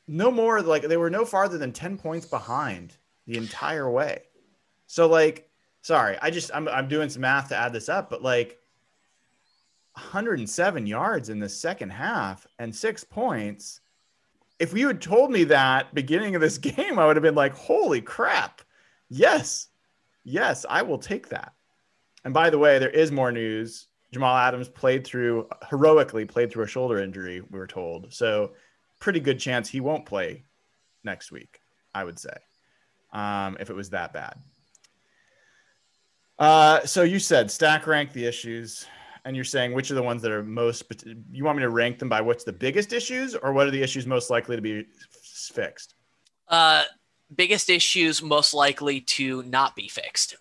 no 0.07 0.31
more, 0.31 0.61
like 0.61 0.83
they 0.83 0.97
were 0.97 1.09
no 1.09 1.25
farther 1.25 1.57
than 1.57 1.71
10 1.71 1.97
points 1.97 2.25
behind 2.25 2.95
the 3.25 3.38
entire 3.38 3.89
way. 3.89 4.23
So, 4.88 5.07
like, 5.07 5.49
sorry, 5.81 6.17
I 6.21 6.29
just, 6.29 6.51
I'm, 6.53 6.67
I'm 6.67 6.88
doing 6.88 7.09
some 7.09 7.21
math 7.21 7.49
to 7.49 7.57
add 7.57 7.73
this 7.73 7.89
up, 7.89 8.09
but 8.09 8.21
like 8.21 8.59
107 9.93 10.86
yards 10.86 11.29
in 11.29 11.39
the 11.39 11.49
second 11.49 11.89
half 11.89 12.45
and 12.59 12.75
six 12.75 13.03
points. 13.03 13.81
If 14.59 14.73
you 14.73 14.88
had 14.88 15.01
told 15.01 15.31
me 15.31 15.45
that 15.45 15.93
beginning 15.93 16.36
of 16.36 16.41
this 16.41 16.57
game, 16.59 16.99
I 16.99 17.05
would 17.05 17.15
have 17.15 17.23
been 17.23 17.36
like, 17.36 17.53
holy 17.53 18.01
crap. 18.01 18.61
Yes. 19.09 19.69
Yes, 20.23 20.65
I 20.69 20.81
will 20.81 20.97
take 20.97 21.29
that. 21.29 21.53
And 22.23 22.33
by 22.33 22.49
the 22.49 22.57
way, 22.57 22.79
there 22.79 22.89
is 22.89 23.11
more 23.11 23.31
news. 23.31 23.88
Jamal 24.16 24.38
Adams 24.38 24.70
played 24.70 25.05
through 25.05 25.49
heroically 25.70 26.24
played 26.24 26.49
through 26.49 26.63
a 26.63 26.68
shoulder 26.68 26.99
injury, 26.99 27.41
we 27.41 27.59
were 27.59 27.68
told. 27.68 28.13
So 28.13 28.53
pretty 29.01 29.20
good 29.20 29.38
chance 29.38 29.68
he 29.68 29.82
won't 29.82 30.05
play 30.05 30.45
next 31.03 31.34
week, 31.34 31.59
I 31.93 32.05
would 32.05 32.18
say. 32.18 32.38
Um, 33.11 33.57
if 33.59 33.70
it 33.70 33.76
was 33.76 33.89
that 33.89 34.13
bad. 34.13 34.36
Uh, 36.39 36.86
so 36.86 37.03
you 37.03 37.20
said 37.20 37.51
stack 37.51 37.88
rank 37.88 38.13
the 38.13 38.26
issues, 38.26 38.86
and 39.26 39.36
you're 39.36 39.43
saying 39.43 39.74
which 39.74 39.91
are 39.91 39.95
the 39.95 40.03
ones 40.03 40.22
that 40.22 40.32
are 40.32 40.43
most. 40.43 40.86
You 41.30 41.43
want 41.43 41.57
me 41.57 41.63
to 41.63 41.70
rank 41.70 41.99
them 41.99 42.07
by 42.07 42.22
what's 42.22 42.45
the 42.45 42.53
biggest 42.53 42.93
issues, 42.93 43.36
or 43.36 43.51
what 43.51 43.68
are 43.68 43.72
the 43.72 43.82
issues 43.82 44.07
most 44.07 44.30
likely 44.30 44.55
to 44.55 44.61
be 44.61 44.86
fixed? 45.11 45.95
Uh, 46.47 46.84
biggest 47.36 47.70
issues 47.70 48.22
most 48.22 48.53
likely 48.53 49.01
to 49.01 49.43
not 49.43 49.76
be 49.76 49.89
fixed. 49.89 50.38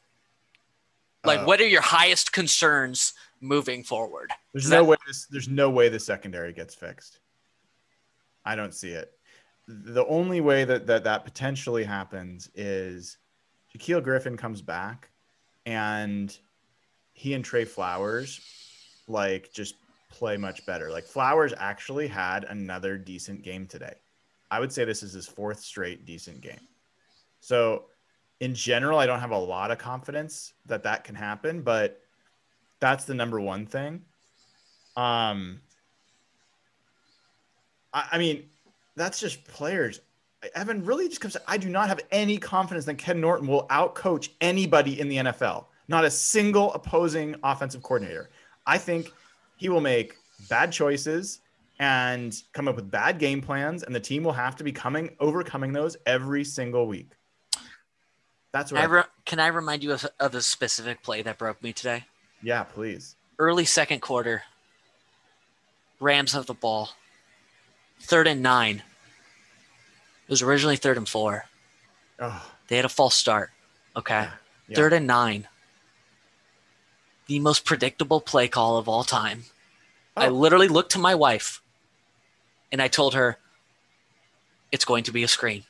Like, 1.24 1.40
Uh, 1.40 1.44
what 1.44 1.60
are 1.60 1.66
your 1.66 1.80
highest 1.80 2.32
concerns 2.32 3.14
moving 3.44 3.84
forward? 3.84 4.30
There's 4.52 4.64
Is 4.64 4.70
no 4.70 4.84
way. 4.84 4.96
This, 5.06 5.26
there's 5.30 5.48
no 5.48 5.70
way 5.70 5.88
the 5.88 6.00
secondary 6.00 6.52
gets 6.52 6.74
fixed. 6.74 7.20
I 8.44 8.56
don't 8.56 8.74
see 8.74 8.90
it. 8.90 9.12
The 9.66 10.04
only 10.06 10.40
way 10.40 10.64
that 10.64 10.86
that, 10.86 11.04
that 11.04 11.24
potentially 11.24 11.84
happens 11.84 12.50
is 12.54 13.18
Shaquill 13.74 14.02
Griffin 14.02 14.36
comes 14.36 14.60
back, 14.60 15.08
and 15.66 16.36
he 17.12 17.34
and 17.34 17.44
Tre 17.44 17.64
Flowers 17.64 18.40
like 19.06 19.52
just 19.52 19.76
play 20.10 20.36
much 20.36 20.64
better. 20.66 20.90
Like 20.90 21.04
Flowers 21.04 21.52
actually 21.58 22.08
had 22.08 22.44
another 22.44 22.96
decent 22.98 23.42
game 23.42 23.66
today. 23.66 23.94
I 24.50 24.60
would 24.60 24.72
say 24.72 24.84
this 24.84 25.02
is 25.02 25.12
his 25.12 25.26
fourth 25.26 25.60
straight 25.60 26.06
decent 26.06 26.40
game. 26.40 26.60
So, 27.40 27.86
in 28.40 28.54
general, 28.54 28.98
I 28.98 29.06
don't 29.06 29.20
have 29.20 29.30
a 29.30 29.38
lot 29.38 29.70
of 29.70 29.78
confidence 29.78 30.52
that 30.66 30.82
that 30.84 31.04
can 31.04 31.14
happen, 31.14 31.62
but 31.62 32.00
that's 32.84 33.06
the 33.06 33.14
number 33.14 33.40
one 33.40 33.64
thing. 33.64 34.02
Um, 34.94 35.62
I, 37.94 38.08
I 38.12 38.18
mean, 38.18 38.44
that's 38.94 39.18
just 39.18 39.42
players. 39.46 40.00
Evan 40.54 40.84
really 40.84 41.08
just 41.08 41.22
comes. 41.22 41.34
I 41.48 41.56
do 41.56 41.70
not 41.70 41.88
have 41.88 42.00
any 42.10 42.36
confidence 42.36 42.84
that 42.84 42.98
Ken 42.98 43.22
Norton 43.22 43.48
will 43.48 43.66
outcoach 43.68 44.28
anybody 44.42 45.00
in 45.00 45.08
the 45.08 45.16
NFL. 45.16 45.64
Not 45.88 46.04
a 46.04 46.10
single 46.10 46.74
opposing 46.74 47.36
offensive 47.42 47.82
coordinator. 47.82 48.28
I 48.66 48.76
think 48.76 49.10
he 49.56 49.70
will 49.70 49.80
make 49.80 50.16
bad 50.50 50.70
choices 50.70 51.40
and 51.78 52.38
come 52.52 52.68
up 52.68 52.76
with 52.76 52.90
bad 52.90 53.18
game 53.18 53.40
plans, 53.40 53.82
and 53.82 53.94
the 53.94 54.00
team 54.00 54.24
will 54.24 54.32
have 54.32 54.56
to 54.56 54.64
be 54.64 54.72
coming 54.72 55.16
overcoming 55.20 55.72
those 55.72 55.96
every 56.04 56.44
single 56.44 56.86
week. 56.86 57.12
That's 58.52 58.74
I, 58.74 58.84
re- 58.84 59.04
can 59.24 59.40
I 59.40 59.46
remind 59.46 59.82
you 59.82 59.92
of, 59.92 60.06
of 60.20 60.34
a 60.34 60.42
specific 60.42 61.02
play 61.02 61.22
that 61.22 61.38
broke 61.38 61.62
me 61.62 61.72
today? 61.72 62.04
Yeah, 62.44 62.62
please. 62.64 63.16
Early 63.38 63.64
second 63.64 64.00
quarter, 64.00 64.42
Rams 66.00 66.32
have 66.32 66.46
the 66.46 66.54
ball. 66.54 66.90
Third 68.00 68.26
and 68.26 68.42
nine. 68.42 68.76
It 70.26 70.30
was 70.30 70.42
originally 70.42 70.76
third 70.76 70.96
and 70.96 71.08
four. 71.08 71.46
Oh, 72.20 72.50
They 72.68 72.76
had 72.76 72.84
a 72.84 72.88
false 72.90 73.14
start. 73.14 73.50
Okay. 73.96 74.28
yeah. 74.68 74.76
Third 74.76 74.92
and 74.92 75.06
nine. 75.06 75.48
The 77.26 77.40
most 77.40 77.64
predictable 77.64 78.20
play 78.20 78.48
call 78.48 78.76
of 78.76 78.88
all 78.88 79.04
time. 79.04 79.44
I 80.16 80.26
Oh. 80.28 80.30
literally 80.30 80.68
looked 80.68 80.92
to 80.92 80.98
my 80.98 81.14
wife 81.14 81.60
and 82.70 82.80
I 82.82 82.88
told 82.88 83.14
her, 83.14 83.38
it's 84.70 84.84
going 84.84 85.04
to 85.04 85.12
be 85.12 85.22
a 85.22 85.28
screen. 85.28 85.64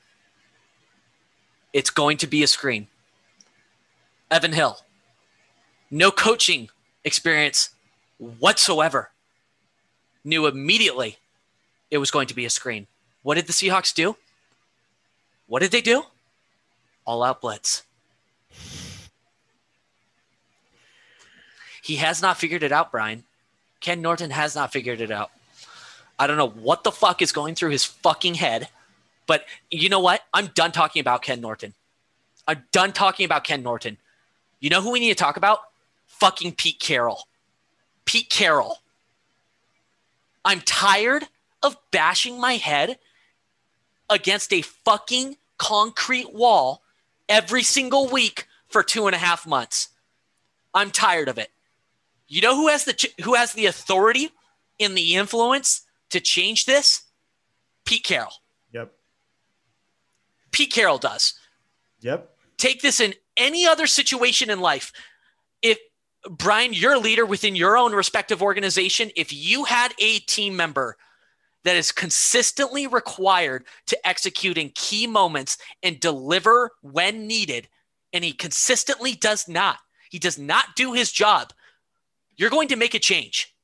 It's 1.73 1.91
going 1.91 2.17
to 2.19 2.27
be 2.27 2.43
a 2.43 2.47
screen. 2.47 2.89
Evan 4.31 4.53
Hill, 4.53 4.79
no 5.95 6.11
coaching 6.11 6.69
experience 7.05 7.71
whatsoever, 8.19 9.11
knew 10.25 10.47
immediately 10.47 11.19
it 11.89 11.99
was 11.99 12.11
going 12.11 12.27
to 12.27 12.35
be 12.35 12.45
a 12.45 12.51
screen. 12.51 12.89
What 13.23 13.37
did 13.37 13.47
the 13.47 13.53
Seahawks 13.53 13.95
do? 13.95 14.17
What 15.47 15.63
did 15.63 15.71
they 15.71 15.81
do? 15.81 16.03
All 17.05 17.23
out 17.23 17.41
blitz. 17.41 17.85
He 21.81 21.97
has 21.97 22.21
not 22.21 22.39
figured 22.39 22.65
it 22.65 22.73
out, 22.73 22.91
Brian. 22.91 23.23
Ken 23.79 24.03
Norton 24.03 24.31
has 24.31 24.57
not 24.57 24.73
figured 24.73 25.01
it 25.01 25.13
out. 25.13 25.31
I 26.19 26.27
don't 26.27 26.39
know 26.39 26.49
what 26.49 26.83
the 26.83 26.91
fuck 26.91 27.23
is 27.23 27.31
going 27.31 27.55
through 27.55 27.71
his 27.71 27.85
fucking 27.85 28.35
head, 28.35 28.69
but 29.29 29.45
you 29.71 29.89
know 29.89 30.01
what? 30.01 30.23
I'm 30.33 30.49
done 30.49 30.73
talking 30.73 30.99
about 31.01 31.23
Ken 31.23 31.41
Norton. 31.41 31.75
I'm 32.49 32.65
done 32.73 32.93
talking 32.93 33.27
about 33.27 33.45
Ken 33.45 33.63
Norton. 33.63 33.97
You 34.59 34.71
know 34.71 34.81
who 34.81 34.91
we 34.91 34.99
need 34.99 35.11
to 35.11 35.15
talk 35.15 35.37
about? 35.37 35.61
Fucking 36.19 36.53
Pete 36.53 36.81
Carroll. 36.81 37.29
Pete 38.05 38.31
Carroll. 38.31 38.79
I'm 40.45 40.61
tired 40.61 41.25
of 41.63 41.77
bashing 41.91 42.41
my 42.41 42.55
head 42.55 42.99
against 44.11 44.53
a 44.53 44.63
fucking 44.63 45.37
concrete 45.59 46.33
wall 46.33 46.83
every 47.29 47.63
single 47.63 48.09
week 48.09 48.47
for 48.69 48.83
two 48.83 49.07
and 49.07 49.15
a 49.15 49.19
half 49.19 49.47
months. 49.47 49.89
I'm 50.75 50.91
tired 50.91 51.29
of 51.29 51.39
it. 51.39 51.51
You 52.29 52.43
know 52.43 52.57
who 52.57 52.69
has 52.69 52.85
the 52.85 52.93
ch- 52.93 53.15
who 53.23 53.35
has 53.35 53.53
the 53.53 53.67
authority 53.67 54.31
and 54.79 54.97
the 54.97 55.15
influence 55.15 55.83
to 56.11 56.21
change 56.21 56.65
this? 56.67 57.03
Pete 57.85 58.05
Carroll. 58.05 58.35
Yep. 58.73 58.93
Pete 60.51 60.73
Carroll 60.73 60.99
does. 60.99 61.35
Yep. 62.01 62.31
Take 62.57 62.83
this 62.83 63.01
in 63.01 63.15
any 63.37 63.67
other 63.67 63.87
situation 63.87 64.51
in 64.51 64.61
life. 64.61 64.93
If 65.63 65.79
Brian, 66.31 66.73
you're 66.73 66.95
a 66.95 66.99
leader 66.99 67.27
within 67.27 67.55
your 67.55 67.77
own 67.77 67.93
respective 67.93 68.43
organization, 68.43 69.11
if 69.17 69.33
you 69.33 69.65
had 69.65 69.93
a 69.99 70.21
team 70.21 70.57
member 70.57 70.97
that 71.65 71.77
is 71.77 71.93
consistently 71.93 72.87
required 72.87 73.65
to 73.87 74.07
execute 74.07 74.59
in 74.59 74.71
key 74.75 75.07
moments 75.07 75.59
and 75.83 75.99
deliver 76.01 76.71
when 76.83 77.27
needed, 77.27 77.69
and 78.13 78.23
he 78.23 78.33
consistently 78.33 79.15
does 79.15 79.49
not, 79.49 79.79
he 80.11 80.19
does 80.19 80.39
not 80.39 80.77
do 80.77 80.93
his 80.93 81.11
job, 81.11 81.53
you're 82.37 82.51
going 82.51 82.69
to 82.69 82.77
make 82.77 82.95
a 82.95 82.99
change. 82.99 83.55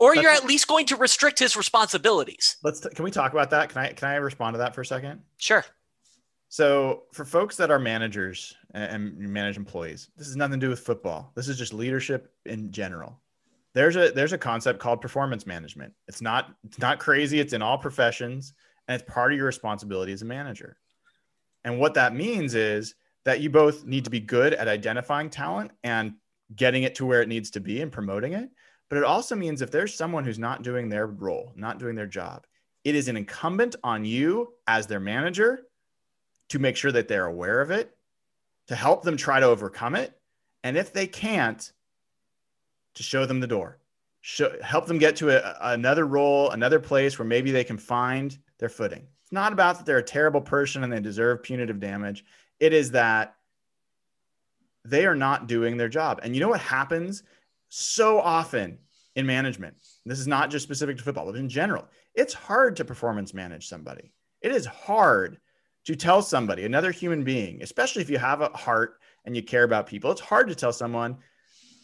Or 0.00 0.14
you're 0.14 0.30
at 0.30 0.44
least 0.44 0.68
going 0.68 0.86
to 0.86 0.96
restrict 0.96 1.40
his 1.40 1.56
responsibilities. 1.56 2.56
Let's. 2.62 2.78
T- 2.78 2.90
can 2.90 3.04
we 3.04 3.10
talk 3.10 3.32
about 3.32 3.50
that? 3.50 3.70
Can 3.70 3.82
I? 3.82 3.92
Can 3.92 4.08
I 4.08 4.14
respond 4.14 4.54
to 4.54 4.58
that 4.58 4.72
for 4.72 4.82
a 4.82 4.86
second? 4.86 5.22
Sure. 5.38 5.64
So, 6.48 7.02
for 7.12 7.24
folks 7.24 7.56
that 7.56 7.72
are 7.72 7.80
managers 7.80 8.54
and, 8.74 9.16
manage 9.18 9.56
employees, 9.56 10.10
this 10.16 10.26
has 10.26 10.36
nothing 10.36 10.60
to 10.60 10.66
do 10.66 10.70
with 10.70 10.80
football. 10.80 11.32
This 11.34 11.48
is 11.48 11.58
just 11.58 11.72
leadership 11.72 12.32
in 12.44 12.70
general. 12.70 13.20
There's 13.74 13.96
a 13.96 14.10
there's 14.10 14.32
a 14.32 14.38
concept 14.38 14.80
called 14.80 15.00
performance 15.00 15.46
management. 15.46 15.92
It's 16.06 16.20
not 16.20 16.54
it's 16.64 16.78
not 16.78 16.98
crazy. 16.98 17.38
It's 17.38 17.52
in 17.52 17.62
all 17.62 17.78
professions, 17.78 18.54
and 18.86 19.00
it's 19.00 19.10
part 19.10 19.32
of 19.32 19.36
your 19.36 19.46
responsibility 19.46 20.12
as 20.12 20.22
a 20.22 20.26
manager. 20.26 20.78
And 21.64 21.78
what 21.78 21.94
that 21.94 22.14
means 22.14 22.54
is 22.54 22.94
that 23.24 23.40
you 23.40 23.50
both 23.50 23.84
need 23.84 24.04
to 24.04 24.10
be 24.10 24.20
good 24.20 24.54
at 24.54 24.68
identifying 24.68 25.30
talent 25.30 25.70
and 25.84 26.14
getting 26.54 26.84
it 26.84 26.94
to 26.96 27.06
where 27.06 27.20
it 27.20 27.28
needs 27.28 27.50
to 27.50 27.60
be 27.60 27.82
and 27.82 27.92
promoting 27.92 28.32
it. 28.32 28.48
But 28.88 28.98
it 28.98 29.04
also 29.04 29.36
means 29.36 29.60
if 29.60 29.70
there's 29.70 29.94
someone 29.94 30.24
who's 30.24 30.38
not 30.38 30.62
doing 30.62 30.88
their 30.88 31.06
role, 31.06 31.52
not 31.54 31.78
doing 31.78 31.94
their 31.94 32.06
job, 32.06 32.46
it 32.84 32.94
is 32.94 33.08
an 33.08 33.16
incumbent 33.16 33.76
on 33.84 34.04
you 34.04 34.54
as 34.66 34.86
their 34.86 35.00
manager 35.00 35.60
to 36.48 36.58
make 36.58 36.76
sure 36.76 36.92
that 36.92 37.06
they're 37.06 37.26
aware 37.26 37.60
of 37.60 37.70
it, 37.70 37.94
to 38.68 38.76
help 38.76 39.02
them 39.02 39.16
try 39.16 39.40
to 39.40 39.46
overcome 39.46 39.94
it. 39.94 40.18
And 40.62 40.76
if 40.76 40.92
they 40.92 41.06
can't, 41.06 41.72
to 42.94 43.02
show 43.02 43.26
them 43.26 43.40
the 43.40 43.46
door, 43.46 43.78
show, 44.20 44.56
help 44.62 44.86
them 44.86 44.98
get 44.98 45.16
to 45.16 45.30
a, 45.30 45.72
another 45.72 46.06
role, 46.06 46.50
another 46.50 46.80
place 46.80 47.18
where 47.18 47.26
maybe 47.26 47.50
they 47.50 47.64
can 47.64 47.78
find 47.78 48.36
their 48.58 48.68
footing. 48.68 49.06
It's 49.22 49.32
not 49.32 49.52
about 49.52 49.78
that 49.78 49.86
they're 49.86 49.98
a 49.98 50.02
terrible 50.02 50.40
person 50.40 50.82
and 50.82 50.92
they 50.92 51.00
deserve 51.00 51.42
punitive 51.42 51.80
damage. 51.80 52.24
It 52.60 52.72
is 52.72 52.90
that 52.92 53.36
they 54.84 55.06
are 55.06 55.14
not 55.14 55.46
doing 55.46 55.76
their 55.76 55.88
job. 55.88 56.20
And 56.22 56.34
you 56.34 56.40
know 56.40 56.48
what 56.48 56.60
happens 56.60 57.22
so 57.68 58.18
often 58.18 58.78
in 59.14 59.26
management? 59.26 59.76
This 60.04 60.18
is 60.18 60.26
not 60.26 60.50
just 60.50 60.64
specific 60.64 60.96
to 60.96 61.04
football, 61.04 61.26
but 61.26 61.36
in 61.36 61.48
general, 61.48 61.86
it's 62.14 62.34
hard 62.34 62.76
to 62.76 62.84
performance 62.84 63.34
manage 63.34 63.68
somebody. 63.68 64.12
It 64.40 64.52
is 64.52 64.66
hard 64.66 65.38
to 65.88 65.96
tell 65.96 66.20
somebody, 66.20 66.66
another 66.66 66.90
human 66.90 67.24
being, 67.24 67.62
especially 67.62 68.02
if 68.02 68.10
you 68.10 68.18
have 68.18 68.42
a 68.42 68.50
heart 68.50 69.00
and 69.24 69.34
you 69.34 69.42
care 69.42 69.64
about 69.64 69.86
people, 69.86 70.10
it's 70.12 70.20
hard 70.20 70.46
to 70.48 70.54
tell 70.54 70.70
someone, 70.70 71.16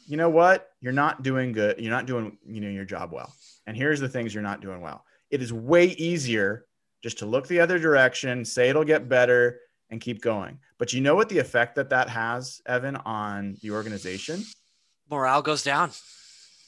you 0.06 0.18
know 0.18 0.28
what, 0.28 0.72
you're 0.82 0.92
not 0.92 1.22
doing 1.22 1.52
good, 1.52 1.80
you're 1.80 1.90
not 1.90 2.04
doing, 2.04 2.36
you 2.46 2.60
know, 2.60 2.68
your 2.68 2.84
job 2.84 3.12
well. 3.12 3.32
And 3.66 3.74
here's 3.74 4.00
the 4.00 4.08
things 4.10 4.34
you're 4.34 4.42
not 4.42 4.60
doing 4.60 4.82
well. 4.82 5.06
It 5.30 5.40
is 5.40 5.54
way 5.54 5.86
easier 5.86 6.66
just 7.02 7.18
to 7.20 7.26
look 7.26 7.46
the 7.48 7.60
other 7.60 7.78
direction, 7.78 8.44
say 8.44 8.68
it'll 8.68 8.84
get 8.84 9.08
better, 9.08 9.60
and 9.88 10.02
keep 10.02 10.20
going. 10.20 10.58
But 10.76 10.92
you 10.92 11.00
know 11.00 11.14
what 11.14 11.30
the 11.30 11.38
effect 11.38 11.74
that 11.76 11.88
that 11.88 12.10
has, 12.10 12.60
Evan, 12.66 12.96
on 12.96 13.56
the 13.62 13.70
organization? 13.70 14.44
Morale 15.10 15.40
goes 15.40 15.62
down. 15.62 15.92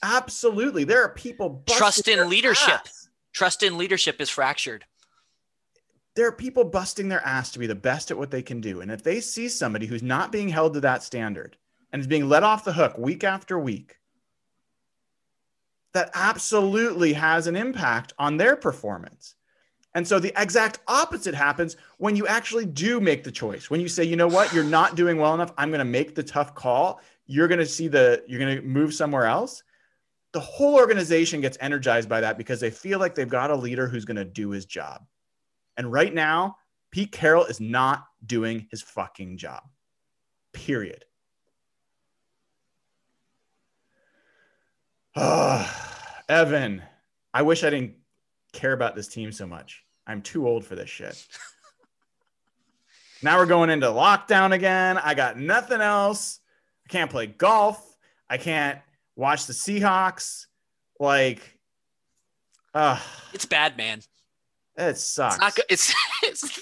Absolutely. 0.03 0.85
There 0.85 1.03
are 1.03 1.11
people 1.11 1.63
Trust 1.69 2.09
in 2.09 2.31
leadership. 2.31 2.81
ass. 2.87 3.11
Trust 3.35 3.63
in 3.63 3.77
leadership 3.77 4.23
is 4.23 4.31
fractured. 4.31 4.87
There 6.17 6.27
are 6.27 6.33
people 6.33 6.65
busting 6.65 7.09
their 7.09 7.25
ass 7.25 7.53
to 7.53 7.59
be 7.59 7.67
the 7.67 7.75
best 7.75 8.11
at 8.11 8.17
what 8.17 8.31
they 8.31 8.43
can 8.43 8.61
do. 8.61 8.81
And 8.81 8.91
if 8.91 9.03
they 9.03 9.21
see 9.21 9.49
somebody 9.49 9.87
who's 9.87 10.03
not 10.03 10.33
being 10.33 10.49
held 10.49 10.75
to 10.75 10.81
that 10.81 11.03
standard 11.03 11.57
and 11.93 12.01
is 12.01 12.07
being 12.07 12.29
let 12.29 12.43
off 12.43 12.65
the 12.65 12.73
hook 12.73 12.97
week 12.97 13.23
after 13.23 13.59
week, 13.59 13.99
that 15.93 16.11
absolutely 16.15 17.13
has 17.13 17.47
an 17.47 17.55
impact 17.55 18.15
on 18.19 18.39
their 18.39 18.57
performance. 18.57 19.35
And 19.95 20.09
so 20.09 20.19
the 20.19 20.33
exact 20.41 20.79
opposite 20.89 21.35
happens 21.35 21.77
when 21.99 22.17
you 22.17 22.27
actually 22.27 22.67
do 22.67 22.99
make 23.01 23.23
the 23.23 23.31
choice. 23.31 23.71
When 23.71 23.81
you 23.81 23.89
say, 23.89 24.05
you 24.05 24.17
know 24.17 24.29
what, 24.29 24.53
you're 24.53 24.65
not 24.65 24.95
doing 24.95 25.19
well 25.19 25.35
enough, 25.35 25.53
I'm 25.57 25.71
going 25.71 25.79
to 25.79 25.85
make 25.85 26.15
the 26.15 26.23
tough 26.23 26.55
call. 26.55 27.01
You're 27.27 27.49
going 27.49 27.61
to 27.61 27.67
see 27.67 27.89
the, 27.89 28.23
you're 28.27 28.41
going 28.41 28.57
to 28.57 28.63
move 28.63 28.95
somewhere 28.95 29.25
else. 29.25 29.63
The 30.33 30.41
whole 30.41 30.77
organization 30.77 31.41
gets 31.41 31.57
energized 31.61 32.09
by 32.09 32.23
that 32.23 32.37
because 32.37 32.61
they 32.61 32.71
feel 32.71 32.99
like 32.99 33.15
they've 33.15 33.29
got 33.29 33.51
a 33.51 33.57
leader 33.57 33.87
who's 33.87 34.05
going 34.05 34.17
to 34.17 34.25
do 34.25 34.51
his 34.51 34.67
job. 34.67 35.07
And 35.77 35.93
right 35.93 36.13
now, 36.13 36.57
Pete 36.91 37.13
Carroll 37.13 37.45
is 37.45 37.61
not 37.61 38.07
doing 38.25 38.67
his 38.71 38.83
fucking 38.83 39.37
job. 39.37 39.63
Period. 40.53 41.05
Ah, 45.15 46.23
Evan, 46.29 46.83
I 47.33 47.43
wish 47.43 47.65
I 47.65 47.71
didn't 47.71 47.95
care 48.53 48.73
about 48.73 48.97
this 48.97 49.09
team 49.09 49.33
so 49.33 49.47
much. 49.47 49.85
I'm 50.07 50.23
too 50.23 50.47
old 50.47 50.65
for 50.65 50.75
this 50.75 50.89
shit. 50.89 51.27
now 53.23 53.39
we're 53.39 53.47
going 53.47 53.71
into 53.71 53.87
lockdown 53.87 54.53
again. 54.53 54.99
I 54.99 55.15
got 55.15 55.39
nothing 55.39 55.81
else. 55.81 56.41
I 56.87 56.93
can't 56.93 57.11
play 57.11 57.27
golf. 57.27 57.97
I 58.29 58.39
can't 58.39 58.79
watch 59.17 59.47
the 59.47 59.53
Seahawks. 59.53 60.47
Like, 60.99 61.59
uh, 62.75 62.99
It's 63.33 63.47
bad, 63.47 63.77
man. 63.77 64.01
It 64.77 64.99
sucks. 64.99 65.39
It's 65.69 65.89
not. 65.91 65.97
It's, 66.23 66.45
it's 66.45 66.61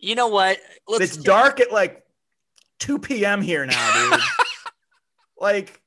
you 0.00 0.14
know 0.14 0.28
what? 0.28 0.58
Let's, 0.88 1.04
it's 1.04 1.16
dark 1.16 1.60
at 1.60 1.72
like 1.72 2.04
2 2.80 2.98
p.m. 2.98 3.40
here 3.40 3.64
now, 3.64 4.10
dude. 4.10 4.20
like, 5.40 5.80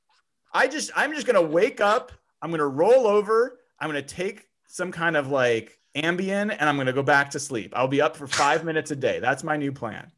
I 0.54 0.68
just, 0.68 0.92
I'm 0.96 1.14
just 1.14 1.28
gonna 1.28 1.42
wake 1.42 1.82
up. 1.82 2.12
I'm 2.42 2.52
gonna 2.52 2.68
roll 2.68 3.08
over. 3.08 3.60
I'm 3.80 3.90
gonna 3.90 4.02
take 4.02 4.48
some 4.68 4.92
kind 4.92 5.16
of 5.16 5.30
like 5.30 5.78
Ambien, 5.98 6.56
and 6.58 6.70
I'm 6.70 6.76
going 6.76 6.88
to 6.88 6.94
go 6.94 7.04
back 7.04 7.32
to 7.32 7.40
sleep. 7.40 7.74
I'll 7.76 7.88
be 7.88 8.02
up 8.02 8.16
for 8.16 8.28
five 8.28 8.64
minutes 8.64 8.92
a 8.92 8.96
day. 8.96 9.20
That's 9.20 9.44
my 9.44 9.58
new 9.58 9.72
plan. 9.72 10.12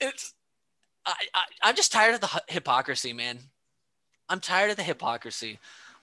It's, 0.00 0.34
I, 1.06 1.14
I, 1.34 1.42
I'm 1.62 1.76
just 1.76 1.92
tired 1.92 2.14
of 2.14 2.20
the 2.20 2.42
hypocrisy, 2.48 3.12
man. 3.12 3.38
I'm 4.28 4.40
tired 4.40 4.70
of 4.70 4.76
the 4.76 4.82
hypocrisy. 4.82 5.58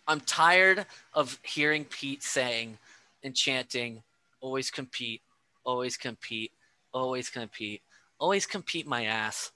I'm 0.08 0.20
tired 0.22 0.86
of 1.14 1.40
hearing 1.44 1.86
Pete 1.86 2.24
saying 2.24 2.78
and 3.24 3.36
chanting, 3.36 4.04
always 4.42 4.72
compete, 4.72 5.22
always 5.64 5.98
compete, 5.98 6.52
always 6.94 7.30
compete, 7.30 7.82
always 8.18 8.46
compete 8.46 8.88
my 8.88 9.06
ass. 9.06 9.52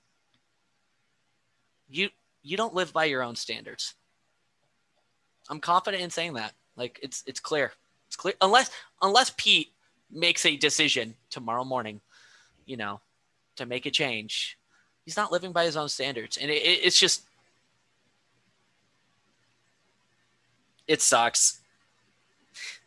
You 1.89 2.09
you 2.41 2.57
don't 2.57 2.73
live 2.73 2.93
by 2.93 3.05
your 3.05 3.23
own 3.23 3.35
standards. 3.35 3.95
I'm 5.49 5.59
confident 5.59 6.03
in 6.03 6.09
saying 6.09 6.33
that. 6.33 6.53
Like 6.75 6.99
it's 7.01 7.23
it's 7.27 7.39
clear. 7.39 7.71
It's 8.07 8.15
clear 8.15 8.33
unless 8.41 8.71
unless 9.01 9.31
Pete 9.37 9.73
makes 10.11 10.45
a 10.45 10.55
decision 10.55 11.15
tomorrow 11.29 11.63
morning, 11.63 12.01
you 12.65 12.77
know, 12.77 13.01
to 13.55 13.65
make 13.65 13.85
a 13.85 13.91
change. 13.91 14.57
He's 15.05 15.17
not 15.17 15.31
living 15.31 15.51
by 15.51 15.65
his 15.65 15.75
own 15.75 15.89
standards, 15.89 16.37
and 16.37 16.49
it, 16.49 16.63
it, 16.63 16.79
it's 16.83 16.99
just 16.99 17.23
it 20.87 21.01
sucks. 21.01 21.62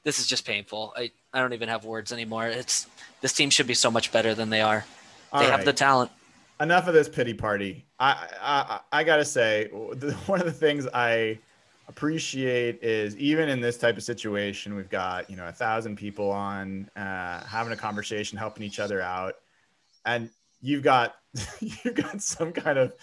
This 0.07 0.21
is 0.21 0.29
just 0.29 0.45
painful. 0.47 0.95
I, 0.97 1.11
I 1.33 1.41
don't 1.41 1.53
even 1.53 1.69
have 1.69 1.85
words 1.85 2.13
anymore. 2.13 2.47
It's 2.47 2.87
this 3.23 3.33
team 3.33 3.51
should 3.51 3.67
be 3.67 3.75
so 3.75 3.91
much 3.91 4.13
better 4.13 4.37
than 4.37 4.51
they 4.51 4.61
are. 4.61 4.85
All 5.33 5.43
they 5.43 5.51
have 5.51 5.65
the 5.65 5.73
talent. 5.73 6.13
enough 6.61 6.87
of 6.87 6.95
this 6.95 7.09
pity 7.09 7.35
party. 7.35 7.85
I, 7.99 8.29
I 8.41 8.81
I 8.93 9.03
gotta 9.03 9.25
say, 9.25 9.67
one 10.27 10.39
of 10.39 10.47
the 10.47 10.53
things 10.53 10.87
I 10.95 11.41
appreciate 11.89 12.85
is 12.85 13.17
even 13.17 13.49
in 13.49 13.61
this 13.61 13.79
type 13.79 13.97
of 13.97 14.05
situation, 14.05 14.77
we've 14.77 14.89
got 14.89 15.29
you 15.29 15.35
know 15.35 15.49
a 15.49 15.53
thousand 15.53 15.97
people 15.97 16.31
on, 16.31 16.89
uh, 16.95 17.43
having 17.45 17.73
a 17.73 17.77
conversation, 17.77 18.39
helping 18.39 18.63
each 18.63 18.79
other 18.79 19.03
out, 19.03 19.35
and 20.05 20.31
you've 20.61 20.85
got 20.85 21.17
you've 21.61 21.97
got 21.97 22.23
some 22.23 22.53
kind 22.53 22.79
of 22.79 22.95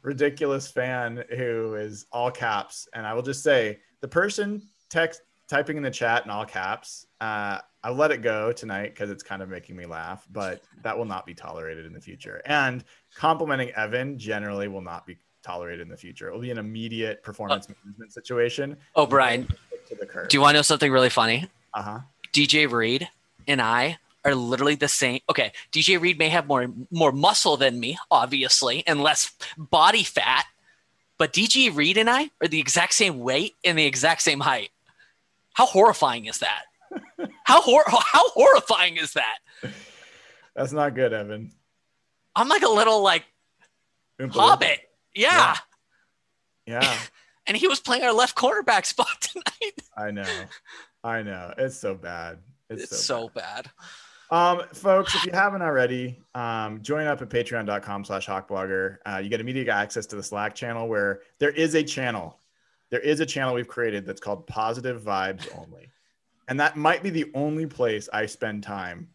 ridiculous 0.00 0.68
fan 0.68 1.22
who 1.36 1.74
is 1.74 2.06
all 2.12 2.30
caps, 2.30 2.88
and 2.94 3.06
I 3.06 3.12
will 3.12 3.20
just 3.20 3.42
say 3.42 3.80
the 4.00 4.08
person 4.08 4.62
text 4.88 5.20
typing 5.48 5.76
in 5.76 5.82
the 5.82 5.90
chat 5.90 6.24
in 6.24 6.30
all 6.30 6.44
caps. 6.44 7.06
Uh, 7.20 7.58
I 7.82 7.90
let 7.90 8.10
it 8.10 8.22
go 8.22 8.52
tonight 8.52 8.88
because 8.94 9.10
it's 9.10 9.22
kind 9.22 9.42
of 9.42 9.48
making 9.48 9.76
me 9.76 9.86
laugh, 9.86 10.26
but 10.32 10.62
that 10.82 10.96
will 10.96 11.04
not 11.04 11.24
be 11.24 11.34
tolerated 11.34 11.86
in 11.86 11.92
the 11.92 12.00
future. 12.00 12.42
And 12.46 12.82
complimenting 13.14 13.70
Evan 13.70 14.18
generally 14.18 14.66
will 14.68 14.80
not 14.80 15.06
be 15.06 15.16
tolerated 15.42 15.80
in 15.82 15.88
the 15.88 15.96
future. 15.96 16.28
It 16.28 16.34
will 16.34 16.40
be 16.40 16.50
an 16.50 16.58
immediate 16.58 17.22
performance 17.22 17.68
management 17.68 18.12
situation. 18.12 18.76
Oh, 18.96 19.06
Brian, 19.06 19.46
To 19.88 19.94
the 19.94 20.06
curb. 20.06 20.28
do 20.28 20.36
you 20.36 20.40
want 20.40 20.54
to 20.54 20.58
know 20.58 20.62
something 20.62 20.90
really 20.90 21.10
funny? 21.10 21.46
uh 21.74 21.82
huh. 21.82 21.98
DJ 22.32 22.70
Reed 22.70 23.08
and 23.46 23.62
I 23.62 23.98
are 24.24 24.34
literally 24.34 24.74
the 24.74 24.88
same. 24.88 25.20
Okay, 25.30 25.52
DJ 25.70 26.00
Reed 26.00 26.18
may 26.18 26.28
have 26.28 26.48
more 26.48 26.66
more 26.90 27.12
muscle 27.12 27.56
than 27.56 27.78
me, 27.78 27.96
obviously, 28.10 28.82
and 28.86 29.00
less 29.00 29.30
body 29.56 30.02
fat, 30.02 30.44
but 31.18 31.32
DJ 31.32 31.74
Reed 31.74 31.96
and 31.96 32.10
I 32.10 32.30
are 32.42 32.48
the 32.48 32.58
exact 32.58 32.94
same 32.94 33.20
weight 33.20 33.54
and 33.64 33.78
the 33.78 33.86
exact 33.86 34.22
same 34.22 34.40
height. 34.40 34.70
How 35.56 35.64
horrifying 35.64 36.26
is 36.26 36.38
that? 36.40 36.64
How 37.44 37.62
hor- 37.62 37.84
how 37.88 38.28
horrifying 38.30 38.98
is 38.98 39.14
that? 39.14 39.38
That's 40.54 40.72
not 40.72 40.94
good, 40.94 41.14
Evan. 41.14 41.50
I'm 42.34 42.48
like 42.48 42.60
a 42.62 42.68
little 42.68 43.02
like 43.02 43.24
Oompa 44.20 44.32
hobbit. 44.32 44.80
Yeah. 45.14 45.56
Yeah. 46.66 46.82
Yeah, 46.82 46.98
And 47.46 47.56
he 47.56 47.68
was 47.68 47.80
playing 47.80 48.02
our 48.02 48.12
left 48.12 48.36
cornerback 48.36 48.84
spot 48.92 49.20
tonight. 49.20 49.78
I 49.96 50.10
know. 50.10 50.44
I 51.02 51.22
know. 51.22 51.54
It's 51.56 51.76
so 51.78 51.94
bad. 51.94 52.38
It's, 52.68 52.82
It's 52.82 52.98
so, 53.04 53.22
so 53.22 53.30
bad. 53.34 53.70
Um, 54.30 54.62
folks, 54.74 55.14
if 55.14 55.24
you 55.24 55.32
haven't 55.32 55.62
already, 55.62 56.20
um, 56.34 56.82
join 56.82 57.06
up 57.06 57.22
at 57.22 57.30
patreon.com 57.30 58.04
slash 58.04 58.26
hawkblogger. 58.26 58.98
Uh, 59.06 59.18
you 59.18 59.30
get 59.30 59.40
immediate 59.40 59.68
access 59.68 60.04
to 60.06 60.16
the 60.16 60.22
Slack 60.22 60.54
channel 60.54 60.86
where 60.88 61.20
there 61.38 61.50
is 61.50 61.76
a 61.76 61.82
channel. 61.84 62.40
There 62.90 63.00
is 63.00 63.20
a 63.20 63.26
channel 63.26 63.54
we've 63.54 63.68
created 63.68 64.06
that's 64.06 64.20
called 64.20 64.46
Positive 64.46 65.02
Vibes 65.02 65.48
Only. 65.58 65.88
And 66.48 66.60
that 66.60 66.76
might 66.76 67.02
be 67.02 67.10
the 67.10 67.30
only 67.34 67.66
place 67.66 68.08
I 68.12 68.26
spend 68.26 68.62
time 68.62 69.08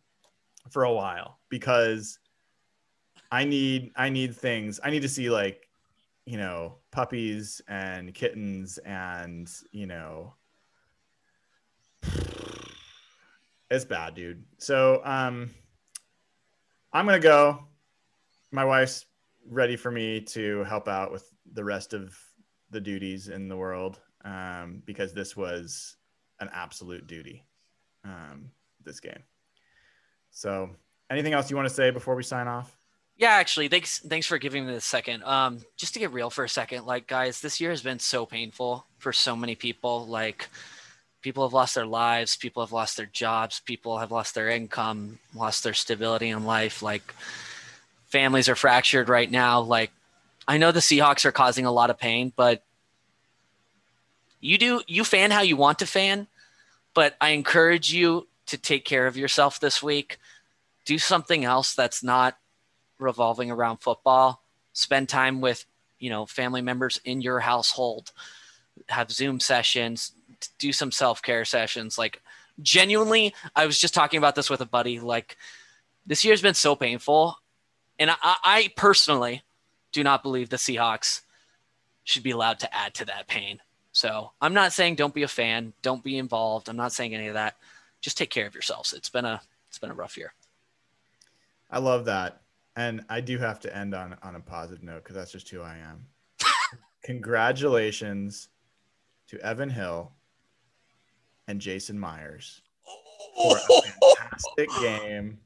for 0.69 0.83
a 0.83 0.91
while 0.91 1.39
because 1.49 2.19
I 3.31 3.45
need 3.45 3.91
I 3.95 4.09
need 4.09 4.35
things. 4.35 4.79
I 4.83 4.89
need 4.89 5.01
to 5.03 5.09
see 5.09 5.29
like, 5.29 5.67
you 6.25 6.37
know, 6.37 6.79
puppies 6.91 7.61
and 7.69 8.13
kittens 8.13 8.77
and, 8.79 9.49
you 9.71 9.87
know, 9.87 10.33
it's 13.69 13.85
bad, 13.85 14.15
dude. 14.15 14.43
So 14.57 15.01
um 15.05 15.51
I'm 16.91 17.05
gonna 17.05 17.19
go. 17.19 17.67
My 18.51 18.65
wife's 18.65 19.05
ready 19.49 19.77
for 19.77 19.91
me 19.91 20.19
to 20.19 20.65
help 20.65 20.89
out 20.89 21.13
with 21.13 21.31
the 21.53 21.63
rest 21.63 21.93
of 21.93 22.17
the 22.71 22.81
duties 22.81 23.27
in 23.27 23.47
the 23.47 23.57
world 23.57 23.99
um, 24.25 24.81
because 24.85 25.13
this 25.13 25.37
was 25.37 25.97
an 26.39 26.49
absolute 26.53 27.05
duty. 27.05 27.43
Um, 28.03 28.51
this 28.83 28.99
game. 28.99 29.23
So, 30.31 30.69
anything 31.09 31.33
else 31.33 31.49
you 31.49 31.55
want 31.55 31.67
to 31.67 31.73
say 31.73 31.91
before 31.91 32.15
we 32.15 32.23
sign 32.23 32.47
off? 32.47 32.75
Yeah, 33.17 33.31
actually, 33.33 33.67
thanks 33.67 33.99
thanks 33.99 34.25
for 34.25 34.37
giving 34.37 34.65
me 34.65 34.73
the 34.73 34.81
second. 34.81 35.23
Um, 35.23 35.59
just 35.77 35.93
to 35.93 35.99
get 35.99 36.11
real 36.11 36.29
for 36.29 36.43
a 36.43 36.49
second, 36.49 36.85
like 36.85 37.07
guys, 37.07 37.41
this 37.41 37.61
year 37.61 37.69
has 37.69 37.83
been 37.83 37.99
so 37.99 38.25
painful 38.25 38.85
for 38.97 39.13
so 39.13 39.35
many 39.35 39.55
people. 39.55 40.07
Like 40.07 40.49
people 41.21 41.45
have 41.45 41.53
lost 41.53 41.75
their 41.75 41.85
lives, 41.85 42.35
people 42.35 42.63
have 42.63 42.71
lost 42.71 42.97
their 42.97 43.05
jobs, 43.05 43.59
people 43.59 43.99
have 43.99 44.11
lost 44.11 44.33
their 44.33 44.49
income, 44.49 45.19
lost 45.35 45.63
their 45.63 45.73
stability 45.73 46.29
in 46.29 46.45
life. 46.45 46.81
Like 46.81 47.13
families 48.07 48.49
are 48.49 48.55
fractured 48.55 49.07
right 49.07 49.29
now. 49.29 49.61
Like 49.61 49.91
I 50.47 50.57
know 50.57 50.71
the 50.71 50.79
Seahawks 50.79 51.25
are 51.25 51.31
causing 51.31 51.65
a 51.65 51.71
lot 51.71 51.89
of 51.89 51.97
pain, 51.97 52.33
but 52.35 52.63
you 54.39 54.57
do 54.57 54.81
you 54.87 55.03
fan 55.05 55.31
how 55.31 55.41
you 55.41 55.55
want 55.55 55.79
to 55.79 55.85
fan, 55.85 56.27
but 56.93 57.15
I 57.21 57.29
encourage 57.29 57.93
you 57.93 58.27
to 58.47 58.57
take 58.57 58.83
care 58.85 59.07
of 59.07 59.15
yourself 59.15 59.59
this 59.59 59.83
week. 59.83 60.17
Do 60.83 60.97
something 60.97 61.45
else 61.45 61.75
that's 61.75 62.03
not 62.03 62.37
revolving 62.97 63.51
around 63.51 63.77
football. 63.77 64.41
Spend 64.73 65.07
time 65.07 65.41
with, 65.41 65.65
you 65.99 66.09
know, 66.09 66.25
family 66.25 66.61
members 66.61 66.99
in 67.05 67.21
your 67.21 67.39
household. 67.39 68.11
Have 68.89 69.11
Zoom 69.11 69.39
sessions, 69.39 70.13
do 70.57 70.73
some 70.73 70.91
self-care 70.91 71.45
sessions. 71.45 71.97
Like 71.97 72.21
genuinely, 72.61 73.35
I 73.55 73.67
was 73.67 73.79
just 73.79 73.93
talking 73.93 74.17
about 74.17 74.35
this 74.35 74.49
with 74.49 74.61
a 74.61 74.65
buddy. 74.65 74.99
Like 74.99 75.37
this 76.07 76.25
year's 76.25 76.41
been 76.41 76.55
so 76.55 76.75
painful. 76.75 77.37
And 77.99 78.09
I, 78.09 78.15
I 78.23 78.73
personally 78.75 79.43
do 79.91 80.03
not 80.03 80.23
believe 80.23 80.49
the 80.49 80.57
Seahawks 80.57 81.21
should 82.03 82.23
be 82.23 82.31
allowed 82.31 82.59
to 82.59 82.75
add 82.75 82.93
to 82.95 83.05
that 83.05 83.27
pain. 83.27 83.59
So 83.91 84.31
I'm 84.41 84.53
not 84.53 84.73
saying 84.73 84.95
don't 84.95 85.13
be 85.13 85.23
a 85.23 85.27
fan, 85.27 85.73
don't 85.81 86.03
be 86.03 86.17
involved. 86.17 86.69
I'm 86.69 86.77
not 86.77 86.93
saying 86.93 87.13
any 87.13 87.27
of 87.27 87.33
that. 87.33 87.55
Just 87.99 88.17
take 88.17 88.29
care 88.29 88.47
of 88.47 88.53
yourselves. 88.53 88.93
It's 88.93 89.09
been 89.09 89.25
a 89.25 89.41
it's 89.67 89.79
been 89.79 89.91
a 89.91 89.95
rough 89.95 90.17
year. 90.17 90.33
I 91.69 91.79
love 91.79 92.05
that. 92.05 92.41
And 92.75 93.03
I 93.09 93.21
do 93.21 93.37
have 93.37 93.59
to 93.61 93.75
end 93.75 93.93
on, 93.93 94.17
on 94.23 94.35
a 94.35 94.39
positive 94.39 94.83
note 94.83 95.03
because 95.03 95.15
that's 95.15 95.31
just 95.31 95.49
who 95.49 95.61
I 95.61 95.77
am. 95.77 96.05
Congratulations 97.03 98.49
to 99.27 99.39
Evan 99.39 99.69
Hill 99.69 100.11
and 101.47 101.59
Jason 101.59 101.99
Myers 101.99 102.61
for 103.37 103.57
a 103.57 103.59
fantastic 104.17 104.69
game 104.81 105.39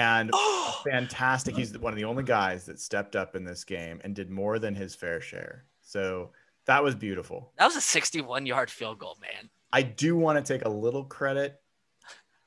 and 0.00 0.30
fantastic. 0.84 1.56
He's 1.56 1.76
one 1.78 1.92
of 1.92 1.96
the 1.96 2.04
only 2.04 2.22
guys 2.22 2.64
that 2.66 2.80
stepped 2.80 3.16
up 3.16 3.36
in 3.36 3.44
this 3.44 3.64
game 3.64 4.00
and 4.02 4.14
did 4.14 4.30
more 4.30 4.58
than 4.58 4.74
his 4.74 4.94
fair 4.94 5.20
share. 5.20 5.66
So 5.82 6.30
that 6.66 6.82
was 6.82 6.94
beautiful. 6.94 7.52
That 7.58 7.66
was 7.66 7.76
a 7.76 7.80
61 7.80 8.46
yard 8.46 8.70
field 8.70 8.98
goal, 8.98 9.18
man. 9.20 9.50
I 9.72 9.82
do 9.82 10.16
want 10.16 10.44
to 10.44 10.52
take 10.52 10.64
a 10.64 10.70
little 10.70 11.04
credit. 11.04 11.60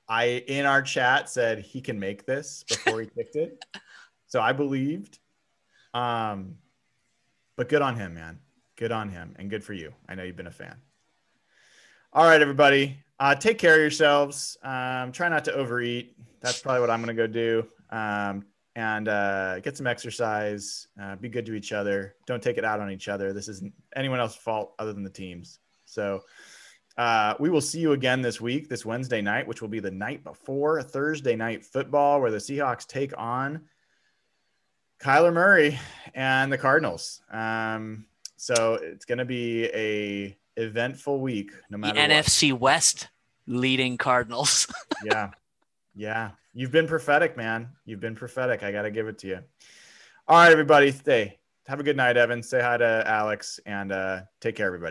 I 0.09 0.43
in 0.47 0.65
our 0.65 0.81
chat 0.81 1.29
said 1.29 1.59
he 1.59 1.79
can 1.79 1.99
make 1.99 2.25
this 2.25 2.63
before 2.67 3.01
he 3.01 3.07
kicked 3.07 3.35
it. 3.35 3.63
So 4.25 4.41
I 4.41 4.51
believed. 4.51 5.19
Um 5.93 6.55
but 7.55 7.69
good 7.69 7.83
on 7.83 7.95
him, 7.95 8.15
man. 8.15 8.39
Good 8.77 8.91
on 8.91 9.09
him 9.09 9.35
and 9.37 9.47
good 9.47 9.63
for 9.63 9.73
you. 9.73 9.93
I 10.09 10.15
know 10.15 10.23
you've 10.23 10.35
been 10.35 10.47
a 10.47 10.51
fan. 10.51 10.75
All 12.11 12.25
right, 12.25 12.41
everybody. 12.41 12.97
Uh, 13.23 13.33
take 13.33 13.57
care 13.57 13.75
of 13.75 13.79
yourselves. 13.79 14.57
Um, 14.63 15.13
try 15.13 15.29
not 15.29 15.45
to 15.45 15.53
overeat. 15.53 16.17
That's 16.41 16.59
probably 16.59 16.81
what 16.81 16.89
I'm 16.89 17.01
going 17.01 17.15
to 17.15 17.21
go 17.21 17.25
do. 17.25 17.65
Um, 17.89 18.45
and 18.75 19.07
uh, 19.07 19.61
get 19.61 19.77
some 19.77 19.87
exercise. 19.87 20.89
Uh, 21.01 21.15
be 21.15 21.29
good 21.29 21.45
to 21.45 21.53
each 21.53 21.71
other. 21.71 22.15
Don't 22.25 22.43
take 22.43 22.57
it 22.57 22.65
out 22.65 22.81
on 22.81 22.91
each 22.91 23.07
other. 23.07 23.31
This 23.31 23.47
isn't 23.47 23.71
anyone 23.95 24.19
else's 24.19 24.41
fault 24.41 24.73
other 24.77 24.91
than 24.91 25.03
the 25.03 25.09
teams. 25.09 25.59
So 25.85 26.19
uh, 26.97 27.35
we 27.39 27.49
will 27.49 27.61
see 27.61 27.79
you 27.79 27.93
again 27.93 28.21
this 28.21 28.41
week, 28.41 28.67
this 28.67 28.85
Wednesday 28.85 29.21
night, 29.21 29.47
which 29.47 29.61
will 29.61 29.69
be 29.69 29.79
the 29.79 29.89
night 29.89 30.25
before 30.25 30.83
Thursday 30.83 31.37
night 31.37 31.63
football, 31.63 32.19
where 32.19 32.29
the 32.29 32.39
Seahawks 32.39 32.85
take 32.85 33.17
on 33.17 33.61
Kyler 34.99 35.31
Murray 35.31 35.79
and 36.13 36.51
the 36.51 36.57
Cardinals. 36.57 37.21
Um, 37.31 38.05
so 38.35 38.73
it's 38.73 39.05
going 39.05 39.19
to 39.19 39.25
be 39.25 39.67
a 39.67 40.37
eventful 40.57 41.21
week, 41.21 41.51
no 41.69 41.75
The 41.75 41.77
matter 41.77 41.99
what. 42.01 42.09
NFC 42.09 42.51
West 42.51 43.07
leading 43.47 43.97
Cardinals. 43.97 44.67
yeah. 45.03 45.31
Yeah. 45.95 46.31
You've 46.53 46.71
been 46.71 46.87
prophetic, 46.87 47.35
man. 47.37 47.69
You've 47.85 47.99
been 47.99 48.15
prophetic. 48.15 48.63
I 48.63 48.71
got 48.71 48.83
to 48.83 48.91
give 48.91 49.07
it 49.07 49.19
to 49.19 49.27
you. 49.27 49.39
All 50.27 50.37
right, 50.37 50.51
everybody. 50.51 50.91
Stay. 50.91 51.39
Have 51.67 51.79
a 51.79 51.83
good 51.83 51.97
night, 51.97 52.17
Evan. 52.17 52.43
Say 52.43 52.61
hi 52.61 52.77
to 52.77 53.03
Alex 53.05 53.59
and 53.65 53.91
uh, 53.91 54.21
take 54.41 54.55
care, 54.55 54.67
everybody. 54.67 54.81